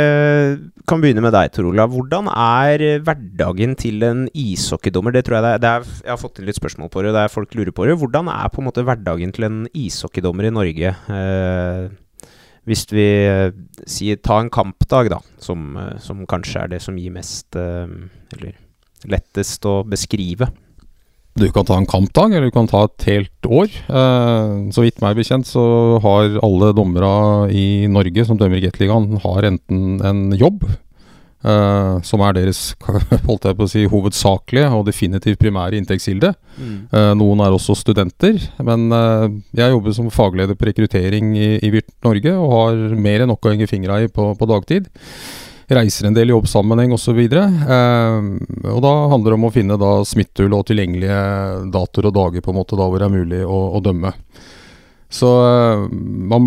Kan 0.83 0.99
begynne 0.99 1.22
med 1.22 1.31
deg, 1.31 1.53
Tor 1.55 1.68
Olav. 1.68 1.92
Hvordan 1.94 2.27
er 2.27 2.83
hverdagen 3.07 3.77
til 3.79 4.03
en 4.03 4.25
ishockeydommer? 4.35 5.14
Det 5.14 5.22
tror 5.29 5.37
jeg 5.37 5.44
det 5.44 5.53
er, 5.53 5.62
det 5.62 5.70
er, 5.70 5.87
Jeg 6.03 6.11
har 6.11 6.18
fått 6.18 6.40
inn 6.40 6.51
litt 6.51 6.59
spørsmål 6.59 6.90
på 6.90 7.07
det, 7.07 7.14
det 7.14 7.22
er 7.22 7.31
folk 7.31 7.55
lurer 7.55 7.70
på 7.70 7.87
det. 7.87 7.94
Hvordan 8.03 8.33
er 8.35 8.51
på 8.51 8.62
en 8.62 8.66
måte 8.66 8.83
hverdagen 8.87 9.35
til 9.35 9.46
en 9.46 9.62
ishockeydommer 9.79 10.51
i 10.51 10.55
Norge? 10.59 10.94
Uh, 11.07 12.27
hvis 12.66 12.83
vi 12.90 13.09
uh, 13.31 13.55
sier 13.87 14.18
ta 14.18 14.40
en 14.42 14.51
kampdag, 14.51 15.12
da, 15.14 15.22
som, 15.42 15.75
som, 16.03 16.27
kanskje 16.27 16.64
er 16.64 16.75
det 16.75 16.83
som 16.83 16.99
gir 16.99 17.14
mest 17.14 17.55
Eller 17.59 18.59
lettest 19.07 19.66
å 19.70 19.85
beskrive. 19.87 20.51
Du 21.37 21.44
kan 21.53 21.66
ta 21.68 21.77
en 21.77 21.88
kampdag, 21.88 22.33
eller 22.33 22.49
du 22.49 22.55
kan 22.55 22.68
ta 22.68 22.87
et 22.87 23.07
helt 23.11 23.49
år. 23.53 23.68
Eh, 23.68 24.55
så 24.72 24.85
vidt 24.87 25.03
meg 25.05 25.18
bekjent 25.18 25.44
så 25.49 25.62
har 26.01 26.38
alle 26.44 26.72
dommere 26.77 27.51
i 27.53 27.85
Norge 27.92 28.25
som 28.25 28.40
dømmer 28.40 28.57
i 28.57 28.64
Gateligaen, 28.64 29.18
har 29.20 29.44
enten 29.51 30.01
en 30.01 30.22
jobb, 30.33 30.64
eh, 31.44 31.92
som 32.09 32.25
er 32.25 32.38
deres 32.38 32.62
holdt 33.29 33.51
jeg 33.51 33.59
på 33.59 33.68
å 33.68 33.72
si, 33.75 33.85
hovedsakelige 33.92 34.72
og 34.79 34.87
definitivt 34.88 35.42
primære 35.44 35.77
inntektskilde. 35.77 36.33
Eh, 36.57 37.12
noen 37.20 37.44
er 37.44 37.53
også 37.53 37.77
studenter, 37.77 38.40
men 38.64 38.88
jeg 39.53 39.77
jobber 39.77 39.96
som 39.99 40.09
fagleder 40.09 40.57
på 40.57 40.70
rekruttering 40.70 41.37
i, 41.37 41.51
i 41.61 41.75
Virt 41.75 41.92
Norge 42.07 42.33
og 42.33 42.55
har 42.57 42.81
mer 42.96 43.27
enn 43.27 43.35
nok 43.35 43.44
å 43.44 43.53
henge 43.53 43.68
fingra 43.68 44.01
i 44.07 44.09
på, 44.09 44.33
på 44.40 44.49
dagtid. 44.57 44.88
Reiser 45.66 46.07
en 46.07 46.14
del 46.14 46.31
i 46.31 46.35
jobbsammenheng 46.35 46.92
osv. 46.94 47.18
Eh, 47.26 48.26
og 48.70 48.83
da 48.85 48.92
handler 49.11 49.33
det 49.33 49.38
om 49.40 49.48
å 49.48 49.55
finne 49.55 49.79
da 49.81 49.92
smittehull 50.07 50.55
og 50.55 50.68
tilgjengelige 50.68 51.22
datoer 51.74 52.11
og 52.11 52.18
dager 52.20 52.44
på 52.44 52.52
en 52.52 52.61
måte 52.61 52.79
da 52.79 52.87
hvor 52.87 53.02
det 53.02 53.09
er 53.09 53.16
mulig 53.16 53.42
å, 53.42 53.59
å 53.74 53.83
dømme. 53.83 54.14
Så 55.12 55.31
eh, 55.42 55.87
man, 56.31 56.46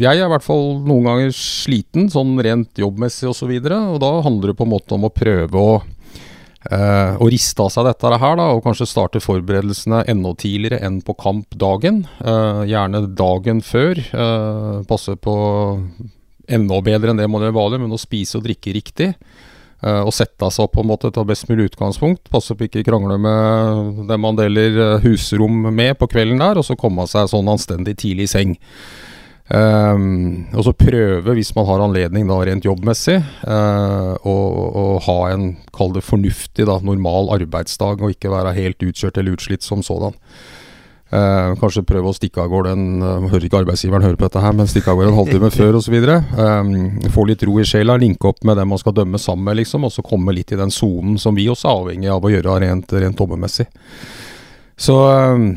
jeg 0.00 0.16
er 0.20 0.26
i 0.26 0.32
hvert 0.32 0.46
fall 0.46 0.78
noen 0.84 1.08
ganger 1.08 1.34
sliten, 1.36 2.08
sånn 2.12 2.36
rent 2.44 2.80
jobbmessig 2.80 3.28
osv. 3.28 3.34
Og, 3.34 3.38
så 3.42 3.50
videre, 3.50 3.80
og 3.92 4.00
da 4.04 4.14
handler 4.24 4.52
det 4.52 4.58
på 4.60 4.68
en 4.68 4.74
måte 4.74 4.96
om 4.96 5.04
å 5.08 5.12
prøve 5.12 5.60
å, 5.60 5.78
eh, 6.70 7.20
å 7.20 7.30
riste 7.32 7.64
av 7.64 7.72
seg 7.74 7.88
dette 7.88 8.16
her, 8.16 8.36
da, 8.40 8.50
og 8.54 8.64
kanskje 8.64 8.88
starte 8.88 9.24
forberedelsene 9.24 10.04
enda 10.08 10.34
tidligere 10.40 10.80
enn 10.84 11.00
på 11.04 11.16
kampdagen. 11.20 12.04
Eh, 12.20 12.64
gjerne 12.72 13.06
dagen 13.12 13.64
før. 13.64 14.00
Eh, 14.00 14.84
passe 14.88 15.16
på 15.20 15.34
enda 16.48 16.80
bedre 16.84 17.12
enn 17.12 17.20
det 17.20 17.28
man 17.30 17.44
gjør 17.44 17.56
vanlig, 17.56 17.82
men 17.84 17.96
å 17.96 18.00
spise 18.00 18.38
og 18.38 18.46
drikke 18.46 18.74
riktig. 18.76 19.12
Uh, 19.84 20.00
og 20.06 20.14
sette 20.16 20.48
seg 20.48 20.64
opp 20.64 20.78
på 20.78 20.80
en 20.84 20.88
måte 20.88 21.10
ta 21.12 21.24
best 21.28 21.48
mulig 21.50 21.68
utgangspunkt. 21.70 22.30
Passe 22.32 22.56
på 22.56 22.68
ikke 22.68 22.84
krangle 22.86 23.18
med 23.20 24.04
dem 24.08 24.22
man 24.24 24.38
deler 24.38 24.78
uh, 24.80 25.02
husrom 25.04 25.66
med 25.74 25.98
på 26.00 26.08
kvelden 26.08 26.40
der, 26.40 26.60
og 26.60 26.64
så 26.64 26.78
komme 26.78 27.04
seg 27.10 27.28
sånn 27.32 27.50
anstendig 27.52 27.98
tidlig 28.00 28.30
i 28.30 28.32
seng. 28.32 28.54
Um, 29.44 30.46
og 30.56 30.64
så 30.64 30.72
prøve, 30.72 31.34
hvis 31.36 31.52
man 31.52 31.66
har 31.68 31.82
anledning 31.84 32.30
da 32.30 32.38
rent 32.48 32.64
jobbmessig, 32.64 33.18
uh, 33.44 34.14
å, 34.24 34.36
å, 34.80 34.84
ha 35.04 35.18
en, 35.34 35.50
kall 35.76 35.92
det 35.92 36.04
fornuftig, 36.06 36.64
da, 36.64 36.78
normal 36.80 37.28
arbeidsdag, 37.36 38.00
og 38.00 38.14
ikke 38.14 38.32
være 38.32 38.56
helt 38.56 38.86
utkjørt 38.86 39.20
eller 39.20 39.36
utslitt 39.36 39.66
som 39.66 39.84
sådan. 39.84 40.16
Uh, 41.14 41.52
kanskje 41.60 41.84
prøve 41.86 42.10
å 42.10 42.16
stikke 42.16 42.42
av 42.42 42.48
gårde 42.50 42.72
en 42.74 42.86
uh, 42.98 43.26
Hører 43.30 43.44
ikke 43.46 43.60
arbeidsgiveren 43.60 44.02
høre 44.02 44.18
på 44.18 44.26
dette 44.26 44.40
her, 44.42 44.54
men 44.56 44.66
stikke 44.66 44.90
av 44.90 44.98
gårde 44.98 45.12
en 45.12 45.18
halvtime 45.20 45.50
før 45.58 45.78
osv. 45.78 45.94
Um, 46.34 46.72
få 47.14 47.26
litt 47.28 47.44
ro 47.46 47.54
i 47.62 47.66
sjela, 47.68 47.94
linke 48.00 48.32
opp 48.32 48.42
med 48.42 48.58
dem 48.58 48.72
man 48.72 48.80
skal 48.82 48.96
dømme 48.96 49.20
sammen 49.22 49.46
med, 49.46 49.60
liksom, 49.60 49.86
og 49.86 49.92
så 49.94 50.02
komme 50.02 50.34
litt 50.34 50.50
i 50.50 50.58
den 50.58 50.74
sonen 50.74 51.20
som 51.22 51.36
vi 51.38 51.46
også 51.52 51.68
er 51.70 51.82
avhengig 51.84 52.10
av 52.10 52.24
å 52.24 52.32
gjøre 52.32 52.56
rent, 52.64 52.94
rent 52.98 53.20
dommemessig. 53.20 53.68
Så 54.74 54.96
um, 55.06 55.52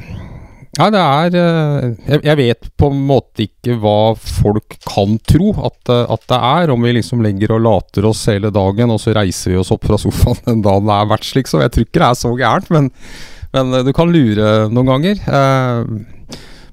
Nei, 0.78 0.92
det 0.94 1.00
er 1.02 1.34
jeg, 1.34 2.20
jeg, 2.22 2.38
vet 2.38 2.68
på 2.78 2.92
en 2.92 3.00
måte 3.10 3.48
ikke 3.48 3.80
hva 3.82 4.12
folk 4.14 4.76
kan 4.86 5.16
tro 5.26 5.48
at, 5.66 5.80
at, 5.90 6.28
det 6.30 6.38
er, 6.38 6.70
om 6.70 6.86
vi 6.86 6.92
liksom 7.00 7.24
legger 7.26 7.56
og 7.56 7.64
later 7.66 8.06
oss 8.12 8.22
hele 8.30 8.52
dagen, 8.54 8.94
og 8.94 9.02
så 9.02 9.16
reiser 9.18 9.56
vi 9.56 9.58
oss 9.58 9.74
opp 9.74 9.88
fra 9.90 9.98
sofaen 9.98 10.44
den 10.46 10.62
dagen 10.68 10.86
det 10.86 11.00
er 11.00 11.10
match, 11.10 11.32
liksom. 11.40 11.64
Jeg 11.66 11.74
tror 11.74 11.88
ikke 11.88 12.04
det 12.04 12.12
er 12.12 12.22
så 12.22 12.36
gærent, 12.38 12.70
men 12.76 12.92
men 13.64 13.86
du 13.88 13.94
kan 13.96 14.12
lure 14.14 14.68
noen 14.70 14.90
ganger. 14.94 15.22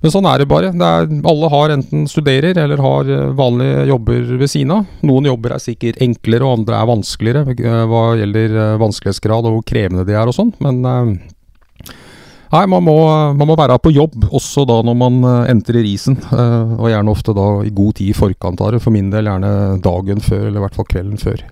Men 0.05 0.12
sånn 0.12 0.27
er 0.29 0.42
det 0.42 0.49
bare. 0.51 0.68
Det 0.77 0.85
er, 0.85 1.07
alle 1.31 1.49
har 1.49 1.73
enten 1.73 2.03
studerer 2.11 2.59
eller 2.61 2.81
har 2.85 3.12
vanlige 3.38 3.87
jobber 3.88 4.35
ved 4.42 4.51
siden 4.53 4.75
av. 4.75 4.90
Noen 5.09 5.31
jobber 5.31 5.55
er 5.55 5.62
sikkert 5.64 6.03
enklere, 6.05 6.44
og 6.44 6.59
andre 6.59 6.77
er 6.77 6.90
vanskeligere 6.90 7.87
hva 7.88 8.03
gjelder 8.20 8.59
vanskelighetsgrad 8.83 9.49
og 9.49 9.57
hvor 9.57 9.64
krevende 9.70 10.05
de 10.05 10.12
er 10.12 10.29
og 10.29 10.37
sånn. 10.37 10.53
Men 10.61 10.83
nei, 10.85 12.64
man 12.68 12.85
må, 12.85 12.99
man 13.33 13.49
må, 13.49 13.57
være 13.57 13.81
på 13.81 13.94
jobb 13.97 14.29
også 14.29 14.66
da 14.68 14.77
når 14.85 15.01
man 15.07 15.18
entrer 15.55 15.88
isen. 15.88 16.20
Og 16.29 16.90
gjerne 16.92 17.16
ofte 17.16 17.33
da 17.40 17.49
i 17.64 17.73
god 17.73 17.97
tid 18.03 18.12
i 18.12 18.18
forkant 18.20 18.61
av 18.61 18.77
det. 18.77 18.85
For 18.85 18.92
min 18.92 19.09
del 19.14 19.33
gjerne 19.33 19.55
dagen 19.88 20.20
før, 20.20 20.51
eller 20.51 20.61
i 20.61 20.66
hvert 20.66 20.77
fall 20.83 20.90
kvelden 20.92 21.16
før. 21.25 21.49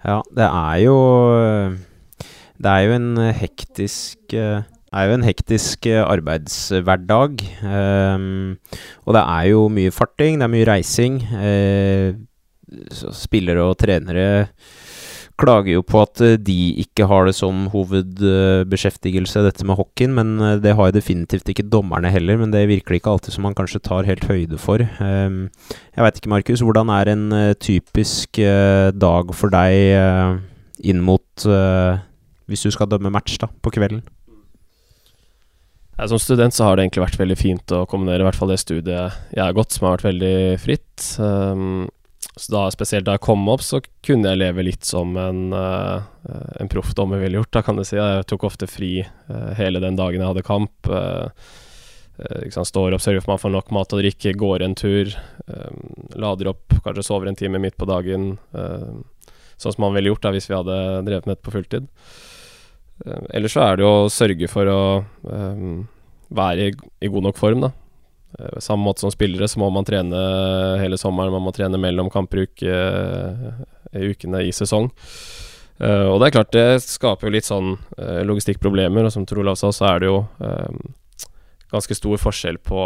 Ja, 0.00 0.22
det 0.32 0.48
er 0.48 0.80
jo 0.86 0.96
det 2.60 2.74
er 2.74 2.86
jo 2.86 2.98
en 2.98 3.16
hektisk 3.32 4.36
det 4.90 4.98
er 4.98 5.06
jo 5.06 5.14
en 5.20 5.22
hektisk 5.22 5.86
arbeidshverdag. 5.86 7.42
Um, 7.62 8.56
og 9.06 9.14
det 9.14 9.22
er 9.22 9.44
jo 9.52 9.68
mye 9.70 9.92
farting, 9.94 10.40
det 10.40 10.48
er 10.48 10.50
mye 10.50 10.66
reising. 10.66 11.20
Uh, 11.30 12.18
spillere 13.14 13.68
og 13.70 13.78
trenere 13.78 14.48
klager 15.40 15.78
jo 15.78 15.84
på 15.86 16.02
at 16.02 16.20
de 16.44 16.58
ikke 16.82 17.06
har 17.08 17.24
det 17.24 17.36
som 17.38 17.62
hovedbeskjeftigelse, 17.72 19.40
dette 19.46 19.64
med 19.64 19.78
hockeyen. 19.78 20.18
Men 20.18 20.34
det 20.60 20.74
har 20.74 20.90
jo 20.90 20.98
definitivt 20.98 21.48
ikke 21.48 21.68
dommerne 21.70 22.10
heller. 22.10 22.42
Men 22.42 22.50
det 22.50 22.66
virker 22.68 22.98
ikke 22.98 23.14
alltid 23.14 23.38
som 23.38 23.46
man 23.46 23.54
kanskje 23.54 23.84
tar 23.86 24.10
helt 24.10 24.26
høyde 24.26 24.58
for. 24.58 24.82
Um, 24.98 25.46
jeg 25.94 26.02
veit 26.02 26.18
ikke, 26.18 26.34
Markus. 26.34 26.66
Hvordan 26.66 26.90
er 26.98 27.14
en 27.14 27.26
typisk 27.62 28.42
uh, 28.42 28.90
dag 28.90 29.30
for 29.38 29.54
deg 29.54 30.42
inn 30.82 31.06
mot 31.06 31.46
hvis 32.50 32.66
du 32.66 32.74
skal 32.74 32.90
dømme 32.90 33.12
match 33.14 33.38
da, 33.40 33.48
på 33.62 33.72
kvelden? 33.74 34.02
Som 36.08 36.18
student 36.18 36.54
så 36.54 36.64
har 36.64 36.76
det 36.76 36.86
egentlig 36.86 37.02
vært 37.04 37.20
veldig 37.20 37.36
fint 37.36 37.72
å 37.76 37.84
kombinere 37.88 38.24
i 38.24 38.28
hvert 38.28 38.38
fall 38.38 38.52
det 38.52 38.60
studiet 38.62 39.16
jeg 39.34 39.42
har 39.42 39.56
gått, 39.56 39.74
som 39.74 39.86
har 39.86 39.98
vært 39.98 40.08
veldig 40.08 40.36
fritt. 40.62 41.08
Um, 41.20 41.90
så 42.36 42.54
da, 42.54 42.62
spesielt 42.72 43.04
da 43.08 43.16
jeg 43.16 43.24
kom 43.26 43.42
opp, 43.52 43.64
så 43.64 43.82
kunne 44.06 44.32
jeg 44.32 44.40
leve 44.40 44.64
litt 44.64 44.86
som 44.88 45.12
en, 45.20 45.50
uh, 45.52 46.00
en 46.60 46.70
proffdommer 46.72 47.20
ville 47.20 47.40
gjort, 47.40 47.52
da 47.58 47.64
kan 47.66 47.76
du 47.76 47.84
si. 47.84 47.98
Jeg 47.98 48.28
tok 48.30 48.46
ofte 48.48 48.70
fri 48.70 48.94
uh, 49.02 49.50
hele 49.58 49.82
den 49.82 49.98
dagen 49.98 50.22
jeg 50.22 50.30
hadde 50.30 50.46
kamp. 50.46 50.88
Uh, 50.88 51.28
liksom 52.46 52.64
står 52.68 52.96
opp, 52.96 53.04
sørger 53.04 53.20
for 53.20 53.28
at 53.28 53.34
man 53.34 53.44
får 53.44 53.54
nok 53.58 53.76
mat 53.76 53.96
og 53.96 54.02
drikke, 54.02 54.36
går 54.36 54.64
en 54.64 54.76
tur, 54.76 55.08
lader 56.20 56.50
opp, 56.52 56.74
kanskje 56.84 57.04
sover 57.06 57.30
en 57.30 57.38
time 57.38 57.56
midt 57.62 57.78
på 57.80 57.88
dagen. 57.88 58.34
sånn 59.56 59.72
som 59.72 59.80
man 59.86 59.94
ville 59.96 60.12
gjort 60.12 60.26
da 60.26 60.32
hvis 60.34 60.50
vi 60.50 60.58
hadde 60.58 60.76
drevet 61.06 61.24
med 61.24 61.38
dette 61.38 61.46
på 61.46 61.54
fulltid. 61.54 61.88
Uh, 61.88 62.29
ellers 63.06 63.54
så 63.56 63.64
er 63.64 63.78
det 63.78 63.86
jo 63.86 63.92
å 64.04 64.12
sørge 64.12 64.48
for 64.50 64.70
å 64.70 64.80
um, 65.24 65.84
være 66.36 66.70
i, 66.70 66.72
i, 67.00 67.10
god 67.12 67.28
nok 67.28 67.38
form, 67.40 67.66
da. 67.66 67.72
Uh, 68.38 68.58
samme 68.62 68.84
måte 68.86 69.04
som 69.04 69.12
spillere 69.12 69.48
så 69.50 69.60
må 69.62 69.70
man 69.74 69.86
trene 69.88 70.20
hele 70.82 70.98
sommeren, 71.00 71.34
man 71.34 71.46
må 71.46 71.54
trene 71.56 71.80
mellom 71.80 72.10
kamper 72.12 72.44
uke, 72.46 72.80
i 73.96 74.10
ukene 74.12 74.44
i 74.46 74.54
sesong. 74.54 74.90
Uh, 75.80 76.12
og 76.12 76.20
det 76.20 76.28
er 76.28 76.36
klart, 76.36 76.52
det 76.56 76.84
skaper 76.84 77.28
jo 77.28 77.36
litt 77.38 77.48
sånn 77.48 77.76
logistikkproblemer, 78.28 79.08
og 79.08 79.14
som 79.14 79.26
Tor 79.28 79.42
Olav 79.44 79.58
sa, 79.60 79.72
så 79.74 79.92
er 79.94 80.02
det 80.02 80.12
jo 80.12 80.24
ganske 81.70 81.94
stor 81.94 82.18
forskjell 82.20 82.58
på 82.66 82.82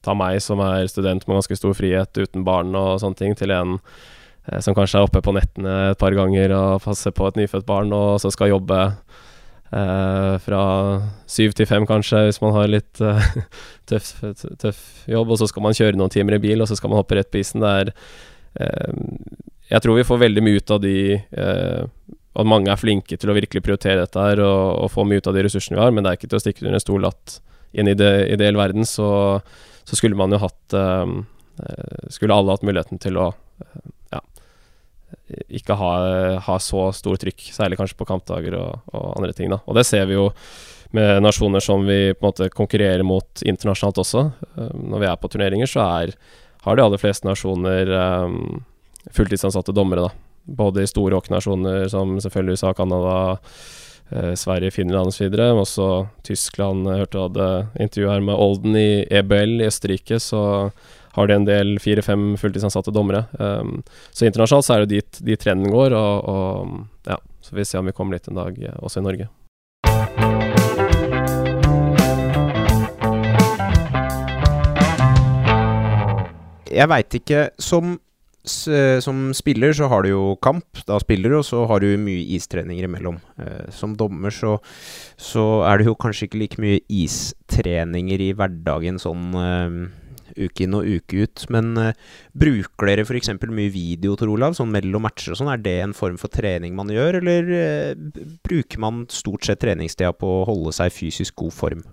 ta 0.00 0.14
meg 0.16 0.38
som 0.40 0.62
er 0.64 0.86
student 0.88 1.26
med 1.26 1.36
ganske 1.42 1.56
stor 1.58 1.74
frihet 1.76 2.16
uten 2.16 2.44
barn 2.46 2.72
og 2.78 3.02
sånne 3.02 3.18
ting, 3.18 3.34
til 3.36 3.52
en 3.52 3.76
Eh, 3.76 4.16
som 4.64 4.76
kanskje 4.76 5.00
er 5.00 5.08
oppe 5.08 5.22
på 5.24 5.34
nettene 5.36 5.74
et 5.92 6.00
par 6.00 6.14
ganger 6.16 6.54
og 6.56 6.84
passer 6.84 7.12
på 7.14 7.28
et 7.28 7.38
nyfødt 7.40 7.66
barn, 7.68 7.92
og 7.92 8.20
så 8.22 8.30
skal 8.32 8.52
jobbe 8.54 8.78
eh, 9.72 10.34
fra 10.44 10.62
syv 11.28 11.54
til 11.56 11.68
fem, 11.68 11.86
kanskje, 11.88 12.24
hvis 12.28 12.40
man 12.44 12.54
har 12.56 12.70
litt 12.70 13.02
eh, 13.04 13.28
tøff, 13.90 14.12
tøff, 14.60 14.82
jobb, 15.10 15.34
og 15.34 15.40
så 15.40 15.48
skal 15.50 15.64
man 15.66 15.76
kjøre 15.76 15.98
noen 15.98 16.12
timer 16.12 16.38
i 16.38 16.42
bil, 16.42 16.62
og 16.62 16.70
så 16.70 16.78
skal 16.78 16.92
man 16.92 17.02
hoppe 17.02 17.18
rett 17.18 17.30
på 17.32 17.42
isen. 17.42 17.64
Det 17.64 17.74
er 17.82 17.92
eh, 18.64 19.02
Jeg 19.74 19.84
tror 19.84 19.98
vi 19.98 20.06
får 20.08 20.24
veldig 20.24 20.44
mye 20.44 20.62
ut 20.62 20.76
av 20.76 20.80
de 20.84 20.98
eh, 21.18 21.82
At 22.38 22.48
mange 22.48 22.72
er 22.72 22.80
flinke 22.80 23.18
til 23.18 23.30
å 23.30 23.36
virkelig 23.36 23.64
prioritere 23.66 24.04
dette 24.04 24.22
her 24.22 24.40
og, 24.44 24.84
og, 24.84 24.92
få 24.94 25.04
mye 25.08 25.20
ut 25.20 25.28
av 25.28 25.36
de 25.36 25.44
ressursene 25.44 25.78
vi 25.78 25.84
har, 25.84 25.92
men 25.92 26.04
det 26.04 26.12
er 26.12 26.20
ikke 26.20 26.30
til 26.30 26.40
å 26.40 26.44
stikke 26.44 26.64
under 26.64 26.78
en 26.78 26.86
stol 26.86 27.08
at 27.08 27.40
i 27.76 27.82
en 27.82 27.90
ide, 27.90 28.06
ideell 28.32 28.56
verden 28.56 28.86
så, 28.88 29.10
så, 29.84 29.96
skulle 29.98 30.16
man 30.16 30.32
jo 30.32 30.38
hatt 30.40 30.72
eh, 30.72 31.10
Skulle 32.14 32.32
alle 32.32 32.54
hatt 32.54 32.64
muligheten 32.64 33.00
til 33.02 33.18
å 33.20 33.26
ikke 35.48 35.76
ha, 35.76 35.92
ha, 36.44 36.56
så 36.60 36.88
stor 36.96 37.18
trykk, 37.20 37.48
særlig 37.54 37.78
kanskje 37.80 37.98
på 37.98 38.06
kampdager 38.08 38.56
og, 38.58 38.80
og, 38.92 39.06
andre 39.16 39.34
ting. 39.36 39.52
da. 39.52 39.60
Og 39.66 39.76
det 39.78 39.86
ser 39.88 40.06
vi 40.08 40.16
jo 40.16 40.28
med 40.96 41.22
nasjoner 41.22 41.60
som 41.60 41.84
vi 41.84 42.14
på 42.14 42.22
en 42.22 42.28
måte 42.30 42.48
konkurrerer 42.52 43.04
mot 43.04 43.42
internasjonalt 43.44 44.00
også. 44.04 44.24
Um, 44.56 44.86
når 44.92 45.02
vi 45.02 45.10
er 45.10 45.18
på 45.20 45.30
turneringer, 45.32 45.68
så 45.68 45.84
er, 45.84 46.14
har 46.64 46.78
de 46.78 46.84
aller 46.84 47.00
fleste 47.00 47.28
nasjoner 47.28 47.92
um, 47.92 48.62
fulltidsansatte 49.12 49.74
dommere. 49.76 50.08
da. 50.08 50.14
Både 50.48 50.84
i 50.84 50.88
store 50.88 51.18
hockey-nasjoner 51.18 51.90
som 51.92 52.16
selvfølgelig 52.24 52.56
USA, 52.56 52.72
Canada, 52.72 53.16
eh, 54.08 54.32
Sverige, 54.32 54.72
Finland 54.72 55.12
osv. 55.12 55.28
Også 55.28 55.88
Tyskland. 56.24 56.88
Jeg 56.88 57.04
hørte 57.04 57.18
du 57.18 57.24
hadde 57.26 57.48
intervju 57.84 58.08
her 58.08 58.24
med 58.24 58.40
Olden 58.40 58.76
i 58.80 59.04
EBL 59.12 59.60
i 59.60 59.68
Østerrike. 59.68 60.16
så 60.16 60.70
har 61.16 61.28
de 61.28 61.36
en 61.38 61.48
del 61.48 61.76
fire-fem 61.82 62.30
fulltidsansatte 62.40 62.94
dommere. 62.94 63.24
Um, 63.38 63.82
så 64.12 64.28
internasjonalt 64.28 64.66
så 64.66 64.76
er 64.76 64.84
det 64.84 64.96
dit, 64.96 65.20
dit 65.32 65.40
trenden 65.40 65.72
går, 65.72 65.96
og, 65.96 66.28
og 66.28 67.08
ja, 67.08 67.18
så 67.44 67.56
vi 67.56 67.64
ser 67.64 67.82
om 67.82 67.88
vi 67.88 67.96
kommer 67.96 68.18
dit 68.18 68.28
en 68.28 68.40
dag 68.42 68.58
eh, 68.62 68.78
også 68.82 69.02
i 69.02 69.08
Norge. 69.08 69.28
Jeg 76.68 76.86
veit 76.92 77.16
ikke 77.16 77.48
Som 77.58 77.96
som 78.48 79.34
spiller 79.36 79.74
så 79.76 79.88
har 79.90 80.02
du 80.02 80.08
jo 80.08 80.36
kamp, 80.40 80.64
da 80.88 80.98
spiller 81.02 81.28
du, 81.28 81.36
og 81.36 81.44
så 81.44 81.66
har 81.68 81.82
du 81.82 81.98
mye 82.00 82.22
istreninger 82.36 82.86
imellom. 82.86 83.18
Eh, 83.36 83.70
som 83.74 83.96
dommer 83.96 84.30
så, 84.30 84.54
så, 85.16 85.64
er 85.68 85.78
det 85.78 85.86
jo 85.86 85.94
kanskje 85.94 86.28
ikke 86.28 86.40
like 86.40 86.62
mye 86.62 86.80
istreninger 86.88 88.22
i 88.24 88.32
hverdagen 88.32 88.96
sånn 89.02 89.36
eh, 89.36 89.76
uke 90.46 90.64
inn 90.66 90.76
og 90.78 90.88
uke 90.88 91.24
ut. 91.24 91.44
Men 91.54 91.72
uh, 91.80 91.92
bruker 92.38 92.90
dere 92.90 93.06
f.eks. 93.06 93.34
mye 93.48 93.72
video, 93.74 94.16
Tor 94.18 94.32
Olav, 94.32 94.56
sånn 94.58 94.72
mellom 94.74 95.06
matcher 95.06 95.34
og 95.34 95.40
sånn? 95.40 95.52
Er 95.52 95.62
det 95.62 95.78
en 95.84 95.96
form 95.96 96.18
for 96.20 96.32
trening 96.32 96.76
man 96.78 96.92
gjør, 96.92 97.20
eller 97.22 97.52
uh, 97.52 98.26
bruker 98.46 98.82
man 98.82 99.06
stort 99.12 99.48
sett 99.48 99.62
treningstida 99.64 100.14
på 100.16 100.40
å 100.40 100.44
holde 100.48 100.74
seg 100.76 100.92
i 100.92 100.98
fysisk 101.02 101.38
god 101.42 101.56
form? 101.56 101.86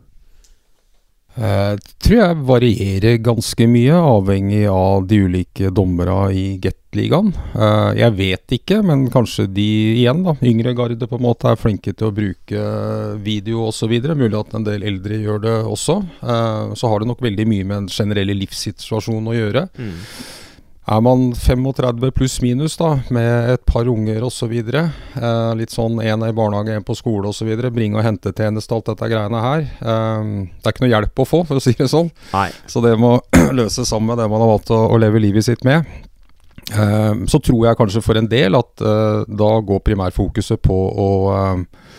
Eh, 1.35 1.75
tror 1.99 2.15
jeg 2.21 2.43
varierer 2.47 3.17
ganske 3.23 3.67
mye, 3.67 3.95
avhengig 3.99 4.63
av 4.71 5.07
de 5.09 5.19
ulike 5.27 5.71
dommerne 5.75 6.29
i 6.31 6.45
Gat-ligaen. 6.63 7.33
Eh, 7.51 7.89
jeg 7.99 8.15
vet 8.15 8.55
ikke, 8.55 8.79
men 8.87 9.09
kanskje 9.11 9.49
de 9.51 9.67
igjen, 9.97 10.23
da, 10.23 10.37
yngre 10.39 10.75
garde 10.77 11.09
på 11.11 11.19
en 11.19 11.25
måte, 11.27 11.51
er 11.51 11.59
flinke 11.59 11.91
til 11.91 12.07
å 12.07 12.15
bruke 12.15 12.63
video 13.25 13.67
osv. 13.67 13.97
Mulig 14.15 14.39
at 14.39 14.55
en 14.55 14.67
del 14.67 14.87
eldre 14.87 15.19
gjør 15.19 15.43
det 15.43 15.57
også. 15.75 15.99
Eh, 16.23 16.73
så 16.79 16.91
har 16.91 17.03
det 17.03 17.11
nok 17.11 17.23
veldig 17.25 17.49
mye 17.51 17.67
med 17.67 17.77
en 17.83 17.91
generell 17.91 18.31
livssituasjon 18.39 19.31
å 19.31 19.35
gjøre. 19.35 19.67
Er 20.85 21.01
man 21.01 21.31
35 21.33 22.11
pluss 22.13 22.35
minus 22.43 22.75
da, 22.77 22.91
med 23.09 23.49
et 23.55 23.63
par 23.65 23.87
unger 23.89 24.21
osv., 24.27 24.51
eh, 24.53 25.53
litt 25.57 25.73
sånn 25.73 25.97
en 25.97 26.25
i 26.27 26.33
barnehage, 26.37 26.75
en 26.77 26.85
på 26.85 26.93
skole 26.97 27.31
osv., 27.31 27.49
bringe 27.73 27.97
og 27.97 28.05
hente-tjeneste, 28.05 28.75
alt 28.75 28.91
dette 28.91 29.09
greiene 29.09 29.41
her, 29.41 29.65
eh, 29.65 30.27
det 30.53 30.69
er 30.69 30.75
ikke 30.75 30.85
noe 30.85 30.93
hjelp 30.93 31.23
å 31.23 31.25
få, 31.25 31.41
for 31.49 31.57
å 31.57 31.63
si 31.63 31.73
det 31.79 31.89
sånn. 31.89 32.11
Nei. 32.35 32.51
Så 32.69 32.85
det 32.85 32.93
må 33.01 33.15
løses 33.57 33.89
sammen 33.89 34.13
med 34.13 34.21
det 34.21 34.29
man 34.29 34.45
har 34.45 34.53
valgt 34.53 34.69
å, 34.75 34.83
å 34.93 35.01
leve 35.01 35.23
livet 35.25 35.47
sitt 35.49 35.65
med. 35.65 35.89
Eh, 36.69 37.25
så 37.33 37.41
tror 37.41 37.65
jeg 37.65 37.81
kanskje 37.81 38.05
for 38.05 38.21
en 38.21 38.29
del 38.29 38.57
at 38.57 38.85
eh, 38.85 39.25
da 39.25 39.51
går 39.65 39.83
primærfokuset 39.89 40.61
på 40.65 40.79
å, 41.01 41.11
eh, 41.33 41.91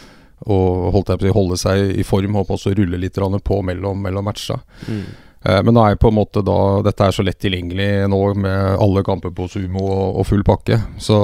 å 0.46 0.62
holdt 0.94 1.10
jeg 1.10 1.26
på 1.26 1.34
å 1.34 1.38
holde 1.42 1.58
seg 1.58 1.90
i 1.98 2.06
form 2.06 2.38
og 2.38 2.54
rulle 2.70 3.02
litt 3.02 3.18
på 3.18 3.62
mellom, 3.66 3.98
mellom 4.02 4.30
matcha. 4.30 4.62
Eh, 4.86 5.25
Men 5.46 5.76
nå 5.76 5.82
er 5.86 5.98
på 6.00 6.10
en 6.10 6.16
måte 6.16 6.42
da 6.42 6.82
dette 6.82 7.06
er 7.06 7.14
så 7.14 7.22
lett 7.22 7.38
tilgjengelig 7.42 8.08
nå 8.10 8.20
med 8.42 8.80
alle 8.82 9.02
kamper 9.06 9.30
på 9.36 9.46
Sumo 9.52 9.84
og, 9.84 10.20
og 10.20 10.26
full 10.26 10.42
pakke. 10.46 10.80
Så 10.98 11.16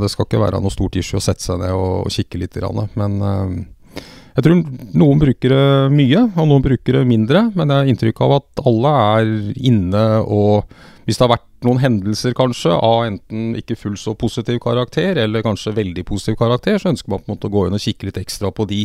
det 0.00 0.08
skal 0.12 0.28
ikke 0.28 0.40
være 0.40 0.62
noe 0.64 0.72
stort 0.72 0.96
issue 0.96 1.20
å 1.20 1.24
sette 1.24 1.44
seg 1.44 1.60
ned 1.60 1.74
og, 1.76 2.06
og 2.06 2.14
kikke 2.14 2.40
litt. 2.40 2.56
Grann. 2.56 2.86
Men 2.96 3.16
eh, 3.20 4.02
jeg 4.36 4.44
tror 4.46 4.58
noen 5.00 5.20
bruker 5.20 5.52
det 5.52 5.92
mye, 5.92 6.26
og 6.28 6.48
noen 6.48 6.64
bruker 6.64 7.00
det 7.00 7.06
mindre. 7.08 7.46
Men 7.56 7.72
jeg 7.72 7.82
har 7.82 7.92
inntrykk 7.92 8.22
av 8.26 8.36
at 8.38 8.66
alle 8.68 8.92
er 9.06 9.32
inne 9.56 10.04
og 10.24 10.76
hvis 11.06 11.20
det 11.20 11.22
har 11.22 11.36
vært 11.36 11.46
noen 11.62 11.78
hendelser 11.78 12.32
kanskje 12.34 12.72
av 12.74 13.04
enten 13.06 13.52
ikke 13.60 13.76
full 13.78 13.94
så 14.00 14.16
positiv 14.18 14.58
karakter, 14.64 15.20
eller 15.22 15.44
kanskje 15.46 15.76
veldig 15.76 16.02
positiv 16.08 16.34
karakter, 16.40 16.80
så 16.82 16.90
ønsker 16.90 17.12
man 17.12 17.22
på 17.22 17.30
en 17.30 17.36
måte 17.36 17.46
å 17.46 17.52
gå 17.54 17.62
inn 17.68 17.78
og 17.78 17.82
kikke 17.84 18.08
litt 18.08 18.18
ekstra 18.18 18.50
på 18.50 18.66
de 18.66 18.80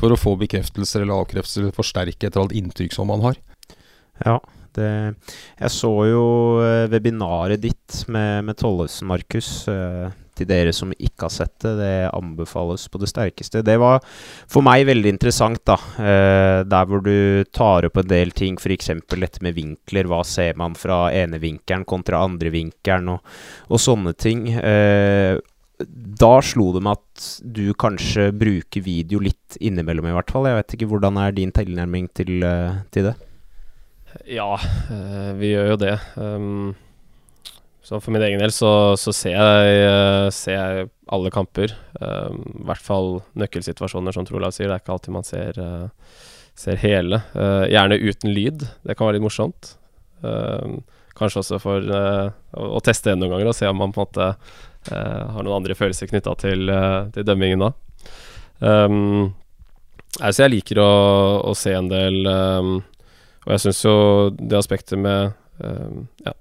for 0.00 0.14
å 0.14 0.18
få 0.18 0.32
bekreftelser 0.40 1.04
eller 1.04 1.20
avkreftelser, 1.20 1.68
forsterke 1.76 2.24
et 2.24 2.30
eller 2.32 2.46
annet 2.46 2.56
inntrykk 2.62 2.96
som 2.96 3.12
man 3.12 3.20
har. 3.26 3.36
Ja, 4.26 4.38
det 4.78 4.88
Jeg 5.58 5.74
så 5.74 5.90
jo 6.08 6.24
eh, 6.62 6.86
webinaret 6.92 7.60
ditt 7.62 8.04
med, 8.08 8.44
med 8.48 8.58
Tollesen, 8.58 9.08
Markus. 9.10 9.66
eh, 9.68 10.08
til 10.38 10.46
dere 10.46 10.70
som 10.70 10.92
ikke 10.94 11.24
har 11.26 11.32
sett 11.34 11.56
det, 11.64 11.72
det 11.80 12.10
anbefales 12.14 12.84
på 12.86 13.00
det 13.02 13.08
sterkeste. 13.10 13.64
Det 13.66 13.74
var 13.82 13.98
for 14.46 14.62
meg 14.62 14.84
veldig 14.86 15.10
interessant, 15.10 15.64
da. 15.66 15.74
eh, 15.98 16.60
der 16.62 16.86
hvor 16.86 17.02
du 17.02 17.42
tar 17.50 17.88
opp 17.88 17.98
en 17.98 18.06
del 18.06 18.30
ting, 18.30 18.54
f.eks. 18.54 18.92
dette 19.10 19.42
med 19.42 19.56
vinkler. 19.58 20.06
Hva 20.06 20.22
ser 20.22 20.54
man 20.54 20.78
fra 20.78 21.08
ene 21.10 21.42
vinkelen 21.42 21.82
kontra 21.90 22.22
andre 22.22 22.54
vinkelen, 22.54 23.16
og, 23.16 23.38
og 23.66 23.82
sånne 23.82 24.14
ting. 24.14 24.46
Da 26.22 26.32
slo 26.42 26.70
det 26.74 26.86
meg 26.86 27.02
at 27.02 27.26
du 27.42 27.72
kanskje 27.74 28.30
bruker 28.30 28.86
video 28.86 29.18
litt 29.18 29.58
innimellom, 29.58 30.06
i 30.06 30.14
hvert 30.20 30.30
fall. 30.30 30.46
Jeg 30.46 30.62
vet 30.62 30.78
ikke 30.78 30.92
hvordan 30.94 31.18
er 31.18 31.34
din 31.34 31.50
tilnærming 31.54 32.12
til, 32.14 32.46
til 32.94 33.10
det? 33.10 33.16
Ja, 34.28 34.54
eh, 34.90 35.32
vi 35.38 35.52
gjør 35.52 35.72
jo 35.72 35.80
det. 35.80 35.94
Um, 36.16 36.74
så 37.84 38.00
for 38.00 38.12
min 38.12 38.24
egen 38.24 38.40
del 38.42 38.52
så, 38.52 38.70
så 39.00 39.14
ser, 39.16 39.38
jeg, 39.38 39.78
eh, 39.86 40.28
ser 40.34 40.56
jeg 40.58 40.90
alle 41.14 41.32
kamper. 41.32 41.72
Um, 42.00 42.42
I 42.62 42.66
hvert 42.68 42.84
fall 42.84 43.10
nøkkelsituasjoner, 43.38 44.12
som 44.12 44.28
Trolav 44.28 44.52
sier. 44.56 44.68
Det 44.68 44.76
er 44.76 44.84
ikke 44.84 44.96
alltid 44.96 45.16
man 45.16 45.28
ser, 45.28 45.60
eh, 45.62 46.22
ser 46.58 46.80
hele. 46.82 47.22
Gjerne 47.70 48.00
uten 48.02 48.34
lyd. 48.34 48.66
Det 48.84 48.96
kan 48.98 49.08
være 49.08 49.18
litt 49.18 49.28
morsomt. 49.28 49.74
Um, 50.20 50.80
kanskje 51.18 51.42
også 51.44 51.58
for 51.62 51.84
å, 51.86 52.80
teste 52.82 53.12
det 53.12 53.20
noen 53.20 53.36
ganger 53.36 53.50
og 53.50 53.56
se 53.56 53.66
om 53.70 53.78
man 53.78 53.92
på 53.94 54.02
en 54.02 54.06
måte 54.08 54.26
har 54.88 55.42
noen 55.42 55.56
andre 55.56 55.74
følelser 55.78 56.08
knytta 56.10 56.32
til, 56.38 56.70
til 57.14 57.26
dømmingen 57.26 57.62
da. 57.64 57.70
Um, 58.62 59.32
altså 60.18 60.44
jeg 60.44 60.52
liker 60.52 60.80
å, 60.82 60.92
å 61.50 61.54
se 61.58 61.74
en 61.74 61.90
del 61.90 62.30
og 63.48 63.54
jeg 63.54 63.64
syns 63.64 63.80
jo 63.86 63.96
det 64.36 64.58
aspektet 64.58 65.00
med 65.00 65.32
eh, 65.64 66.00
Ja, 66.26 66.34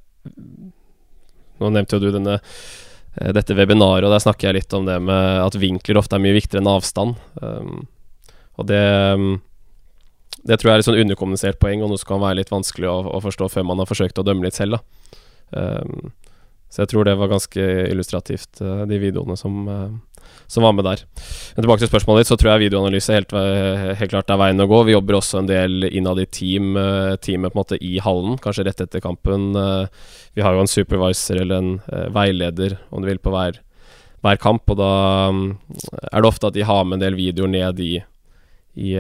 nå 1.58 1.70
nevnte 1.72 1.96
jo 1.96 2.04
du 2.04 2.10
denne 2.12 2.36
eh, 2.36 3.32
dette 3.36 3.56
webinaret, 3.56 4.04
og 4.04 4.12
der 4.12 4.24
snakker 4.24 4.50
jeg 4.50 4.60
litt 4.60 4.76
om 4.76 4.84
det 4.90 4.98
med 5.08 5.40
at 5.46 5.56
vinkler 5.56 6.02
ofte 6.02 6.18
er 6.18 6.26
mye 6.26 6.36
viktigere 6.36 6.66
enn 6.66 6.74
avstand. 6.74 7.16
Um, 7.40 7.88
og 8.60 8.68
det 8.68 8.84
Det 10.48 10.60
tror 10.60 10.70
jeg 10.70 10.76
er 10.76 10.84
et 10.84 10.88
sånn 10.88 11.00
underkommunisert 11.00 11.60
poeng, 11.64 11.82
og 11.82 11.90
noe 11.90 12.00
som 12.00 12.12
kan 12.12 12.22
være 12.22 12.42
litt 12.42 12.52
vanskelig 12.52 12.92
å, 12.92 13.00
å 13.16 13.24
forstå 13.24 13.50
før 13.56 13.66
man 13.72 13.80
har 13.82 13.90
forsøkt 13.90 14.20
å 14.20 14.28
dømme 14.28 14.46
litt 14.46 14.60
selv. 14.60 14.84
Um, 15.56 16.12
så 16.68 16.84
jeg 16.84 16.92
tror 16.92 17.08
det 17.08 17.16
var 17.20 17.32
ganske 17.32 17.64
illustrativt, 17.88 18.60
eh, 18.60 18.84
de 18.92 19.00
videoene 19.00 19.38
som, 19.40 19.64
som 20.48 20.64
var 20.64 20.74
med 20.74 20.86
der. 20.88 21.04
Men 21.56 21.66
tilbake 21.66 21.84
til 21.84 21.90
spørsmålet 21.92 22.24
ditt, 22.24 22.32
så 22.32 22.38
tror 22.40 22.54
jeg 22.54 22.68
videoanalyse 22.68 23.16
helt, 23.16 23.34
helt 24.00 24.12
klart 24.14 24.32
er 24.32 24.40
veien 24.40 24.64
å 24.64 24.68
gå. 24.70 24.82
Vi 24.88 24.96
jobber 24.96 25.18
også 25.20 25.42
en 25.42 25.50
del 25.50 25.88
innad 25.90 26.22
i 26.24 26.28
team, 26.32 26.76
eh, 26.80 27.16
teamet 27.20 27.52
på 27.54 27.58
en 27.58 27.64
måte 27.64 27.80
i 27.84 27.98
hallen, 28.04 28.38
kanskje 28.44 28.68
rett 28.68 28.84
etter 28.86 29.04
kampen. 29.04 29.50
Eh, 29.56 29.88
Vi 30.38 30.44
har 30.46 30.54
jo 30.54 30.62
en 30.62 30.70
supervisor 30.70 31.40
eller 31.42 31.58
en 31.58 31.72
eh, 31.92 32.10
veileder, 32.14 32.78
om 32.92 33.02
du 33.02 33.10
vil, 33.10 33.20
på 33.20 33.34
hver, 33.34 33.58
hver 34.22 34.38
kamp, 34.38 34.70
og 34.70 34.78
da 34.78 34.92
mm, 35.34 35.48
er 36.12 36.22
det 36.22 36.30
ofte 36.30 36.52
at 36.52 36.54
de 36.54 36.68
har 36.68 36.86
med 36.86 37.00
en 37.00 37.06
del 37.08 37.18
videoer 37.18 37.50
ned 37.50 37.82
i, 37.82 37.96
i 38.78 38.94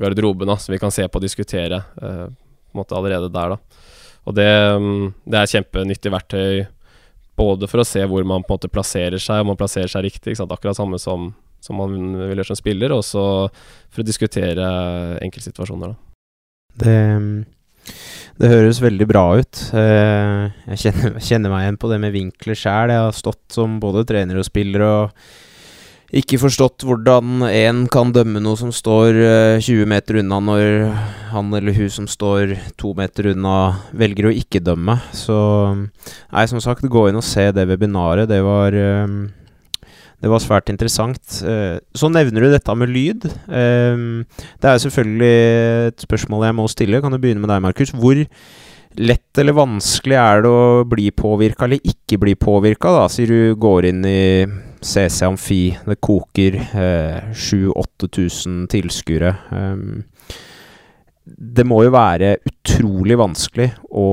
garderoben, 0.00 0.50
som 0.58 0.74
vi 0.74 0.80
kan 0.82 0.90
se 0.90 1.06
på 1.06 1.20
og 1.20 1.22
diskutere 1.22 1.84
på 1.94 2.10
en 2.10 2.80
måte 2.80 2.96
allerede 2.98 3.30
der, 3.30 3.54
da. 3.54 3.86
Og 4.26 4.34
det, 4.34 4.50
mm, 4.82 5.06
det 5.30 5.38
er 5.38 5.52
kjempenyttig 5.54 6.12
verktøy 6.12 6.66
både 7.40 7.68
for 7.70 7.82
å 7.82 7.88
se 7.88 8.04
hvor 8.08 8.26
man 8.28 8.44
på 8.44 8.52
en 8.52 8.58
måte 8.60 8.72
plasserer 8.72 9.20
seg, 9.22 9.42
om 9.42 9.52
man 9.54 9.60
plasserer 9.60 9.88
seg 9.90 10.04
riktig, 10.06 10.36
akkurat 10.44 10.76
samme 10.78 11.00
som, 11.00 11.30
som 11.64 11.80
man 11.80 11.96
vil 12.20 12.36
gjøre 12.36 12.50
som 12.52 12.60
spiller, 12.60 12.92
og 12.96 13.02
så 13.06 13.24
for 13.88 14.02
å 14.04 14.06
diskutere 14.06 14.68
enkeltsituasjoner. 15.24 15.94
Da. 15.94 16.10
Det, 16.84 16.96
det 18.40 18.50
høres 18.52 18.80
veldig 18.84 19.06
bra 19.10 19.24
ut. 19.40 19.62
Eh, 19.76 20.44
Jeg 20.70 20.82
kjenner, 20.84 21.16
kjenner 21.18 21.52
meg 21.52 21.66
igjen 21.66 21.80
på 21.80 21.90
det 21.90 22.00
med 22.04 22.14
vinkler 22.14 22.58
sjæl. 22.58 22.92
Jeg 22.94 23.06
har 23.08 23.16
stått 23.16 23.42
som 23.56 23.80
både 23.82 24.06
trener 24.08 24.40
og 24.40 24.46
spiller 24.48 24.86
og 24.86 25.24
ikke 26.10 26.40
forstått 26.42 26.82
hvordan 26.86 27.44
en 27.46 27.84
kan 27.92 28.10
dømme 28.14 28.40
noe 28.42 28.58
som 28.58 28.72
står 28.74 29.18
eh, 29.22 29.60
20 29.62 29.86
meter 29.90 30.18
unna, 30.22 30.40
når 30.42 30.64
han 31.30 31.52
eller 31.54 31.76
hun 31.76 31.92
som 31.94 32.08
står 32.10 32.56
to 32.80 32.90
meter 32.98 33.28
unna, 33.30 33.56
velger 33.94 34.26
å 34.26 34.34
ikke 34.34 34.62
dømme. 34.66 34.96
Så 35.14 35.36
nei, 35.78 36.46
som 36.50 36.62
sagt, 36.62 36.82
gå 36.90 37.04
inn 37.08 37.18
og 37.20 37.26
se 37.26 37.46
det 37.54 37.68
webinaret. 37.70 38.26
Det 38.30 38.40
var 38.42 38.74
eh, 38.74 39.14
det 40.20 40.28
var 40.28 40.42
svært 40.42 40.72
interessant. 40.72 41.20
Eh, 41.46 41.78
Så 41.96 42.10
nevner 42.12 42.42
du 42.44 42.50
dette 42.52 42.74
med 42.76 42.90
lyd. 42.90 43.28
Eh, 43.46 44.02
Det 44.60 44.72
er 44.72 44.82
selvfølgelig 44.82 45.36
et 45.92 46.08
spørsmål 46.08 46.48
jeg 46.48 46.58
må 46.58 46.66
stille. 46.68 47.00
Kan 47.00 47.14
du 47.14 47.20
begynne 47.22 47.40
med 47.44 47.52
deg, 47.54 47.62
Markus? 47.62 47.94
Hvor 47.94 48.18
lett 48.98 49.38
eller 49.38 49.54
vanskelig 49.54 50.18
er 50.18 50.42
det 50.42 50.50
å 50.50 50.82
bli 50.90 51.06
påvirka 51.14 51.68
eller 51.68 51.78
ikke 51.86 52.18
bli 52.18 52.34
påvirka, 52.34 52.90
da? 52.98 53.06
Sier 53.06 53.30
du 53.30 53.54
går 53.54 53.86
inn 53.92 54.02
i 54.04 54.20
CC 54.80 55.26
Amfi, 55.26 55.64
det 55.86 55.98
koker 56.00 56.56
eh, 56.56 57.32
7000-8000 57.36 58.64
tilskuere. 58.72 59.34
Eh, 59.52 60.38
det 61.30 61.66
må 61.68 61.82
jo 61.84 61.92
være 61.94 62.38
utrolig 62.48 63.18
vanskelig 63.20 63.68
å 63.92 64.06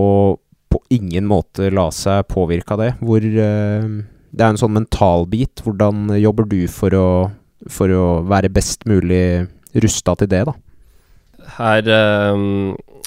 på 0.67 0.81
ingen 0.91 1.27
måte 1.27 1.69
la 1.71 1.87
seg 1.95 2.27
påvirke 2.31 2.75
av 2.75 2.83
det. 2.83 2.91
Hvor 2.99 3.23
eh, 3.23 3.89
Det 4.27 4.43
er 4.43 4.51
en 4.51 4.59
sånn 4.59 4.75
mentalbit. 4.75 5.63
Hvordan 5.63 6.11
jobber 6.19 6.49
du 6.51 6.59
for 6.71 6.93
å, 6.93 7.07
for 7.71 7.93
å 7.95 8.07
være 8.27 8.51
best 8.53 8.83
mulig 8.89 9.47
rusta 9.77 10.15
til 10.19 10.31
det, 10.31 10.43
da? 10.49 10.55
Her 11.57 11.87
eh, 11.87 12.43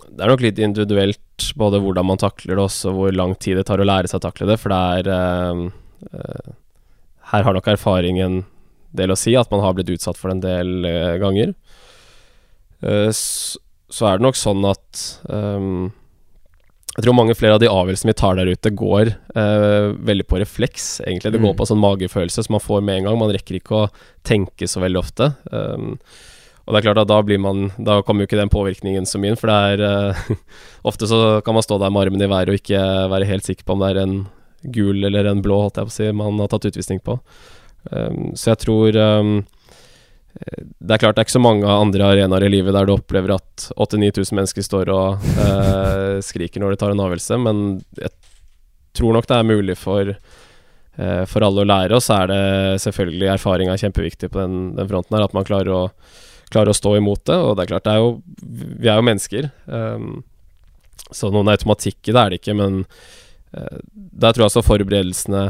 Det 0.08 0.24
er 0.24 0.32
nok 0.32 0.46
litt 0.46 0.58
individuelt 0.62 1.52
både 1.56 1.80
hvordan 1.80 2.08
man 2.08 2.20
takler 2.20 2.56
det, 2.56 2.64
også 2.64 2.92
hvor 2.96 3.12
lang 3.16 3.36
tid 3.40 3.60
det 3.60 3.66
tar 3.68 3.80
å 3.80 3.86
lære 3.88 4.08
seg 4.10 4.20
å 4.20 4.26
takle 4.28 4.48
det. 4.48 4.58
For 4.60 4.72
det 4.72 4.80
er 4.96 5.12
eh, 5.14 5.62
eh, 6.10 6.50
Her 7.30 7.46
har 7.46 7.56
nok 7.56 7.68
erfaringen 7.70 8.42
del 8.96 9.12
å 9.14 9.18
si, 9.18 9.36
at 9.38 9.50
man 9.52 9.62
har 9.62 9.76
blitt 9.76 9.92
utsatt 9.94 10.18
for 10.18 10.30
det 10.30 10.38
en 10.38 10.44
del 10.44 10.86
uh, 10.88 11.14
ganger. 11.22 11.54
Uh, 12.82 13.10
så 13.14 14.06
er 14.06 14.18
det 14.18 14.26
nok 14.26 14.38
sånn 14.38 14.64
at 14.66 15.04
um, 15.30 15.90
jeg 16.96 17.04
tror 17.06 17.14
mange 17.16 17.36
flere 17.38 17.54
av 17.54 17.62
de 17.62 17.70
avgjørelsene 17.70 18.10
vi 18.10 18.18
tar 18.18 18.36
der 18.36 18.50
ute, 18.50 18.72
går 18.74 19.12
eh, 19.38 19.92
veldig 20.10 20.24
på 20.26 20.40
refleks, 20.42 20.88
egentlig. 21.04 21.30
Det 21.32 21.38
går 21.40 21.52
Mm. 21.54 21.58
på 21.60 21.66
sånn 21.70 21.80
magefølelse 21.80 22.42
som 22.44 22.56
man 22.56 22.60
får 22.64 22.82
med 22.82 22.98
en 22.98 23.04
gang. 23.06 23.18
Man 23.18 23.30
rekker 23.30 23.56
ikke 23.60 23.76
å 23.78 23.90
tenke 24.26 24.66
så 24.68 24.82
veldig 24.82 24.98
ofte. 24.98 25.30
Um, 25.54 25.94
og 26.66 26.74
det 26.74 26.80
er 26.80 26.86
klart 26.88 27.00
at 27.04 27.08
da 27.08 27.20
blir 27.22 27.38
man 27.40 27.70
Da 27.78 28.02
kommer 28.02 28.22
jo 28.22 28.28
ikke 28.28 28.42
den 28.42 28.50
påvirkningen 28.52 29.06
så 29.06 29.22
mye 29.22 29.32
inn, 29.32 29.38
for 29.38 29.48
det 29.48 29.78
er 29.78 30.36
Ofte 30.90 31.06
så 31.06 31.40
kan 31.46 31.54
man 31.54 31.62
stå 31.62 31.78
der 31.78 31.94
med 31.94 32.10
armen 32.10 32.26
i 32.26 32.28
været 32.30 32.50
og 32.50 32.58
ikke 32.58 32.82
være 33.14 33.30
helt 33.30 33.46
sikker 33.46 33.64
på 33.64 33.78
om 33.78 33.86
det 33.86 33.94
er 33.94 34.02
en 34.02 34.16
gul 34.62 35.04
eller 35.04 35.30
en 35.30 35.42
blå, 35.44 35.62
holdt 35.64 35.80
jeg 35.80 35.88
på 35.88 35.94
å 35.94 35.96
si, 35.96 36.10
man 36.16 36.40
har 36.42 36.50
tatt 36.52 36.68
utvisning 36.70 37.00
på. 37.04 37.16
Um, 37.90 38.32
så 38.36 38.52
jeg 38.52 38.62
tror 38.66 38.96
um, 39.00 39.38
det 40.30 40.94
er 40.94 41.00
klart 41.02 41.16
det 41.16 41.22
er 41.22 41.26
ikke 41.26 41.38
så 41.38 41.42
mange 41.42 41.66
andre 41.66 42.10
arenaer 42.12 42.44
i 42.46 42.50
livet 42.52 42.74
der 42.76 42.86
du 42.86 42.94
opplever 42.94 43.34
at 43.34 43.70
8000-9000 43.74 44.36
mennesker 44.38 44.66
står 44.66 44.92
og 44.94 45.24
uh, 45.40 46.20
skriker 46.28 46.62
når 46.62 46.74
de 46.74 46.80
tar 46.82 46.94
en 46.94 47.02
avgjørelse, 47.06 47.40
men 47.42 47.64
jeg 47.98 48.12
tror 48.96 49.16
nok 49.16 49.28
det 49.30 49.38
er 49.38 49.48
mulig 49.48 49.76
for, 49.78 50.12
uh, 50.12 51.24
for 51.30 51.46
alle 51.46 51.64
å 51.64 51.70
lære, 51.70 51.98
og 51.98 52.04
så 52.04 52.22
er 52.22 52.32
det 52.32 52.42
selvfølgelig 52.86 53.32
erfaringa 53.34 53.78
kjempeviktig 53.80 54.30
på 54.32 54.42
den, 54.42 54.58
den, 54.78 54.90
fronten 54.90 55.18
her, 55.18 55.26
at 55.26 55.36
man 55.36 55.46
klarer 55.48 55.72
å, 55.74 55.84
klarer 56.52 56.72
å, 56.72 56.78
stå 56.78 56.96
imot 56.98 57.24
det. 57.30 57.38
Og 57.38 57.56
det 57.56 57.64
er 57.64 57.72
klart, 57.72 57.88
det 57.88 57.96
er 57.96 58.04
jo, 58.04 58.12
vi 58.84 58.90
er 58.90 59.00
jo 59.00 59.08
mennesker, 59.08 59.50
um, 59.66 60.12
så 61.10 61.32
noen 61.34 61.50
automatikk 61.50 62.06
i 62.06 62.14
det 62.14 62.22
er 62.22 62.30
det 62.30 62.38
ikke, 62.38 62.54
men 62.58 62.84
der 63.50 64.30
tror 64.32 64.44
jeg 64.44 64.50
også 64.50 64.62
forberedelsene 64.62 65.48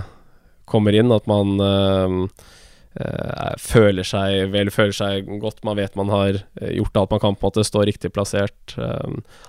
kommer 0.70 0.96
inn, 0.96 1.12
at 1.12 1.28
man 1.28 1.61
uh, 1.61 2.46
Uh, 2.90 3.55
føler 3.62 4.03
seg 4.03 4.48
vel, 4.51 4.66
føler 4.74 4.94
seg 4.96 5.28
godt. 5.38 5.61
Man 5.62 5.78
vet 5.78 5.94
man 5.94 6.09
har 6.11 6.40
gjort 6.59 6.96
alt 6.98 7.12
man 7.14 7.20
kan, 7.22 7.36
på 7.38 7.46
en 7.46 7.53
måte 7.53 7.62
stå 7.62 7.84
riktig 7.86 8.11
plassert. 8.11 8.74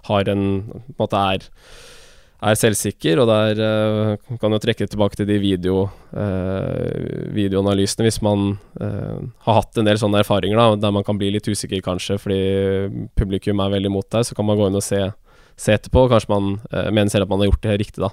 Har 0.05 0.29
en 0.29 0.43
på 0.69 0.77
en 0.77 0.99
måte 1.01 1.21
er, 1.33 1.47
er 2.45 2.59
selvsikker, 2.61 3.17
og 3.17 3.31
der 3.31 4.19
kan 4.37 4.53
jo 4.53 4.59
trekke 4.61 4.85
tilbake 4.85 5.17
til 5.17 5.29
de 5.29 5.39
video, 5.41 5.87
videoanalysene 7.33 8.05
hvis 8.05 8.21
man 8.21 8.59
har 8.77 9.57
hatt 9.57 9.81
en 9.81 9.89
del 9.89 9.97
sånne 9.97 10.21
erfaringer 10.21 10.61
da, 10.61 10.69
der 10.85 10.93
man 10.93 11.05
kan 11.07 11.17
bli 11.17 11.33
litt 11.33 11.49
usikker 11.49 11.81
kanskje 11.85 12.21
fordi 12.21 12.41
publikum 13.17 13.65
er 13.65 13.73
veldig 13.73 13.93
mot 13.93 14.05
deg, 14.13 14.29
så 14.29 14.37
kan 14.37 14.45
man 14.45 14.61
gå 14.61 14.69
inn 14.69 14.77
og 14.77 14.85
se, 14.85 15.01
se 15.59 15.75
etterpå. 15.75 16.07
Kanskje 16.11 16.31
man 16.31 16.53
mener 16.93 17.11
selv 17.13 17.27
at 17.27 17.33
man 17.33 17.43
har 17.43 17.51
gjort 17.51 17.65
det 17.65 17.77
riktig, 17.81 18.01
da. 18.03 18.11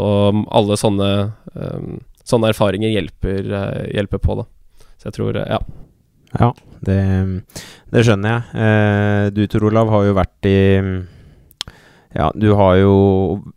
Og 0.00 0.44
alle 0.54 0.76
sånne 0.80 1.10
sånne 2.24 2.50
erfaringer 2.50 2.92
hjelper, 2.92 3.48
hjelper 3.92 4.22
på, 4.22 4.38
da. 4.40 4.46
Så 4.98 5.10
jeg 5.10 5.18
tror 5.18 5.40
Ja. 5.44 5.60
Ja, 6.34 6.50
det, 6.82 7.00
det 7.94 8.02
skjønner 8.02 8.32
jeg. 8.32 8.62
Eh, 8.66 9.26
du 9.36 9.44
Tor 9.46 9.68
Olav 9.68 9.92
har 9.92 10.06
jo 10.08 10.16
vært 10.16 10.48
i 10.50 10.56
Ja, 12.14 12.30
du 12.34 12.48
har 12.58 12.78
jo 12.80 12.94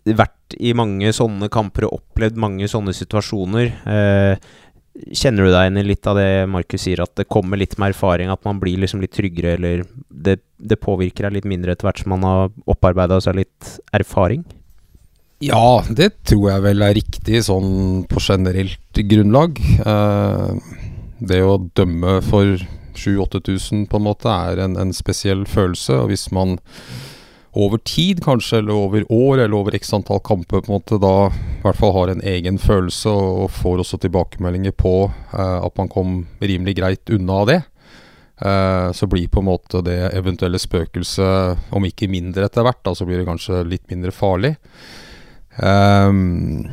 vært 0.05 0.55
i 0.61 0.73
mange 0.77 1.09
sånne 1.13 1.49
kamper 1.51 1.87
og 1.87 1.99
opplevd 1.99 2.37
mange 2.39 2.69
sånne 2.69 2.93
situasjoner. 2.95 3.73
Eh, 3.85 4.45
kjenner 5.13 5.45
du 5.45 5.51
deg 5.51 5.67
igjen 5.67 5.79
i 5.81 5.85
litt 5.85 6.07
av 6.09 6.17
det 6.17 6.29
Markus 6.49 6.85
sier, 6.87 7.01
at 7.03 7.13
det 7.19 7.27
kommer 7.29 7.59
litt 7.59 7.77
med 7.77 7.93
erfaring? 7.93 8.31
At 8.33 8.45
man 8.47 8.61
blir 8.61 8.79
liksom 8.81 9.03
litt 9.03 9.13
tryggere, 9.15 9.57
eller 9.57 9.83
det, 10.09 10.39
det 10.57 10.79
påvirker 10.81 11.27
deg 11.27 11.37
litt 11.37 11.49
mindre 11.49 11.75
etter 11.75 11.89
hvert 11.89 12.01
som 12.01 12.15
man 12.15 12.25
har 12.27 12.53
opparbeida 12.65 13.19
seg 13.23 13.41
litt 13.43 13.75
erfaring? 13.95 14.45
Ja, 15.43 15.83
det 15.93 16.23
tror 16.25 16.47
jeg 16.49 16.63
vel 16.65 16.81
er 16.81 16.95
riktig 16.97 17.43
sånn 17.45 18.07
på 18.09 18.21
generelt 18.23 19.01
grunnlag. 19.11 19.59
Eh, 19.61 20.77
det 21.29 21.43
å 21.45 21.59
dømme 21.77 22.17
for 22.25 22.57
7000-8000 22.97 23.85
på 23.91 23.99
en 23.99 24.07
måte 24.07 24.33
er 24.33 24.63
en, 24.63 24.77
en, 24.81 24.93
spesiell 24.95 25.45
følelse. 25.49 25.99
Og 26.01 26.09
hvis 26.11 26.27
man 26.33 26.57
over 27.57 27.81
tid, 27.81 28.21
kanskje, 28.23 28.59
eller 28.61 28.77
over 28.77 29.05
år, 29.11 29.37
eller 29.37 29.55
over 29.57 29.75
x 29.75 29.93
antall 29.93 30.19
kamper, 30.23 30.61
på 30.61 30.71
en 30.71 30.77
måte 30.77 30.99
da 31.01 31.29
i 31.31 31.63
hvert 31.63 31.79
fall 31.79 31.95
har 31.95 32.11
en 32.11 32.21
egen 32.21 32.59
følelse, 32.61 33.09
og, 33.09 33.49
får 33.57 33.81
også 33.81 33.99
tilbakemeldinger 34.03 34.75
på 34.77 34.93
eh, 35.09 35.57
at 35.65 35.79
man 35.79 35.89
kom 35.91 36.19
rimelig 36.39 36.77
greit 36.77 37.13
unna 37.13 37.41
det, 37.49 37.57
eh, 38.45 38.91
så 38.93 39.09
blir 39.09 39.31
på 39.33 39.41
en 39.41 39.49
måte 39.49 39.81
det 39.85 39.97
eventuelle 40.13 40.61
spøkelset, 40.61 41.73
om 41.73 41.89
ikke 41.89 42.11
mindre 42.11 42.45
etter 42.45 42.67
hvert, 42.67 42.83
da, 42.85 42.93
så 42.93 43.09
blir 43.09 43.23
det 43.23 43.29
kanskje 43.29 43.65
litt 43.65 43.87
mindre 43.89 44.13
farlig. 44.13 44.53
Um, 45.57 46.67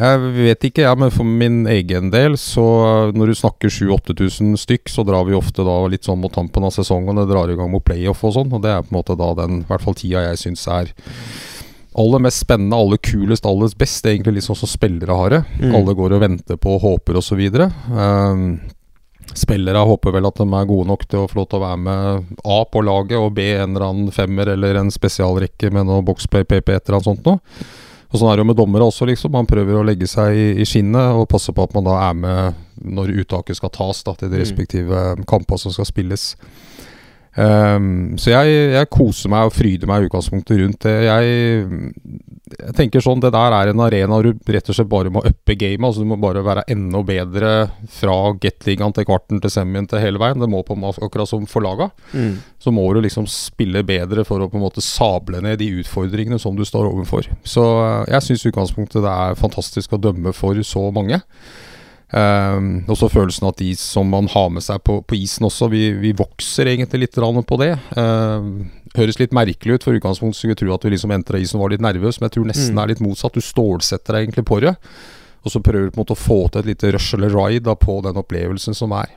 jeg 0.00 0.20
vet 0.32 0.64
ikke, 0.64 0.84
ja, 0.86 0.94
men 0.96 1.12
for 1.12 1.28
min 1.28 1.66
egen 1.68 2.08
del, 2.12 2.38
så 2.40 2.64
når 3.12 3.32
du 3.32 3.36
snakker 3.36 3.72
7000-8000 3.72 4.54
stykk, 4.62 4.88
så 4.88 5.04
drar 5.04 5.26
vi 5.28 5.36
ofte 5.36 5.64
da 5.66 5.76
litt 5.92 6.08
sånn 6.08 6.22
mot 6.22 6.32
tampen 6.32 6.64
av 6.64 6.72
sesongen. 6.72 7.20
Det 7.20 7.28
drar 7.28 7.52
i 7.52 7.56
gang 7.58 7.68
mot 7.72 7.84
playoff 7.84 8.24
og 8.24 8.36
sånn, 8.38 8.52
og 8.56 8.64
det 8.64 8.72
er 8.72 8.84
på 8.86 8.94
en 8.94 9.00
måte 9.02 9.18
da 9.20 9.32
den 9.42 9.60
i 9.60 9.68
hvert 9.68 9.84
fall 9.84 9.98
tida 9.98 10.24
jeg 10.30 10.40
syns 10.46 10.64
er 10.72 10.94
aller 12.00 12.22
mest 12.22 12.44
spennende, 12.46 12.76
aller 12.76 13.00
kulest, 13.02 13.46
aller 13.46 13.72
best. 13.76 14.02
Det 14.04 14.08
er 14.08 14.16
Egentlig 14.16 14.38
litt 14.38 14.46
sånn 14.46 14.58
som 14.62 14.70
spillere 14.70 15.16
har 15.16 15.34
det. 15.34 15.40
Mm. 15.60 15.74
Alle 15.80 15.96
går 15.98 16.16
og 16.16 16.22
venter 16.22 16.60
på, 16.60 16.76
og 16.76 16.84
håper 16.86 17.18
osv. 17.20 17.42
Um, 17.90 18.46
spillere 19.34 19.84
håper 19.86 20.16
vel 20.16 20.30
at 20.30 20.40
de 20.40 20.46
er 20.46 20.70
gode 20.70 20.88
nok 20.90 21.04
til 21.10 21.24
å 21.24 21.28
få 21.30 21.42
lov 21.42 21.50
til 21.50 21.60
å 21.60 21.64
være 21.66 21.82
med 21.84 22.32
A 22.46 22.58
på 22.66 22.82
laget 22.86 23.18
og 23.20 23.34
B 23.36 23.50
en 23.52 23.74
eller 23.74 23.86
annen 23.90 24.14
femmer 24.14 24.54
eller 24.54 24.80
en 24.80 24.90
spesialrekke 24.94 25.70
med 25.74 25.86
noe 25.90 26.06
boxplay 26.06 26.46
PP 26.46 26.72
et 26.72 26.82
eller 26.88 26.98
annet 26.98 27.10
sånt 27.10 27.28
noe. 27.28 27.42
Og 28.10 28.18
Sånn 28.18 28.26
er 28.30 28.38
det 28.38 28.42
jo 28.42 28.50
med 28.50 28.58
dommere 28.58 28.86
også, 28.90 29.06
liksom. 29.06 29.30
Man 29.34 29.46
prøver 29.46 29.78
å 29.78 29.84
legge 29.86 30.08
seg 30.10 30.34
i, 30.34 30.46
i 30.62 30.66
skinnet 30.66 31.14
og 31.14 31.28
passe 31.30 31.54
på 31.54 31.62
at 31.62 31.76
man 31.76 31.86
da 31.86 31.94
er 32.08 32.16
med 32.18 32.66
når 32.80 33.12
uttaket 33.22 33.58
skal 33.58 33.70
tas 33.74 34.02
da, 34.06 34.16
til 34.16 34.32
de 34.32 34.38
mm. 34.38 34.42
respektive 34.42 35.02
mm. 35.20 35.26
kampene 35.30 35.62
som 35.62 35.74
skal 35.74 35.86
spilles. 35.86 36.32
Um, 37.30 38.16
så 38.18 38.32
jeg, 38.32 38.54
jeg, 38.74 38.88
koser 38.90 39.30
meg 39.30 39.46
og 39.46 39.54
fryder 39.54 39.86
meg 39.86 40.02
i 40.02 40.08
utgangspunktet 40.08 40.58
rundt 40.58 40.82
det. 40.82 40.94
Jeg, 41.06 41.36
jeg, 42.56 42.72
tenker 42.74 43.04
sånn, 43.04 43.22
Det 43.22 43.30
der 43.30 43.54
er 43.54 43.70
en 43.70 43.82
arena 43.84 44.18
hvor 44.18 44.26
du 44.26 44.50
rett 44.50 44.66
og 44.72 44.76
slett 44.76 44.90
bare 44.90 45.12
må 45.14 45.22
uppe 45.22 45.54
gamet. 45.58 45.86
Altså 45.86 46.02
du 46.02 46.10
må 46.10 46.18
bare 46.20 46.42
være 46.46 46.66
enda 46.74 47.02
bedre 47.06 47.52
fra 48.00 48.16
Gatligaen 48.42 48.96
til 48.96 49.06
kvarten 49.06 49.42
til 49.42 49.54
semien 49.54 49.86
til 49.90 50.02
hele 50.02 50.22
veien. 50.22 50.42
Det 50.42 50.50
må 50.50 50.64
på 50.66 50.78
Akkurat 50.90 51.30
som 51.30 51.46
for 51.46 51.62
laga. 51.62 51.90
Mm. 52.12 52.40
Så 52.58 52.74
må 52.74 52.88
du 52.94 53.00
liksom 53.04 53.28
spille 53.30 53.84
bedre 53.86 54.26
for 54.26 54.42
å 54.42 54.50
på 54.50 54.58
en 54.58 54.66
måte 54.66 54.82
sable 54.84 55.42
ned 55.44 55.60
de 55.62 55.70
utfordringene 55.80 56.40
som 56.42 56.58
du 56.58 56.66
står 56.66 56.90
overfor. 56.90 57.30
Så 57.46 57.64
eh, 57.84 58.10
jeg 58.16 58.26
syns 58.26 58.46
utgangspunktet 58.50 59.04
det 59.06 59.12
er 59.12 59.38
fantastisk 59.38 59.94
å 59.94 60.02
dømme 60.02 60.34
for 60.36 60.58
så 60.66 60.88
mange. 60.94 61.22
Um, 62.10 62.80
også 62.90 63.06
følelsen 63.06 63.46
at 63.46 63.60
de 63.60 63.68
som 63.78 64.08
man 64.10 64.26
har 64.32 64.48
med 64.50 64.64
seg 64.66 64.80
på, 64.82 64.96
på 65.06 65.14
isen 65.14 65.46
også, 65.46 65.68
vi, 65.70 65.92
vi, 66.00 66.10
vokser 66.18 66.66
egentlig 66.72 67.04
litt 67.04 67.18
på 67.46 67.58
det. 67.60 67.70
Um, 67.94 68.66
høres 68.98 69.20
litt 69.20 69.36
merkelig 69.36 69.78
ut, 69.78 69.86
for 69.86 69.94
utgangspunktet 69.94 70.40
skulle 70.40 70.58
tro 70.58 70.74
at 70.74 70.82
du 70.82 70.90
liksom 70.90 71.14
entra 71.14 71.38
isen 71.38 71.60
og 71.60 71.68
var 71.68 71.76
litt 71.76 71.86
nervøs, 71.86 72.18
men 72.18 72.26
jeg 72.26 72.38
tror 72.38 72.50
nesten 72.50 72.74
mm. 72.74 72.82
er 72.82 72.90
litt 72.90 73.04
motsatt. 73.04 73.38
Du 73.38 73.44
stålsetter 73.44 74.16
deg 74.16 74.26
egentlig 74.26 74.46
på 74.50 74.58
det, 74.64 74.74
og 75.40 75.54
så 75.54 75.62
prøver 75.62 75.86
du 75.86 75.94
på 75.94 76.00
en 76.00 76.02
måte 76.02 76.18
å 76.18 76.20
få 76.20 76.40
til 76.48 76.64
et 76.64 76.72
lite 76.72 76.90
rush 76.96 77.14
eller 77.14 77.34
ride 77.36 77.68
da, 77.68 77.76
på 77.78 78.00
den 78.04 78.18
opplevelsen 78.18 78.76
som 78.76 78.96
er. 78.98 79.14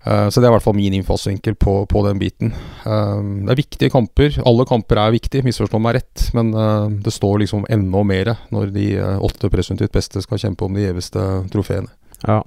Uh, 0.00 0.30
så 0.32 0.40
det 0.40 0.48
er 0.48 0.54
i 0.54 0.54
hvert 0.54 0.64
fall 0.64 0.78
min 0.78 0.94
innfallsvinkel 0.96 1.56
på, 1.60 1.74
på, 1.90 2.02
den 2.06 2.20
biten. 2.20 2.54
Uh, 2.86 3.20
det 3.44 3.52
er 3.52 3.60
viktige 3.60 3.92
kamper. 3.92 4.38
Alle 4.48 4.64
kamper 4.68 5.02
er 5.02 5.14
viktige, 5.14 5.44
misforstå 5.44 5.80
meg 5.82 5.98
rett. 5.98 6.28
Men 6.36 6.54
uh, 6.56 6.88
det 6.88 7.12
står 7.12 7.42
liksom 7.42 7.66
enda 7.72 8.04
mer 8.06 8.34
når 8.54 8.72
de 8.76 8.86
åtte 9.20 9.50
presumptivt 9.52 9.94
beste 9.96 10.22
skal 10.24 10.40
kjempe 10.40 10.64
om 10.66 10.76
de 10.76 10.86
gjeveste 10.86 11.26
trofeene. 11.52 11.92
Ja, 12.24 12.40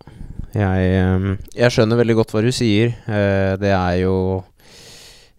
jeg, 0.53 1.37
jeg, 1.57 1.73
skjønner 1.73 1.97
veldig 1.97 2.17
godt 2.19 2.33
hva 2.33 2.43
du 2.45 2.51
sier. 2.53 2.91
det 3.57 3.71
er 3.73 3.95
jo 4.03 4.43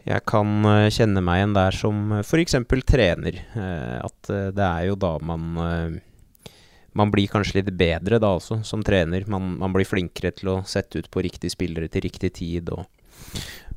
Jeg 0.02 0.24
kan 0.26 0.66
kjenne 0.90 1.22
meg 1.22 1.38
igjen 1.38 1.54
der 1.54 1.76
som 1.78 2.16
f.eks. 2.18 2.56
trener. 2.82 3.38
at 3.54 4.32
det 4.56 4.66
er 4.66 4.88
jo 4.88 4.98
da 4.98 5.12
man 5.22 6.00
man 6.98 7.10
blir 7.14 7.30
kanskje 7.30 7.60
litt 7.60 7.72
bedre 7.78 8.20
da 8.22 8.34
også, 8.38 8.60
som 8.66 8.82
trener. 8.86 9.26
Man, 9.30 9.56
man, 9.60 9.74
blir 9.74 9.88
flinkere 9.88 10.32
til 10.34 10.54
å 10.54 10.60
sette 10.68 11.02
ut 11.02 11.10
på 11.10 11.24
riktige 11.26 11.52
spillere 11.52 11.90
til 11.90 12.06
riktig 12.06 12.32
tid 12.38 12.70
og, 12.74 12.86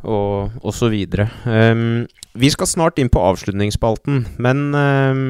og, 0.03 0.57
og 0.61 0.73
så 0.75 0.91
videre. 0.93 1.27
Um, 1.45 2.05
vi 2.37 2.51
skal 2.53 2.69
snart 2.69 3.01
inn 3.01 3.11
på 3.13 3.23
avslutningsspalten, 3.33 4.25
men 4.37 4.67
um, 4.73 5.29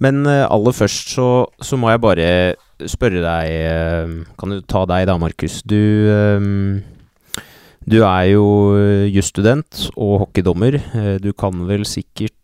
Men 0.00 0.24
uh, 0.24 0.48
aller 0.48 0.72
først 0.72 1.10
så, 1.12 1.28
så, 1.60 1.76
må 1.76 1.90
jeg 1.90 2.00
bare 2.00 2.28
spørre 2.88 3.20
deg 3.20 3.50
uh, 3.68 4.14
Kan 4.40 4.54
du 4.54 4.62
ta 4.64 4.86
deg 4.88 5.04
da, 5.10 5.18
Markus? 5.20 5.60
Du 5.60 6.80
du 7.90 7.96
er 8.04 8.24
jo 8.30 8.44
jusstudent 9.08 9.88
og 9.96 10.20
hockeydommer. 10.22 10.76
Uh, 10.94 11.16
du 11.20 11.32
kan 11.36 11.66
vel 11.68 11.84
sikkert 11.88 12.36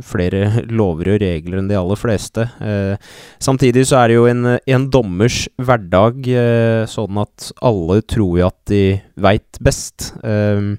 flere 0.00 0.64
lover 0.72 1.12
og 1.14 1.22
regler 1.22 1.60
enn 1.60 1.70
de 1.70 1.76
aller 1.78 2.00
fleste. 2.00 2.46
Eh, 2.64 2.94
samtidig 3.42 3.84
så 3.88 4.00
er 4.00 4.10
det 4.10 4.18
jo 4.18 4.26
en, 4.30 4.54
en 4.56 4.88
dommers 4.92 5.44
hverdag 5.60 6.28
eh, 6.32 6.82
sånn 6.90 7.20
at 7.22 7.50
alle 7.64 8.00
tror 8.08 8.40
jo 8.40 8.48
at 8.48 8.58
de 8.72 8.84
veit 9.20 9.60
best. 9.62 10.12
Eh, 10.24 10.72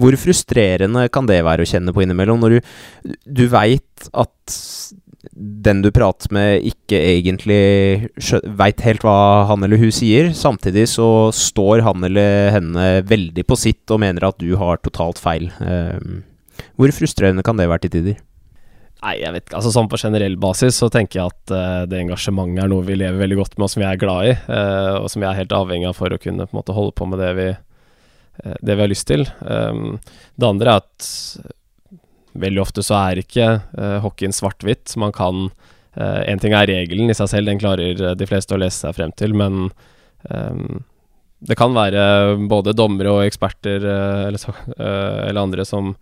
hvor 0.00 0.18
frustrerende 0.18 1.08
kan 1.14 1.26
det 1.30 1.42
være 1.46 1.64
å 1.64 1.70
kjenne 1.70 1.94
på 1.94 2.04
innimellom, 2.04 2.42
når 2.42 2.58
du, 2.58 3.16
du 3.26 3.46
veit 3.52 4.10
at 4.12 4.60
den 5.34 5.80
du 5.80 5.88
prater 5.94 6.28
med, 6.36 6.66
ikke 6.68 6.98
egentlig 7.00 8.10
veit 8.58 8.82
helt 8.84 9.06
hva 9.06 9.46
han 9.48 9.64
eller 9.64 9.80
hun 9.80 9.94
sier. 9.94 10.34
Samtidig 10.36 10.84
så 10.92 11.32
står 11.34 11.82
han 11.86 12.04
eller 12.06 12.52
henne 12.58 12.84
veldig 13.08 13.46
på 13.48 13.56
sitt 13.58 13.94
og 13.94 14.02
mener 14.04 14.28
at 14.28 14.38
du 14.42 14.52
har 14.60 14.82
totalt 14.84 15.22
feil. 15.22 15.48
Hvor 16.78 16.94
frustrerende 16.94 17.44
kan 17.46 17.58
det 17.58 17.68
være 17.70 17.86
til 17.86 17.96
tider? 17.98 18.22
Nei, 19.04 19.18
jeg 19.20 19.34
vet 19.34 19.44
ikke. 19.44 19.58
Altså, 19.58 19.72
sånn 19.74 19.88
på 19.92 20.00
generell 20.00 20.36
basis 20.40 20.78
så 20.80 20.88
tenker 20.92 21.20
jeg 21.20 21.32
at 21.32 21.52
uh, 21.52 21.82
det 21.88 22.00
engasjementet 22.00 22.62
er 22.64 22.70
noe 22.72 22.86
vi 22.86 22.96
lever 22.96 23.20
veldig 23.20 23.36
godt 23.42 23.58
med, 23.58 23.66
og 23.66 23.72
som 23.72 23.82
vi 23.82 23.88
er 23.88 24.00
glad 24.00 24.30
i. 24.30 24.32
Uh, 24.48 25.02
og 25.02 25.10
som 25.12 25.20
vi 25.20 25.28
er 25.28 25.40
helt 25.40 25.52
avhengig 25.56 25.90
av 25.90 25.98
for 25.98 26.14
å 26.14 26.20
kunne 26.20 26.46
på 26.46 26.54
en 26.54 26.60
måte 26.60 26.76
holde 26.76 26.94
på 26.96 27.08
med 27.10 27.20
det 27.20 27.32
vi, 27.36 27.50
uh, 27.52 28.56
det 28.64 28.78
vi 28.78 28.84
har 28.84 28.90
lyst 28.90 29.08
til. 29.10 29.26
Um, 29.44 29.98
det 30.40 30.48
andre 30.48 30.72
er 30.72 30.80
at 30.80 31.10
veldig 32.44 32.62
ofte 32.64 32.82
så 32.82 32.96
er 32.98 33.20
ikke 33.20 33.44
hockeyen 34.02 34.34
svart-hvitt. 34.34 34.96
Man 34.98 35.14
kan 35.14 35.46
Én 35.94 36.40
ting 36.42 36.50
er 36.58 36.66
regelen 36.66 37.12
i 37.12 37.14
seg 37.14 37.28
selv, 37.30 37.46
den 37.46 37.60
klarer 37.62 38.16
de 38.18 38.26
fleste 38.26 38.56
å 38.56 38.58
lese 38.58 38.80
seg 38.82 38.96
frem 38.96 39.12
til, 39.14 39.30
men 39.38 39.68
um, 40.26 40.80
det 41.46 41.54
kan 41.54 41.70
være 41.70 42.34
både 42.50 42.74
dommere 42.74 43.12
og 43.14 43.28
eksperter 43.28 43.86
eller, 43.86 44.58
eller 44.74 45.38
andre 45.38 45.62
som 45.68 45.92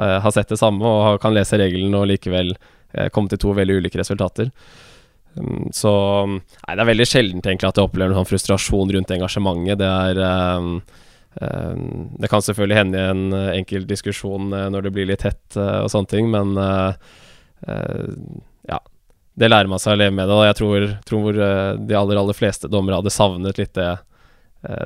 har 0.00 0.32
sett 0.32 0.48
det 0.48 0.58
samme 0.60 0.86
og 0.86 1.20
kan 1.20 1.34
lese 1.36 1.58
reglene 1.60 1.98
og 2.00 2.08
likevel 2.08 2.54
komme 3.14 3.30
til 3.30 3.38
to 3.38 3.52
veldig 3.54 3.76
ulike 3.78 4.00
resultater. 4.00 4.48
Um, 5.34 5.68
så 5.72 5.92
Nei, 6.26 6.74
det 6.74 6.82
er 6.82 6.88
veldig 6.90 7.06
sjeldent 7.06 7.46
egentlig 7.46 7.70
at 7.70 7.78
jeg 7.78 7.86
opplever 7.86 8.10
noen 8.10 8.24
sånn 8.24 8.30
frustrasjon 8.32 8.92
rundt 8.96 9.14
engasjementet. 9.14 9.80
Det 9.80 9.88
er 9.88 10.20
um, 10.58 10.70
um, 11.38 11.82
Det 12.18 12.30
kan 12.32 12.44
selvfølgelig 12.44 12.78
hende 12.80 13.00
i 13.00 13.10
en 13.14 13.24
uh, 13.34 13.48
enkel 13.54 13.86
diskusjon 13.88 14.50
uh, 14.54 14.66
når 14.72 14.88
det 14.88 14.94
blir 14.96 15.10
litt 15.10 15.26
hett 15.26 15.58
uh, 15.58 15.84
og 15.84 15.90
sånne 15.92 16.10
ting, 16.10 16.30
men 16.32 16.56
uh, 16.58 16.92
uh, 17.68 18.06
ja. 18.70 18.80
Det 19.40 19.48
lærer 19.48 19.70
man 19.70 19.80
seg 19.80 19.94
å 19.94 20.00
leve 20.00 20.12
med 20.12 20.28
det, 20.28 20.38
jeg 20.50 20.56
tror, 20.58 20.86
tror 21.06 21.36
de 21.78 21.94
aller, 21.96 22.18
aller 22.18 22.36
fleste 22.36 22.68
dommere 22.68 22.98
hadde 22.98 23.12
savnet 23.14 23.56
litt 23.56 23.70
det, 23.78 23.92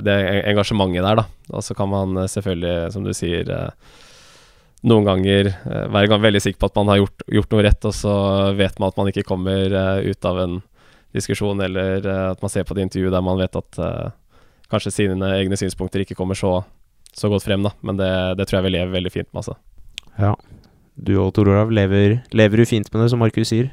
det 0.05 0.15
engasjementet 0.53 1.03
der, 1.03 1.17
da. 1.19 1.25
Og 1.51 1.65
så 1.65 1.75
kan 1.75 1.91
man 1.91 2.21
selvfølgelig, 2.31 2.93
som 2.95 3.09
du 3.09 3.11
sier 3.17 3.51
noen 4.85 5.07
ganger 5.07 5.51
uh, 5.65 5.87
være 5.93 6.11
gang 6.13 6.23
veldig 6.25 6.43
sikker 6.45 6.61
på 6.61 6.71
at 6.71 6.79
man 6.81 6.93
har 6.93 7.01
gjort, 7.03 7.27
gjort, 7.39 7.51
noe 7.55 7.67
rett, 7.67 7.89
og 7.89 7.97
så 7.97 8.15
vet 8.59 8.79
man 8.81 8.93
at 8.93 9.01
man 9.01 9.11
ikke 9.11 9.27
kommer 9.27 9.75
uh, 9.75 10.01
ut 10.05 10.29
av 10.29 10.41
en 10.45 10.59
diskusjon, 11.15 11.63
eller 11.65 12.05
uh, 12.05 12.33
at 12.33 12.43
man 12.45 12.53
ser 12.53 12.67
på 12.69 12.77
et 12.77 12.85
intervju 12.85 13.13
der 13.15 13.25
man 13.25 13.41
vet 13.41 13.61
at 13.61 13.81
kanskje 14.73 14.93
sine 14.93 15.31
egne 15.37 15.57
synspunkter 15.61 16.03
ikke 16.03 16.17
kommer 16.19 16.37
så, 16.39 16.59
så 17.15 17.31
godt 17.31 17.47
frem, 17.47 17.63
da. 17.65 17.73
Men 17.87 18.01
det, 18.01 18.11
det, 18.41 18.49
tror 18.49 18.61
jeg 18.61 18.67
vi 18.67 18.75
lever 18.77 18.93
veldig 18.97 19.15
fint 19.15 19.31
med, 19.31 19.45
altså. 19.45 19.57
Ja. 20.19 20.35
Du 20.95 21.17
og 21.23 21.33
Tor 21.35 21.49
Olav, 21.51 21.73
lever, 21.75 22.21
lever, 22.35 22.61
du 22.61 22.69
fint 22.69 22.91
med 22.93 23.03
det, 23.03 23.09
som 23.13 23.23
Markus 23.23 23.51
sier? 23.51 23.73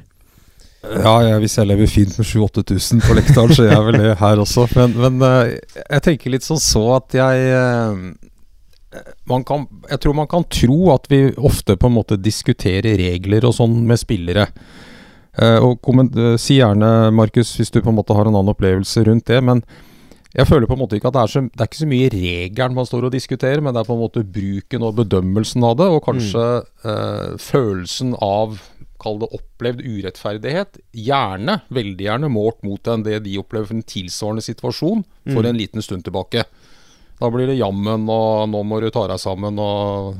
Ja, 0.82 1.14
jeg, 1.22 1.38
hvis 1.44 1.54
jeg 1.58 1.68
lever 1.70 1.90
fint 1.90 2.16
med 2.18 2.26
7000-8000 2.26 3.04
på 3.06 3.14
Lekdal, 3.14 3.52
så 3.54 3.66
er 3.66 3.74
jeg 3.76 3.84
vel 3.86 3.98
det 4.02 4.16
her 4.18 4.40
også. 4.42 4.64
Men, 4.74 4.96
men 4.98 5.52
jeg 5.78 6.04
tenker 6.08 6.34
litt 6.34 6.46
sånn 6.46 6.58
så 6.62 6.82
at 6.96 7.14
jeg 7.14 7.52
kan, 9.48 9.66
jeg 9.90 10.00
tror 10.02 10.16
man 10.16 10.28
kan 10.30 10.44
tro 10.52 10.92
at 10.94 11.06
vi 11.10 11.24
ofte 11.36 11.76
på 11.80 11.88
en 11.88 11.96
måte 11.96 12.20
diskuterer 12.20 12.98
regler 13.00 13.46
og 13.48 13.56
sånn 13.56 13.78
med 13.88 14.00
spillere. 14.00 14.48
Eh, 15.32 15.58
og 15.64 15.80
komment, 15.84 16.12
uh, 16.18 16.34
Si 16.36 16.58
gjerne, 16.58 17.10
Markus, 17.16 17.54
hvis 17.56 17.72
du 17.72 17.80
på 17.80 17.88
en 17.88 17.96
måte 17.96 18.16
har 18.16 18.28
en 18.28 18.36
annen 18.36 18.52
opplevelse 18.52 19.06
rundt 19.08 19.30
det. 19.30 19.40
Men 19.44 19.62
jeg 20.32 20.48
føler 20.48 20.68
på 20.68 20.76
en 20.76 20.82
måte 20.82 20.98
ikke 20.98 21.10
at 21.10 21.16
det 21.16 21.22
er 21.22 21.32
så, 21.32 21.42
det 21.46 21.60
er 21.60 21.70
ikke 21.70 21.82
så 21.82 21.88
mye 21.88 22.12
regelen 22.12 22.76
man 22.76 22.88
står 22.88 23.08
og 23.08 23.14
diskuterer, 23.14 23.64
men 23.64 23.74
det 23.74 23.82
er 23.82 23.88
på 23.88 23.96
en 23.96 24.04
måte 24.04 24.24
bruken 24.24 24.86
og 24.88 25.00
bedømmelsen 25.00 25.64
av 25.68 25.78
det, 25.80 25.88
og 25.92 26.04
kanskje 26.06 26.44
mm. 26.44 26.92
eh, 26.92 27.32
følelsen 27.40 28.14
av 28.20 28.60
Kall 29.02 29.16
det 29.18 29.32
opplevd 29.34 29.80
urettferdighet. 29.82 30.76
Gjerne, 30.94 31.56
veldig 31.74 32.04
gjerne 32.06 32.28
målt 32.30 32.60
mot 32.62 32.86
en 32.86 33.02
det 33.02 33.24
de 33.24 33.32
opplever 33.40 33.66
for 33.66 33.74
en 33.74 33.88
tilsvarende 33.88 34.44
situasjon 34.46 35.02
for 35.24 35.40
mm. 35.42 35.48
en 35.48 35.58
liten 35.58 35.82
stund 35.82 36.06
tilbake. 36.06 36.44
Da 37.22 37.28
blir 37.30 37.46
det 37.46 37.60
jammen 37.60 38.08
og 38.10 38.48
'nå 38.50 38.60
må 38.66 38.80
du 38.82 38.88
ta 38.90 39.06
deg 39.06 39.20
sammen' 39.22 39.58
og 39.62 40.18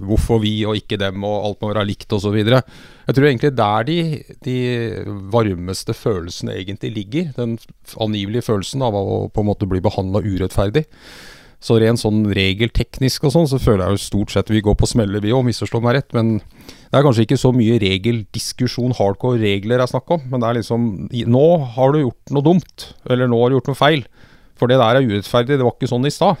'hvorfor 0.00 0.40
vi 0.40 0.64
og 0.64 0.78
ikke 0.78 0.96
dem' 0.96 1.20
og 1.22 1.44
'alt 1.44 1.60
må 1.60 1.74
være 1.74 1.84
likt' 1.84 2.14
osv. 2.16 2.32
Jeg 2.40 3.14
tror 3.14 3.26
egentlig 3.28 3.56
der 3.56 3.84
de, 3.84 4.24
de 4.40 4.58
varmeste 5.28 5.92
følelsene 5.92 6.56
egentlig 6.56 6.94
ligger. 6.94 7.32
Den 7.36 7.58
angivelige 8.00 8.46
følelsen 8.48 8.80
av 8.80 8.94
å 8.94 9.28
på 9.28 9.40
en 9.40 9.50
måte 9.52 9.68
bli 9.68 9.80
behandla 9.80 10.24
urettferdig. 10.24 10.86
Så 11.60 11.76
rent 11.76 12.00
sånn 12.00 12.24
regelteknisk 12.24 13.24
og 13.24 13.32
sånn, 13.34 13.48
så 13.48 13.60
føler 13.60 13.84
jeg 13.84 13.98
jo 13.98 14.08
stort 14.08 14.32
sett 14.32 14.48
vi 14.48 14.62
går 14.64 14.78
på 14.80 14.88
smeller, 14.88 15.20
vi 15.20 15.34
òg, 15.36 15.44
misforstå 15.44 15.82
meg 15.84 15.98
rett. 15.98 16.14
Men 16.16 16.38
det 16.40 16.96
er 16.96 17.04
kanskje 17.04 17.26
ikke 17.28 17.36
så 17.36 17.52
mye 17.52 17.76
regeldiskusjon, 17.76 18.96
hardcore 18.96 19.42
regler 19.42 19.84
jeg 19.84 19.92
snakker 19.92 20.16
om. 20.16 20.24
Men 20.30 20.40
det 20.40 20.48
er 20.48 20.56
liksom 20.62 20.88
Nå 21.36 21.46
har 21.76 21.92
du 21.92 22.00
gjort 22.00 22.32
noe 22.32 22.42
dumt, 22.48 22.94
eller 23.04 23.28
nå 23.28 23.42
har 23.42 23.50
du 23.50 23.58
gjort 23.58 23.68
noe 23.74 23.82
feil. 23.82 24.08
For 24.60 24.68
det 24.68 24.76
der 24.80 24.98
er 24.98 25.06
urettferdig, 25.08 25.56
det 25.56 25.64
var 25.64 25.72
ikke 25.72 25.88
sånn 25.88 26.04
i 26.04 26.12
stad. 26.12 26.40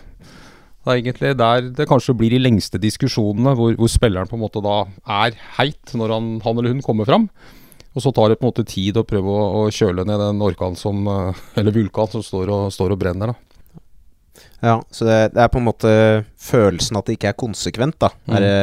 Det 0.80 0.92
er 0.92 0.98
egentlig 1.00 1.30
der 1.36 1.70
det 1.76 1.86
kanskje 1.88 2.16
blir 2.16 2.32
de 2.32 2.40
lengste 2.40 2.80
diskusjonene, 2.80 3.52
hvor, 3.56 3.72
hvor 3.76 3.90
spilleren 3.92 4.28
på 4.28 4.36
en 4.36 4.44
måte 4.44 4.62
da 4.64 4.82
er 5.20 5.36
heit 5.58 5.92
når 5.96 6.14
han, 6.16 6.28
han 6.44 6.60
eller 6.60 6.76
hun 6.76 6.84
kommer 6.84 7.08
fram. 7.08 7.26
Og 7.90 8.04
så 8.04 8.12
tar 8.14 8.30
det 8.30 8.38
på 8.38 8.46
en 8.46 8.52
måte 8.52 8.64
tid 8.68 8.96
å 9.00 9.04
prøve 9.06 9.32
å, 9.34 9.46
å 9.60 9.62
kjøle 9.74 10.04
ned 10.06 10.20
den 10.22 10.44
orkan 10.46 10.76
som, 10.78 11.02
eh, 11.10 11.40
eller 11.58 11.74
vulkan 11.74 12.10
som 12.12 12.22
står 12.24 12.52
og, 12.54 12.68
står 12.72 12.94
og 12.94 13.00
brenner. 13.00 13.32
da. 13.32 14.44
Ja, 14.60 14.76
så 14.92 15.08
det, 15.08 15.18
det, 15.34 15.42
er 15.42 15.50
på 15.52 15.58
en 15.60 15.66
måte 15.66 15.92
følelsen 16.40 17.00
at 17.00 17.08
det 17.08 17.18
ikke 17.18 17.32
er 17.32 17.40
konsekvent, 17.40 17.98
da. 18.00 18.12
Mm. 18.28 18.36
Er 18.36 18.44
det, 18.44 18.54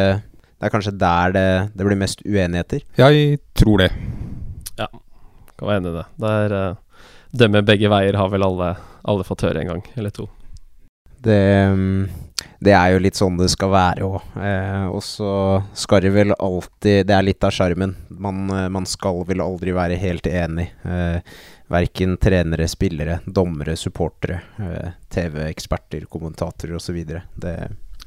det, 0.48 0.64
er 0.70 0.74
kanskje 0.74 0.96
der 1.02 1.36
det, 1.36 1.48
det, 1.74 1.86
blir 1.90 2.00
mest 2.00 2.24
uenigheter? 2.26 2.86
Jeg 2.98 3.42
tror 3.58 3.84
det. 3.84 3.92
Ja, 4.78 4.88
kan 5.58 5.70
være 5.70 5.82
enig 5.82 5.92
i 5.92 5.98
det. 6.00 6.06
Det 6.24 6.34
er 6.46 6.58
uh, 7.38 7.42
Dømme 7.44 7.64
begge 7.66 7.92
veier 7.94 8.18
har 8.18 8.34
vel 8.34 8.46
alle 8.46 8.76
alle 9.08 9.28
fått 9.28 9.46
høre 9.48 9.64
en 9.64 9.74
gang 9.76 9.84
eller 9.96 10.14
to. 10.14 10.28
Det, 11.18 11.40
det 12.62 12.74
er 12.76 12.94
jo 12.94 13.02
litt 13.02 13.18
sånn 13.18 13.40
det 13.40 13.50
skal 13.50 13.72
være 13.74 14.06
òg. 14.06 14.18
Eh, 14.38 14.86
og 14.92 15.02
så 15.04 15.32
skal 15.76 16.04
det 16.06 16.12
vel 16.14 16.36
alltid 16.36 17.08
Det 17.10 17.16
er 17.16 17.26
litt 17.26 17.48
av 17.48 17.56
sjarmen. 17.56 17.96
Man, 18.10 18.46
eh, 18.54 18.68
man, 18.74 18.86
skal 18.86 19.24
vel 19.28 19.42
aldri 19.44 19.74
være 19.76 20.00
helt 20.02 20.28
enig. 20.30 20.70
Eh, 20.84 21.20
Verken 21.68 22.14
trenere, 22.16 22.64
spillere, 22.72 23.18
dommere, 23.26 23.74
supportere, 23.76 24.38
eh, 24.64 24.94
TV-eksperter, 25.12 26.06
kommentatorer 26.08 26.78
osv. 26.78 27.02
Det 27.36 27.56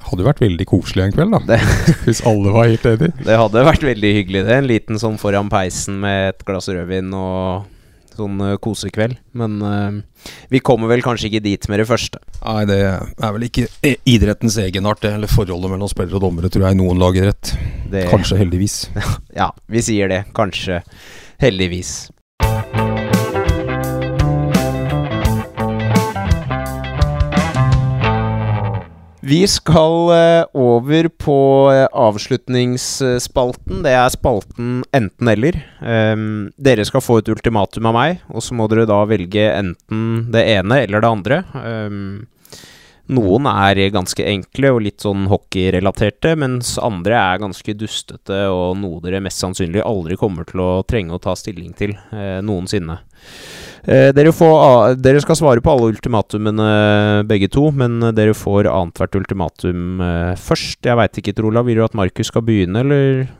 hadde 0.00 0.24
vært 0.24 0.40
veldig 0.40 0.64
koselig 0.70 1.04
en 1.04 1.12
kveld, 1.12 1.36
da. 1.44 1.58
hvis 2.06 2.22
alle 2.24 2.54
var 2.54 2.70
helt 2.70 2.86
enige. 2.88 3.26
Det 3.26 3.36
hadde 3.36 3.66
vært 3.68 3.84
veldig 3.84 4.14
hyggelig, 4.16 4.46
det. 4.46 4.56
En 4.56 4.70
liten 4.70 5.02
sånn 5.02 5.20
foran 5.20 5.52
peisen 5.52 6.00
med 6.00 6.30
et 6.30 6.46
glass 6.48 6.70
rødvin 6.72 7.12
og 7.12 7.68
sånn 8.20 8.44
kosekveld. 8.62 9.18
Men 9.40 9.56
uh, 9.64 10.28
vi 10.52 10.62
kommer 10.64 10.90
vel 10.92 11.02
kanskje 11.04 11.30
ikke 11.30 11.44
dit 11.48 11.68
med 11.72 11.82
det 11.82 11.88
første. 11.88 12.22
Nei, 12.44 12.62
det 12.70 12.78
er 12.84 13.34
vel 13.36 13.48
ikke 13.48 13.66
idrettens 14.08 14.60
egenart, 14.62 15.02
det. 15.04 15.14
Eller 15.18 15.32
forholdet 15.32 15.74
mellom 15.74 15.90
spillere 15.90 16.20
og 16.20 16.28
dommere, 16.28 16.52
tror 16.52 16.68
jeg 16.68 16.80
noen 16.80 17.00
lager 17.00 17.30
rett. 17.30 17.54
Det, 17.90 18.06
kanskje 18.12 18.40
heldigvis. 18.40 18.78
ja, 19.40 19.50
vi 19.70 19.84
sier 19.84 20.12
det. 20.12 20.24
Kanskje 20.36 20.82
heldigvis. 21.42 22.10
Vi 29.30 29.46
skal 29.46 30.10
uh, 30.10 30.44
over 30.58 31.08
på 31.08 31.38
uh, 31.70 31.86
avslutningsspalten. 31.92 33.84
Det 33.84 33.92
er 33.94 34.08
spalten 34.10 34.80
enten-eller. 34.96 35.58
Um, 35.78 36.48
dere 36.58 36.86
skal 36.88 37.04
få 37.04 37.20
et 37.20 37.30
ultimatum 37.30 37.86
av 37.92 37.94
meg, 37.94 38.24
og 38.34 38.42
så 38.42 38.56
må 38.58 38.66
dere 38.72 38.88
da 38.90 39.04
velge 39.06 39.44
enten 39.52 40.32
det 40.34 40.42
ene 40.56 40.80
eller 40.82 41.04
det 41.04 41.12
andre. 41.14 41.40
Um, 41.54 42.26
noen 43.14 43.46
er 43.52 43.84
ganske 43.94 44.26
enkle 44.32 44.74
og 44.74 44.82
litt 44.88 45.06
sånn 45.06 45.28
hockeyrelaterte, 45.30 46.34
mens 46.38 46.74
andre 46.82 47.20
er 47.20 47.44
ganske 47.44 47.76
dustete 47.78 48.44
og 48.50 48.80
noe 48.82 48.98
dere 49.04 49.22
mest 49.22 49.42
sannsynlig 49.42 49.86
aldri 49.86 50.18
kommer 50.18 50.48
til 50.48 50.62
å 50.64 50.70
trenge 50.82 51.14
å 51.14 51.22
ta 51.22 51.38
stilling 51.38 51.70
til 51.78 51.94
uh, 52.10 52.40
noensinne. 52.42 52.98
Eh, 53.84 54.10
dere, 54.12 54.32
får, 54.36 54.96
dere, 55.00 55.20
skal 55.24 55.38
svare 55.38 55.62
på 55.64 55.72
alle 55.72 55.90
ultimatumene 55.94 56.70
begge 57.28 57.48
to, 57.52 57.70
men 57.72 58.00
dere 58.16 58.36
får 58.36 58.68
annethvert 58.68 59.16
ultimatum 59.22 60.02
eh, 60.04 60.32
først. 60.36 60.82
Jeg 60.84 60.98
veit 61.00 61.20
ikke, 61.22 61.36
Trola, 61.38 61.64
vil 61.66 61.80
du 61.80 61.84
at 61.86 61.96
Markus 61.96 62.28
skal 62.32 62.44
begynne, 62.44 62.84
eller 62.84 63.30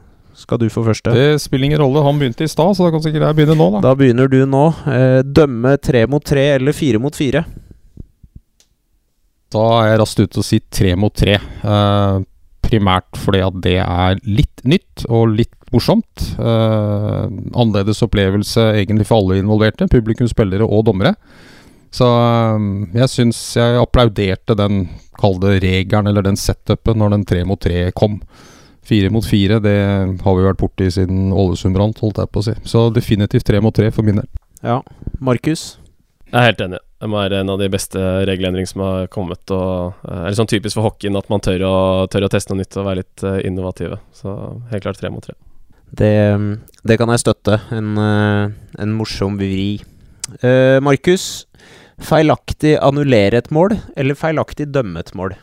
skal 0.40 0.60
du 0.62 0.68
få 0.72 0.84
første? 0.86 1.12
Det 1.12 1.40
spiller 1.42 1.68
ingen 1.68 1.82
rolle. 1.82 2.04
Han 2.06 2.20
begynte 2.20 2.46
i 2.46 2.50
stad, 2.50 2.72
så 2.76 2.86
da 2.86 2.94
kan 2.94 3.04
sikkert 3.04 3.28
jeg 3.28 3.40
begynne 3.40 3.58
nå, 3.58 3.68
da. 3.76 3.82
Da 3.90 3.96
begynner 3.98 4.30
du 4.32 4.40
nå. 4.48 4.64
Eh, 4.88 5.20
dømme 5.26 5.76
tre 5.82 6.06
mot 6.08 6.24
tre 6.24 6.46
eller 6.56 6.76
fire 6.76 7.02
mot 7.02 7.16
fire? 7.16 7.44
Da 9.50 9.64
er 9.80 9.90
jeg 9.90 10.00
raskt 10.00 10.20
ute 10.22 10.40
og 10.40 10.46
si 10.46 10.60
tre 10.70 10.94
mot 10.96 11.12
tre. 11.12 11.36
Eh, 12.70 12.78
primært 12.78 13.18
fordi 13.18 13.42
at 13.42 13.62
det 13.62 13.78
er 13.82 14.20
litt 14.24 14.62
nytt 14.64 15.06
og 15.08 15.34
litt 15.36 15.54
morsomt. 15.72 16.36
Eh, 16.38 17.26
annerledes 17.54 18.02
opplevelse 18.02 18.72
egentlig 18.76 19.06
for 19.06 19.20
alle 19.20 19.40
involverte, 19.40 19.88
publikum, 19.88 20.28
spillere 20.28 20.64
og 20.64 20.86
dommere. 20.86 21.14
Så 21.90 22.06
um, 22.06 22.86
jeg 22.94 23.10
syns 23.10 23.56
jeg 23.56 23.78
applauderte 23.80 24.54
den, 24.54 24.88
kall 25.18 25.40
regelen, 25.42 26.06
eller 26.06 26.22
den 26.22 26.36
setupen, 26.38 26.98
når 26.98 27.10
den 27.10 27.24
tre 27.26 27.44
mot 27.44 27.60
tre 27.60 27.90
kom. 27.90 28.20
Fire 28.86 29.10
mot 29.10 29.26
fire, 29.26 29.58
det 29.60 29.74
har 30.22 30.36
vi 30.36 30.44
vært 30.46 30.60
borti 30.60 30.86
siden 30.90 31.32
Ålesund 31.34 31.74
brant, 31.74 31.98
holdt 31.98 32.22
jeg 32.22 32.30
på 32.30 32.40
å 32.40 32.46
si. 32.46 32.54
Så 32.62 32.86
definitivt 32.94 33.44
tre 33.46 33.60
mot 33.60 33.74
tre 33.74 33.90
for 33.90 34.06
min 34.06 34.22
del. 34.22 34.30
Ja. 34.62 34.80
Markus? 35.18 35.80
Jeg 36.30 36.38
er 36.38 36.48
helt 36.52 36.62
enig. 36.62 36.80
Det 37.00 37.08
må 37.08 37.16
være 37.16 37.38
en 37.40 37.50
av 37.54 37.60
de 37.60 37.68
beste 37.72 38.00
regelendringene 38.28 38.68
som 38.68 38.82
har 38.84 39.06
kommet. 39.12 39.40
Og, 39.56 40.00
eller 40.04 40.28
er 40.28 40.36
sånn 40.36 40.50
typisk 40.50 40.76
for 40.76 40.90
hockeyen 40.90 41.16
at 41.16 41.30
man 41.32 41.40
tør 41.44 41.64
å, 41.64 41.76
tør 42.12 42.26
å 42.26 42.32
teste 42.32 42.52
noe 42.52 42.60
nytt 42.60 42.76
og 42.76 42.88
være 42.90 43.00
litt 43.00 43.24
uh, 43.24 43.38
innovative. 43.46 43.96
Så 44.16 44.34
helt 44.72 44.84
klart 44.84 45.00
tre 45.00 45.12
mot 45.12 45.24
tre. 45.24 45.36
Det, 45.96 46.12
det, 46.84 46.98
kan 47.00 47.10
jeg 47.14 47.22
støtte. 47.24 47.56
En, 47.72 47.94
uh, 47.96 48.52
en 48.84 48.92
morsom 48.98 49.40
vri. 49.40 49.80
Uh, 50.44 50.76
Markus, 50.84 51.46
feilaktig 52.04 52.76
annullere 52.84 53.40
et 53.40 53.48
mål 53.54 53.78
eller 53.96 54.18
feilaktig 54.18 54.68
dømme 54.74 55.00
et 55.00 55.14
mål? 55.16 55.38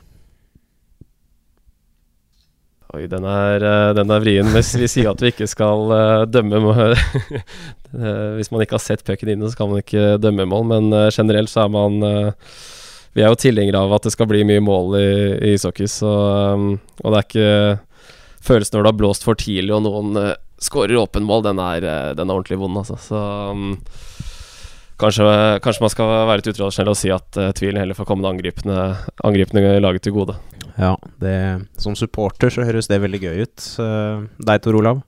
Oi, 2.97 3.05
den 3.05 3.25
er, 3.29 3.61
eh, 3.61 3.93
den 3.93 4.09
er 4.09 4.21
vrien. 4.23 4.47
Hvis 4.55 4.71
vi 4.79 4.87
sier 4.89 5.11
at 5.11 5.21
vi 5.21 5.29
ikke 5.29 5.45
skal 5.49 5.91
eh, 5.93 6.27
dømme 6.33 6.63
mål 6.63 6.95
Eh, 7.87 8.31
Hvis 8.35 8.49
man 8.51 8.59
ikke 8.59 8.75
har 8.75 8.81
sett 8.83 8.99
pucken 9.07 9.29
inne, 9.31 9.47
så 9.47 9.55
kan 9.55 9.69
man 9.71 9.79
ikke 9.79 10.17
dømme 10.19 10.43
mål, 10.51 10.65
men 10.67 10.89
generelt 11.15 11.47
så 11.47 11.61
er 11.63 11.69
man 11.71 11.93
Vi 13.15 13.23
er 13.23 13.31
jo 13.31 13.37
tilhengere 13.39 13.79
av 13.79 13.93
at 13.95 14.03
det 14.03 14.11
skal 14.11 14.27
bli 14.27 14.41
mye 14.43 14.59
mål 14.59 14.97
i, 14.99 15.05
i 15.47 15.53
ishockey, 15.55 15.87
Og 16.03 17.07
det 17.07 17.13
er 17.21 17.23
ikke 17.23 17.53
Følelsen 18.43 18.75
når 18.75 18.83
det 18.83 18.91
har 18.91 18.99
blåst 18.99 19.23
for 19.23 19.39
tidlig 19.39 19.71
og 19.77 19.85
noen 19.87 20.19
skårer 20.59 20.99
åpen 20.99 21.23
mål, 21.23 21.45
den 21.47 21.63
er, 21.63 21.87
den 22.19 22.27
er 22.27 22.35
ordentlig 22.35 22.59
vond, 22.59 22.75
altså. 22.83 22.99
Så 23.07 23.23
um, 23.55 23.77
kanskje, 25.01 25.25
kanskje 25.65 25.83
man 25.83 25.93
skal 25.93 26.13
være 26.13 26.41
litt 26.41 26.51
utradisjonell 26.53 26.93
og 26.93 26.99
si 26.99 27.11
at 27.13 27.39
uh, 27.39 27.51
tvilen 27.57 27.81
heller 27.81 27.97
får 27.97 28.09
kommende 28.09 28.31
angripende, 28.35 28.87
angripende 29.27 29.77
laget 29.83 30.07
til 30.07 30.15
gode. 30.17 30.37
Ja, 30.77 30.95
det, 31.21 31.35
som 31.81 31.97
supporter 31.97 32.53
så 32.53 32.65
høres 32.67 32.89
det 32.89 33.01
veldig 33.03 33.21
gøy 33.23 33.45
ut. 33.45 33.69
Uh, 33.81 34.25
deg, 34.41 34.63
Tor 34.65 34.79
Olav? 34.79 35.05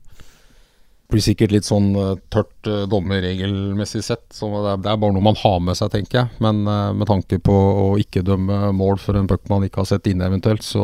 blir 1.09 1.23
sikkert 1.25 1.53
litt 1.53 1.65
sånn 1.65 1.89
eh, 1.97 2.11
tørt 2.29 2.67
uh, 2.69 2.83
dommerregelmessig 2.89 4.03
sett. 4.05 4.27
Så 4.35 4.49
det 4.53 4.75
er, 4.75 4.81
det 4.85 4.91
er 4.91 4.99
bare 5.01 5.15
noe 5.15 5.25
man 5.25 5.39
har 5.41 5.57
med 5.65 5.77
seg, 5.77 5.91
tenker 5.95 6.19
jeg. 6.21 6.41
Men 6.43 6.61
uh, 6.69 6.91
med 6.93 7.09
tanke 7.09 7.39
på 7.41 7.55
å 7.55 7.87
ikke 8.01 8.21
dømme 8.25 8.69
mål 8.77 9.01
for 9.01 9.17
en 9.17 9.29
puck 9.29 9.49
man 9.49 9.65
ikke 9.65 9.81
har 9.81 9.89
sett 9.89 10.09
inne 10.11 10.29
eventuelt, 10.29 10.65
så 10.65 10.83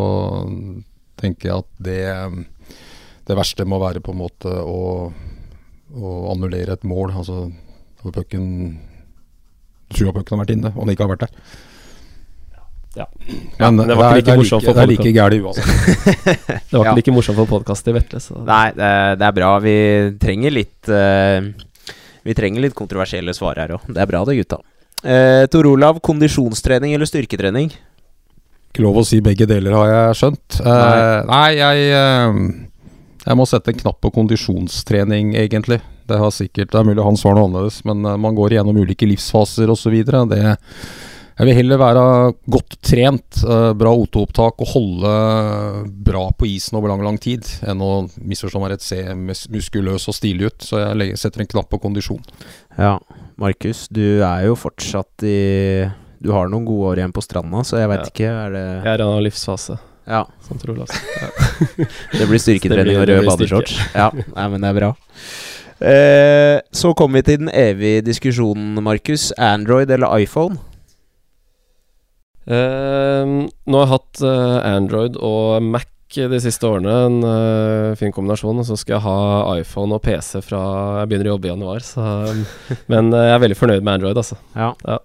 tenker 1.22 1.52
jeg 1.52 1.62
at 1.62 1.70
det 1.86 2.02
Det 3.26 3.38
verste 3.38 3.66
må 3.66 3.80
være 3.82 4.02
på 4.06 4.14
en 4.14 4.20
måte 4.20 4.50
å, 4.50 5.12
å 5.98 6.10
annullere 6.34 6.76
et 6.76 6.84
mål. 6.86 7.14
Altså 7.18 7.48
hvor 8.02 8.14
pucken 8.14 8.78
Du 9.90 9.98
tror 10.00 10.20
at 10.20 10.30
har 10.34 10.42
vært 10.44 10.54
inne, 10.56 10.72
og 10.76 10.86
den 10.86 10.96
ikke 10.96 11.06
har 11.06 11.14
vært 11.16 11.26
der. 11.28 11.32
Ja. 12.96 13.06
Men 13.60 13.76
men 13.76 13.90
det 13.90 13.96
var 14.00 14.16
ikke 14.16 14.22
like 14.22 14.34
er 14.34 14.40
morsomt 14.40 14.64
like, 14.64 14.72
for 14.72 14.78
det 14.78 14.84
er 14.84 14.92
like 14.94 15.12
gærent 15.18 15.44
uansett. 15.44 15.66
Det 16.70 16.78
var 16.78 16.86
ikke 16.86 16.92
Ja. 16.92 16.94
like 16.96 17.12
morsomt 17.12 17.40
for 17.42 17.50
podkast 17.50 17.88
i 17.92 17.96
Vetle, 17.96 18.22
så 18.24 18.38
Nei, 18.48 18.70
det, 18.72 18.92
det 19.20 19.26
er 19.28 19.34
bra. 19.36 19.50
Vi 19.60 19.76
trenger 20.22 20.54
litt 20.56 20.88
uh, 20.92 21.44
Vi 22.24 22.34
trenger 22.38 22.64
litt 22.64 22.78
kontroversielle 22.78 23.36
svar 23.36 23.60
her 23.60 23.76
òg. 23.76 23.84
Det 23.92 24.00
er 24.02 24.08
bra 24.10 24.24
det, 24.26 24.38
gutta. 24.40 24.62
Uh, 25.04 25.44
Tor 25.52 25.68
Olav, 25.70 26.00
kondisjonstrening 26.08 26.96
eller 26.96 27.10
styrketrening? 27.10 27.74
Ikke 28.72 28.84
lov 28.84 28.98
å 29.00 29.06
si 29.08 29.20
begge 29.24 29.46
deler, 29.48 29.76
har 29.76 29.92
jeg 29.92 30.16
skjønt. 30.22 30.58
Uh, 30.64 31.20
nei, 31.30 31.50
jeg 31.56 31.84
eh, 31.96 32.40
Jeg 33.26 33.38
må 33.40 33.46
sette 33.48 33.72
en 33.72 33.78
knapp 33.80 34.00
på 34.04 34.12
kondisjonstrening, 34.18 35.36
egentlig. 35.40 35.78
Det, 36.08 36.20
har 36.22 36.32
sikkert, 36.34 36.72
det 36.72 36.80
er 36.80 36.88
mulig 36.88 37.04
han 37.06 37.18
svarer 37.20 37.40
noe 37.42 37.50
annerledes, 37.50 37.82
men 37.88 38.06
eh, 38.06 38.18
man 38.22 38.38
går 38.38 38.56
igjennom 38.56 38.78
ulike 38.84 39.08
livsfaser 39.10 39.72
osv. 39.74 39.96
Jeg 41.36 41.50
vil 41.50 41.58
heller 41.58 41.80
være 41.82 42.04
godt 42.48 42.78
trent, 42.86 43.42
eh, 43.44 43.72
bra 43.76 43.92
O2-opptak 43.92 44.62
og 44.64 44.70
holde 44.72 45.16
bra 46.08 46.30
på 46.32 46.48
isen 46.48 46.78
over 46.80 46.94
lang, 46.94 47.04
lang 47.04 47.18
tid, 47.20 47.44
enn 47.68 47.82
å 47.84 48.06
misforstå 48.24 48.62
meg 48.64 48.72
rett, 48.72 48.86
se 48.86 49.02
muskuløs 49.52 50.08
og 50.08 50.16
stilig 50.16 50.48
ut. 50.48 50.64
Så 50.64 50.80
jeg 50.80 51.18
setter 51.20 51.44
en 51.44 51.50
knapp 51.52 51.68
på 51.74 51.82
kondisjon. 51.84 52.24
Ja, 52.80 52.96
Markus, 53.42 53.90
du 53.92 54.22
er 54.24 54.46
jo 54.48 54.56
fortsatt 54.56 55.26
i 55.28 55.90
Du 56.24 56.32
har 56.32 56.48
noen 56.48 56.64
gode 56.66 56.94
år 56.94 57.02
igjen 57.02 57.12
på 57.14 57.22
stranda, 57.22 57.60
så 57.68 57.82
jeg 57.82 57.90
veit 57.92 58.06
Ja. 58.06 58.12
ikke. 58.14 58.30
Er 58.46 58.56
det 58.56 58.64
jeg 58.86 58.94
er 58.94 59.04
i 59.04 59.04
en 59.04 59.26
livsfase, 59.28 59.76
Ja, 60.08 60.24
Sånn 60.48 60.62
tror 60.62 60.78
Olav. 60.78 60.88
Ja. 61.20 61.30
det 62.20 62.28
blir 62.30 62.40
styrketrening 62.40 62.96
og 62.96 63.04
røde 63.10 63.20
rød 63.20 63.28
badeshorts. 63.28 63.76
Ja, 63.94 64.08
nei, 64.38 64.48
men 64.54 64.62
det 64.64 64.72
er 64.72 64.80
bra. 64.80 64.94
Eh, 65.80 66.60
så 66.72 66.94
kommer 66.96 67.20
vi 67.20 67.28
til 67.32 67.42
den 67.44 67.52
evige 67.52 68.06
diskusjonen, 68.06 68.78
Markus. 68.84 69.32
Android 69.38 69.92
eller 69.92 70.14
iPhone? 70.18 70.58
Ehm, 72.46 73.50
nå 73.66 73.82
har 73.82 73.88
jeg 73.88 73.94
hatt 73.96 74.22
eh, 74.22 74.58
Android 74.76 75.18
og 75.18 75.64
Mac 75.66 75.90
de 76.16 76.38
siste 76.40 76.64
årene, 76.64 76.92
en 77.10 77.16
uh, 77.26 77.96
fin 78.00 78.14
kombinasjon. 78.14 78.62
Og 78.62 78.68
så 78.68 78.78
skal 78.80 78.96
jeg 78.96 79.04
ha 79.04 79.56
iPhone 79.60 79.98
og 79.98 80.04
PC 80.06 80.40
fra 80.46 80.62
jeg 81.02 81.10
begynner 81.12 81.28
å 81.28 81.34
jobbe 81.34 81.50
i 81.50 81.52
januar. 81.52 81.84
Så, 81.84 82.00
um, 82.06 82.46
men 82.94 83.12
uh, 83.12 83.26
jeg 83.26 83.34
er 83.34 83.44
veldig 83.44 83.58
fornøyd 83.60 83.84
med 83.84 83.98
Android, 83.98 84.22
altså. 84.22 84.38
Ja. 84.56 84.72
Ja. 84.86 85.02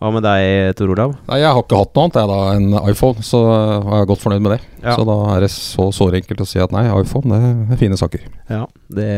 Hva 0.00 0.08
med 0.14 0.24
deg, 0.24 0.70
Tor 0.78 0.88
Olav? 0.94 1.10
Nei, 1.28 1.42
Jeg 1.42 1.52
har 1.52 1.58
ikke 1.60 1.76
hatt 1.76 1.90
noe 1.92 2.06
annet 2.06 2.14
jeg 2.16 2.28
da 2.30 2.36
enn 2.54 2.76
iPhone, 2.88 3.24
så 3.26 3.40
eh, 3.52 3.72
jeg 3.84 3.98
er 3.98 4.06
godt 4.08 4.22
fornøyd 4.22 4.44
med 4.46 4.54
det. 4.54 4.60
Ja. 4.80 4.94
Så 4.96 5.04
da 5.04 5.16
er 5.34 5.44
det 5.44 5.50
så 5.52 5.88
såre 5.92 6.22
enkelt 6.22 6.40
å 6.40 6.46
si 6.48 6.62
at 6.64 6.72
nei, 6.72 6.86
iPhone 6.88 7.28
det 7.28 7.50
er 7.74 7.80
fine 7.82 7.98
saker. 8.00 8.22
Ja, 8.48 8.62
det 8.96 9.10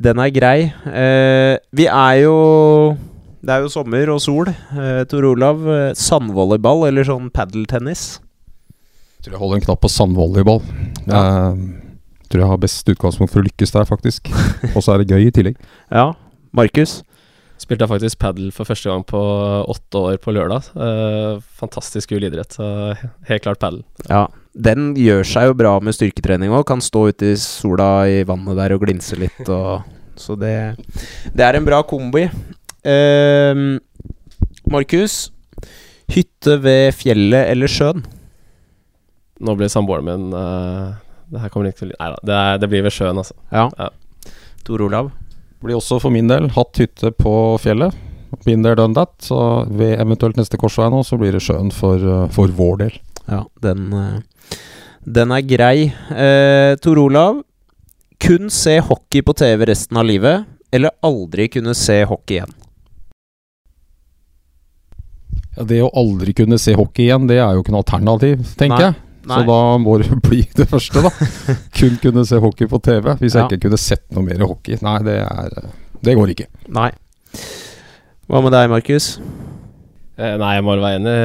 Den 0.00 0.18
er 0.18 0.32
grei. 0.34 0.58
Eh, 0.90 1.56
vi 1.72 1.86
er 1.86 2.14
jo 2.24 2.34
Det 3.44 3.52
er 3.52 3.62
jo 3.62 3.70
sommer 3.70 4.10
og 4.10 4.20
sol. 4.24 4.48
Eh, 4.48 5.04
Tor 5.06 5.26
Olav, 5.28 5.62
eh, 5.68 5.94
sandvolleyball 5.94 6.88
eller 6.88 7.06
sånn 7.06 7.30
padeltennis? 7.30 8.18
Tror 9.22 9.36
jeg 9.36 9.40
holder 9.40 9.60
en 9.60 9.66
knapp 9.68 9.82
på 9.84 9.90
sandvolleyball. 9.92 10.62
Ja. 11.06 11.52
Jeg 11.54 12.30
tror 12.32 12.40
jeg 12.40 12.50
har 12.50 12.62
best 12.62 12.88
utgangspunkt 12.88 13.32
for 13.32 13.42
å 13.42 13.46
lykkes 13.46 13.74
der, 13.76 13.84
faktisk. 13.84 14.30
Og 14.74 14.80
så 14.82 14.94
er 14.94 15.04
det 15.04 15.12
gøy 15.12 15.28
i 15.28 15.34
tillegg. 15.34 15.60
Ja. 15.92 16.14
Markus? 16.56 17.02
Spilte 17.60 17.84
jeg 17.86 17.92
faktisk 17.92 18.18
padel 18.18 18.50
for 18.52 18.66
første 18.66 18.90
gang 18.90 19.04
på 19.06 19.20
åtte 19.70 20.00
år 20.00 20.16
på 20.24 20.34
lørdag. 20.34 20.72
Eh, 20.74 21.44
fantastisk 21.60 22.10
kul 22.10 22.24
idrett. 22.26 22.56
Så 22.56 22.66
helt 23.28 23.44
klart 23.44 23.60
padel. 23.62 23.84
Ja. 24.08 24.26
Den 24.54 24.92
gjør 24.94 25.24
seg 25.26 25.48
jo 25.50 25.54
bra 25.58 25.72
med 25.82 25.96
styrketrening 25.96 26.52
òg. 26.54 26.64
Kan 26.68 26.82
stå 26.84 27.08
ute 27.10 27.32
i 27.32 27.36
sola 27.40 28.06
i 28.06 28.20
vannet 28.28 28.56
der 28.60 28.74
og 28.76 28.84
glinse 28.86 29.18
litt. 29.18 29.42
Og, 29.50 29.82
så 30.20 30.36
det, 30.38 30.52
det 31.34 31.42
er 31.46 31.58
en 31.58 31.66
bra 31.66 31.80
kombi. 31.82 32.28
Uh, 32.86 33.78
Markus? 34.70 35.30
Hytte 36.14 36.58
ved 36.62 36.92
fjellet 36.94 37.48
eller 37.50 37.70
sjøen? 37.72 38.02
Nå 39.44 39.54
blir 39.58 39.70
samboeren 39.72 40.04
min 40.06 40.26
uh, 40.36 40.92
Det 41.32 41.40
her 41.42 41.50
kommer 41.50 41.70
ikke 41.72 41.80
til 41.80 41.94
Nei 41.96 42.10
da, 42.12 42.18
det, 42.28 42.34
er- 42.36 42.58
det 42.62 42.68
blir 42.70 42.84
ved 42.86 42.94
sjøen, 42.94 43.18
altså. 43.18 43.34
Ja. 43.50 43.64
Ja. 43.80 43.88
Tor 44.68 44.84
Olav? 44.84 45.08
Blir 45.64 45.78
også 45.80 45.98
for 46.02 46.12
min 46.14 46.28
del 46.30 46.50
hatt 46.54 46.76
hytte 46.80 47.10
på 47.16 47.32
fjellet. 47.64 47.96
Been 48.44 48.62
there, 48.64 48.76
done 48.76 48.92
that. 48.98 49.14
Så 49.24 49.36
ved 49.72 49.96
eventuelt 50.02 50.36
neste 50.38 50.58
korsvei 50.60 50.90
nå, 50.92 51.00
så 51.08 51.16
blir 51.20 51.32
det 51.32 51.40
sjøen 51.44 51.70
for, 51.72 51.96
eh, 52.04 52.24
for 52.34 52.52
vår 52.52 52.78
del. 52.82 52.96
Ja, 53.30 53.42
den, 53.64 53.86
eh, 53.96 54.18
den 55.04 55.32
er 55.36 55.44
grei. 55.46 55.78
Eh, 56.10 56.74
Tor 56.82 56.98
Olav, 57.02 57.42
kun 58.24 58.50
se 58.50 58.78
hockey 58.80 59.22
på 59.22 59.34
TV 59.36 59.66
resten 59.68 60.00
av 60.00 60.06
livet, 60.08 60.44
eller 60.74 60.94
aldri 61.04 61.48
kunne 61.52 61.74
se 61.76 62.00
hockey 62.08 62.40
igjen? 62.40 62.54
Ja, 65.54 65.62
det 65.70 65.80
å 65.84 65.90
aldri 65.94 66.34
kunne 66.34 66.58
se 66.58 66.74
hockey 66.74 67.06
igjen, 67.06 67.28
det 67.30 67.38
er 67.38 67.54
jo 67.54 67.62
ikke 67.62 67.74
noe 67.74 67.84
alternativ, 67.84 68.40
tenker 68.58 68.80
Nei. 68.80 68.86
jeg. 68.88 69.00
Så 69.24 69.38
da 69.48 69.58
må 69.80 69.94
det 70.02 70.18
bli 70.20 70.42
det 70.52 70.66
første, 70.68 71.00
da. 71.00 71.10
Kun 71.78 71.94
kunne 72.02 72.26
se 72.28 72.36
hockey 72.42 72.68
på 72.68 72.80
TV. 72.84 73.14
Hvis 73.22 73.36
jeg 73.38 73.48
ikke 73.48 73.70
kunne 73.70 73.78
sett 73.80 74.04
noe 74.12 74.26
mer 74.26 74.42
hockey. 74.44 74.76
Nei, 74.84 74.98
det 75.06 75.14
er 75.22 75.70
Det 76.04 76.12
går 76.18 76.34
ikke. 76.34 76.50
Nei. 76.76 76.90
Hva 78.28 78.42
med 78.44 78.52
deg, 78.52 78.68
Markus? 78.68 79.06
Eh, 80.18 80.34
nei, 80.40 80.50
jeg 80.58 80.66
må 80.66 80.76
være 80.76 80.98
enig. 80.98 81.16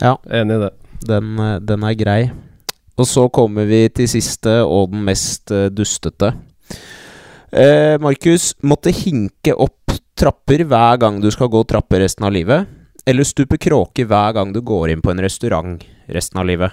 Ja. 0.00 0.14
Enig 0.40 0.56
i 0.56 0.62
det. 0.64 0.72
Den, 1.04 1.38
eh, 1.38 1.58
den 1.60 1.84
er 1.84 1.94
grei. 1.94 2.20
Og 2.96 3.04
så 3.06 3.26
kommer 3.28 3.66
vi 3.68 3.88
til 3.92 4.08
siste, 4.08 4.62
og 4.64 4.90
den 4.92 5.04
mest 5.04 5.50
eh, 5.52 5.68
dustete. 5.68 6.32
Eh, 7.52 7.96
Markus, 8.00 8.54
måtte 8.62 8.92
hinke 8.94 9.54
opp 9.54 9.92
trapper 10.16 10.64
hver 10.64 10.96
gang 10.98 11.20
du 11.20 11.28
skal 11.30 11.50
gå 11.52 11.60
trapper 11.68 12.00
resten 12.00 12.24
av 12.24 12.32
livet? 12.32 12.66
Eller 13.06 13.24
stupe 13.28 13.58
kråke 13.60 14.06
hver 14.08 14.32
gang 14.34 14.52
du 14.52 14.62
går 14.64 14.90
inn 14.94 15.02
på 15.04 15.12
en 15.12 15.20
restaurant 15.22 15.84
resten 16.08 16.40
av 16.40 16.48
livet? 16.48 16.72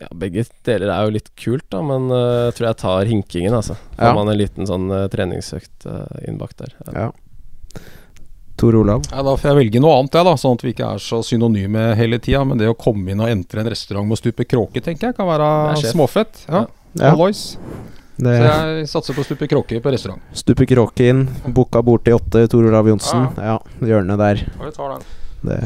Ja, 0.00 0.08
begge 0.16 0.44
deler 0.64 0.92
er 0.94 1.04
jo 1.08 1.14
litt 1.16 1.32
kult, 1.36 1.66
da, 1.72 1.80
men 1.84 2.06
uh, 2.08 2.46
jeg 2.48 2.54
tror 2.56 2.68
jeg 2.70 2.78
tar 2.80 3.08
hinkingen, 3.10 3.56
altså. 3.56 3.74
Får 3.98 4.06
Ja. 4.06 4.14
man 4.16 4.30
en 4.32 4.38
liten 4.38 4.68
sånn 4.68 4.86
uh, 4.88 5.08
treningsøkt 5.12 5.84
uh, 5.84 6.06
innbakt 6.28 6.56
der. 6.62 6.72
Ja. 6.86 6.92
Ja. 6.94 7.10
Tor 8.60 8.76
Olav? 8.76 9.06
Ja, 9.10 9.22
da 9.24 9.34
får 9.40 9.50
jeg 9.50 9.58
velge 9.62 9.80
noe 9.82 9.94
annet, 9.98 10.16
jeg, 10.18 10.26
da, 10.28 10.34
sånn 10.40 10.58
at 10.58 10.64
vi 10.66 10.72
ikke 10.74 10.88
er 10.94 11.00
så 11.02 11.22
synonyme 11.24 11.90
hele 11.98 12.18
tida. 12.22 12.42
Men 12.44 12.60
det 12.60 12.68
å 12.70 12.76
komme 12.78 13.14
inn 13.14 13.22
og 13.24 13.30
entre 13.32 13.64
en 13.64 13.70
restaurant 13.72 14.08
med 14.08 14.18
å 14.18 14.20
stupe 14.20 14.44
kråke, 14.48 14.82
tenker 14.84 15.10
jeg 15.10 15.16
kan 15.16 15.28
være 15.30 15.48
småfett. 15.88 16.44
Ja. 16.48 16.66
Ja. 16.98 17.12
Hallois. 17.14 17.56
Det, 18.20 18.34
Så 18.36 18.48
jeg 18.50 18.88
satser 18.90 19.16
på 19.16 19.24
stupe 19.24 19.46
kråke 19.48 19.78
på 19.80 19.92
restaurant. 19.94 20.20
Stupe 20.36 20.66
kråke 20.68 21.06
inn, 21.08 21.22
booka 21.56 21.80
bort 21.86 22.04
til 22.04 22.18
åtte, 22.18 22.42
Tor 22.52 22.66
Olav 22.68 22.90
Johnsen. 22.90 23.30
Ja, 23.40 23.56
hjørnet 23.80 24.20
der. 24.20 24.42
Ja, 24.44 24.66
vi 24.66 24.74
tar 24.76 24.92
den. 24.92 25.08
Det, 25.40 25.58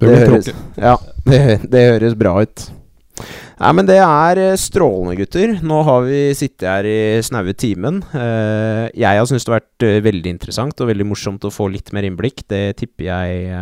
Det 0.00 0.16
høres, 0.22 0.48
ja, 0.78 0.94
det, 1.26 1.40
det 1.72 1.84
høres 1.90 2.14
bra 2.16 2.36
ut. 2.46 2.68
Nei, 3.16 3.72
men 3.72 3.88
det 3.88 3.96
er 4.02 4.40
eh, 4.40 4.58
strålende, 4.60 5.16
gutter. 5.16 5.56
Nå 5.64 5.80
har 5.88 6.04
vi 6.04 6.20
sittet 6.36 6.66
her 6.68 6.88
i 6.88 6.98
snaue 7.24 7.54
timen. 7.56 8.02
Eh, 8.12 8.84
jeg 8.92 9.20
har 9.20 9.28
syntes 9.28 9.46
det 9.46 9.54
har 9.54 9.62
vært 9.62 9.86
eh, 9.86 10.00
veldig 10.04 10.32
interessant 10.34 10.82
og 10.82 10.90
veldig 10.90 11.08
morsomt 11.08 11.46
å 11.48 11.52
få 11.52 11.70
litt 11.72 11.92
mer 11.96 12.06
innblikk. 12.08 12.44
Det 12.50 12.64
tipper 12.82 13.10
jeg 13.10 13.54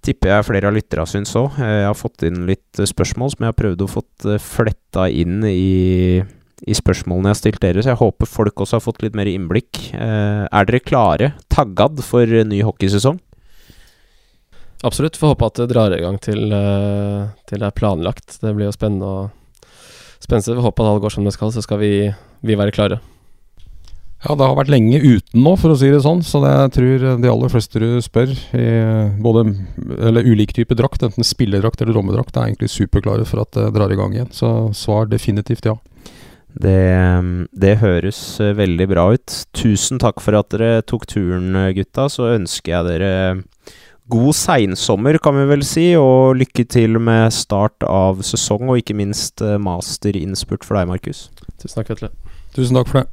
Tipper 0.00 0.30
jeg 0.30 0.44
flere 0.46 0.64
av 0.70 0.72
lytterne 0.72 1.04
syns 1.04 1.34
òg. 1.36 1.58
Jeg 1.60 1.84
har 1.84 1.96
fått 1.98 2.22
inn 2.24 2.46
litt 2.48 2.78
spørsmål 2.88 3.34
som 3.34 3.44
jeg 3.44 3.50
har 3.50 3.56
prøvd 3.58 3.82
å 3.84 3.88
få 3.92 4.00
fletta 4.40 5.04
inn 5.12 5.44
i, 5.44 6.22
i 6.64 6.76
spørsmålene 6.78 7.28
jeg 7.28 7.36
har 7.36 7.40
stilt 7.42 7.60
dere, 7.60 7.84
så 7.84 7.92
jeg 7.92 8.00
håper 8.00 8.30
folk 8.32 8.62
også 8.64 8.78
har 8.78 8.84
fått 8.86 9.04
litt 9.04 9.18
mer 9.18 9.28
innblikk. 9.28 9.90
Er 9.92 10.70
dere 10.70 10.80
klare, 10.80 11.34
taggad, 11.52 12.00
for 12.00 12.24
ny 12.24 12.62
hockeysesong? 12.64 13.20
Absolutt. 14.82 15.18
Får 15.20 15.34
håpe 15.34 15.50
at 15.50 15.60
det 15.60 15.70
drar 15.74 15.92
i 15.92 16.00
gang 16.00 16.16
til, 16.22 16.52
eh, 16.56 17.28
til 17.46 17.60
det 17.60 17.68
er 17.68 17.76
planlagt. 17.76 18.38
Det 18.40 18.54
blir 18.56 18.70
jo 18.70 18.76
spennende 18.76 19.04
og 19.04 19.64
spennende. 20.20 20.56
Vi 20.56 20.66
håper 20.66 20.84
at 20.84 20.92
alt 20.94 21.02
går 21.04 21.16
som 21.16 21.24
det 21.24 21.34
skal, 21.36 21.52
så 21.52 21.62
skal 21.62 21.78
vi, 21.82 22.14
vi 22.40 22.56
være 22.56 22.72
klare. 22.72 23.00
Ja, 24.20 24.34
det 24.36 24.44
har 24.44 24.56
vært 24.58 24.68
lenge 24.68 24.98
uten 25.00 25.40
nå, 25.40 25.54
for 25.56 25.72
å 25.72 25.76
si 25.80 25.88
det 25.88 26.02
sånn. 26.04 26.20
Så 26.24 26.42
det, 26.44 26.52
jeg 26.52 26.72
tror 26.76 27.04
de 27.22 27.30
aller 27.32 27.52
fleste 27.52 27.80
du 27.80 28.00
spør, 28.04 28.32
i 28.56 28.66
både 29.20 29.46
eller 29.96 30.28
ulik 30.28 30.52
type 30.56 30.76
drakt, 30.76 31.04
enten 31.06 31.24
spilledrakt 31.24 31.80
eller 31.80 31.96
rommedrakt, 31.96 32.36
er 32.36 32.50
egentlig 32.50 32.72
superklare 32.72 33.24
for 33.28 33.44
at 33.44 33.52
det 33.56 33.70
drar 33.76 33.92
i 33.92 33.96
gang 33.96 34.16
igjen. 34.16 34.32
Så 34.36 34.50
svar 34.76 35.08
definitivt 35.08 35.68
ja. 35.68 35.78
Det, 36.50 36.76
det 37.54 37.76
høres 37.78 38.18
eh, 38.42 38.56
veldig 38.58 38.86
bra 38.90 39.06
ut. 39.14 39.34
Tusen 39.56 40.00
takk 40.02 40.20
for 40.20 40.36
at 40.36 40.50
dere 40.52 40.82
tok 40.82 41.06
turen, 41.08 41.54
eh, 41.54 41.72
gutta. 41.78 42.08
Så 42.10 42.32
ønsker 42.34 42.74
jeg 42.74 42.88
dere 42.88 43.12
god 44.10 44.34
seinsommer, 44.36 45.18
kan 45.22 45.36
vi 45.38 45.46
vel 45.50 45.62
si, 45.66 45.86
og 45.98 46.36
lykke 46.40 46.66
til 46.70 46.98
med 47.02 47.32
start 47.34 47.86
av 47.86 48.24
sesong, 48.26 48.68
og 48.70 48.82
ikke 48.82 48.96
minst 48.98 49.42
eh, 49.44 49.58
masterinnspurt 49.62 50.66
for 50.66 50.78
deg, 50.78 50.90
Markus. 50.90 51.28
Tusen 51.60 51.80
takk, 51.80 51.94
Vetle. 51.94 52.10
Tusen 52.56 52.78
takk 52.78 52.90
for 52.90 53.02
det. 53.02 53.08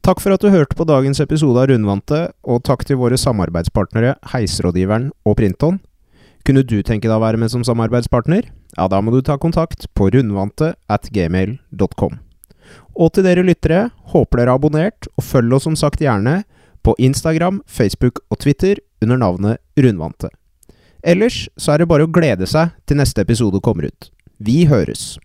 Takk 0.00 0.22
for 0.24 0.32
at 0.32 0.40
du 0.40 0.48
hørte 0.48 0.76
på 0.78 0.86
dagens 0.88 1.20
episode 1.20 1.60
av 1.60 1.68
Rundvante, 1.68 2.22
og 2.48 2.62
takk 2.64 2.86
til 2.88 2.96
våre 3.02 3.18
samarbeidspartnere 3.20 4.14
Heisrådgiveren 4.32 5.10
og 5.28 5.36
Printon. 5.36 5.76
Kunne 6.48 6.64
du 6.64 6.78
tenke 6.80 7.04
deg 7.04 7.18
å 7.18 7.22
være 7.22 7.40
med 7.40 7.52
som 7.52 7.64
samarbeidspartner? 7.66 8.48
Ja, 8.78 8.86
da 8.88 9.02
må 9.04 9.12
du 9.12 9.20
ta 9.20 9.36
kontakt 9.36 9.84
på 9.92 10.08
rundvante 10.14 10.72
at 10.88 11.10
gmail.com. 11.12 12.16
Og 12.96 13.12
til 13.12 13.26
dere 13.26 13.44
lyttere, 13.44 13.90
håper 14.14 14.40
dere 14.40 14.54
har 14.54 14.60
abonnert, 14.60 15.10
og 15.18 15.26
følg 15.26 15.58
oss 15.58 15.68
som 15.68 15.76
sagt 15.76 16.00
gjerne 16.00 16.40
på 16.82 16.94
Instagram, 16.98 17.62
Facebook 17.66 18.22
og 18.30 18.40
Twitter 18.42 18.80
under 19.02 19.20
navnet 19.20 19.58
Rundvante. 19.76 20.30
Ellers 21.02 21.48
så 21.56 21.74
er 21.74 21.82
det 21.82 21.88
bare 21.88 22.04
å 22.06 22.12
glede 22.12 22.48
seg 22.48 22.74
til 22.88 23.00
neste 23.00 23.24
episode 23.24 23.62
kommer 23.64 23.88
ut. 23.88 24.10
Vi 24.38 24.64
høres! 24.68 25.16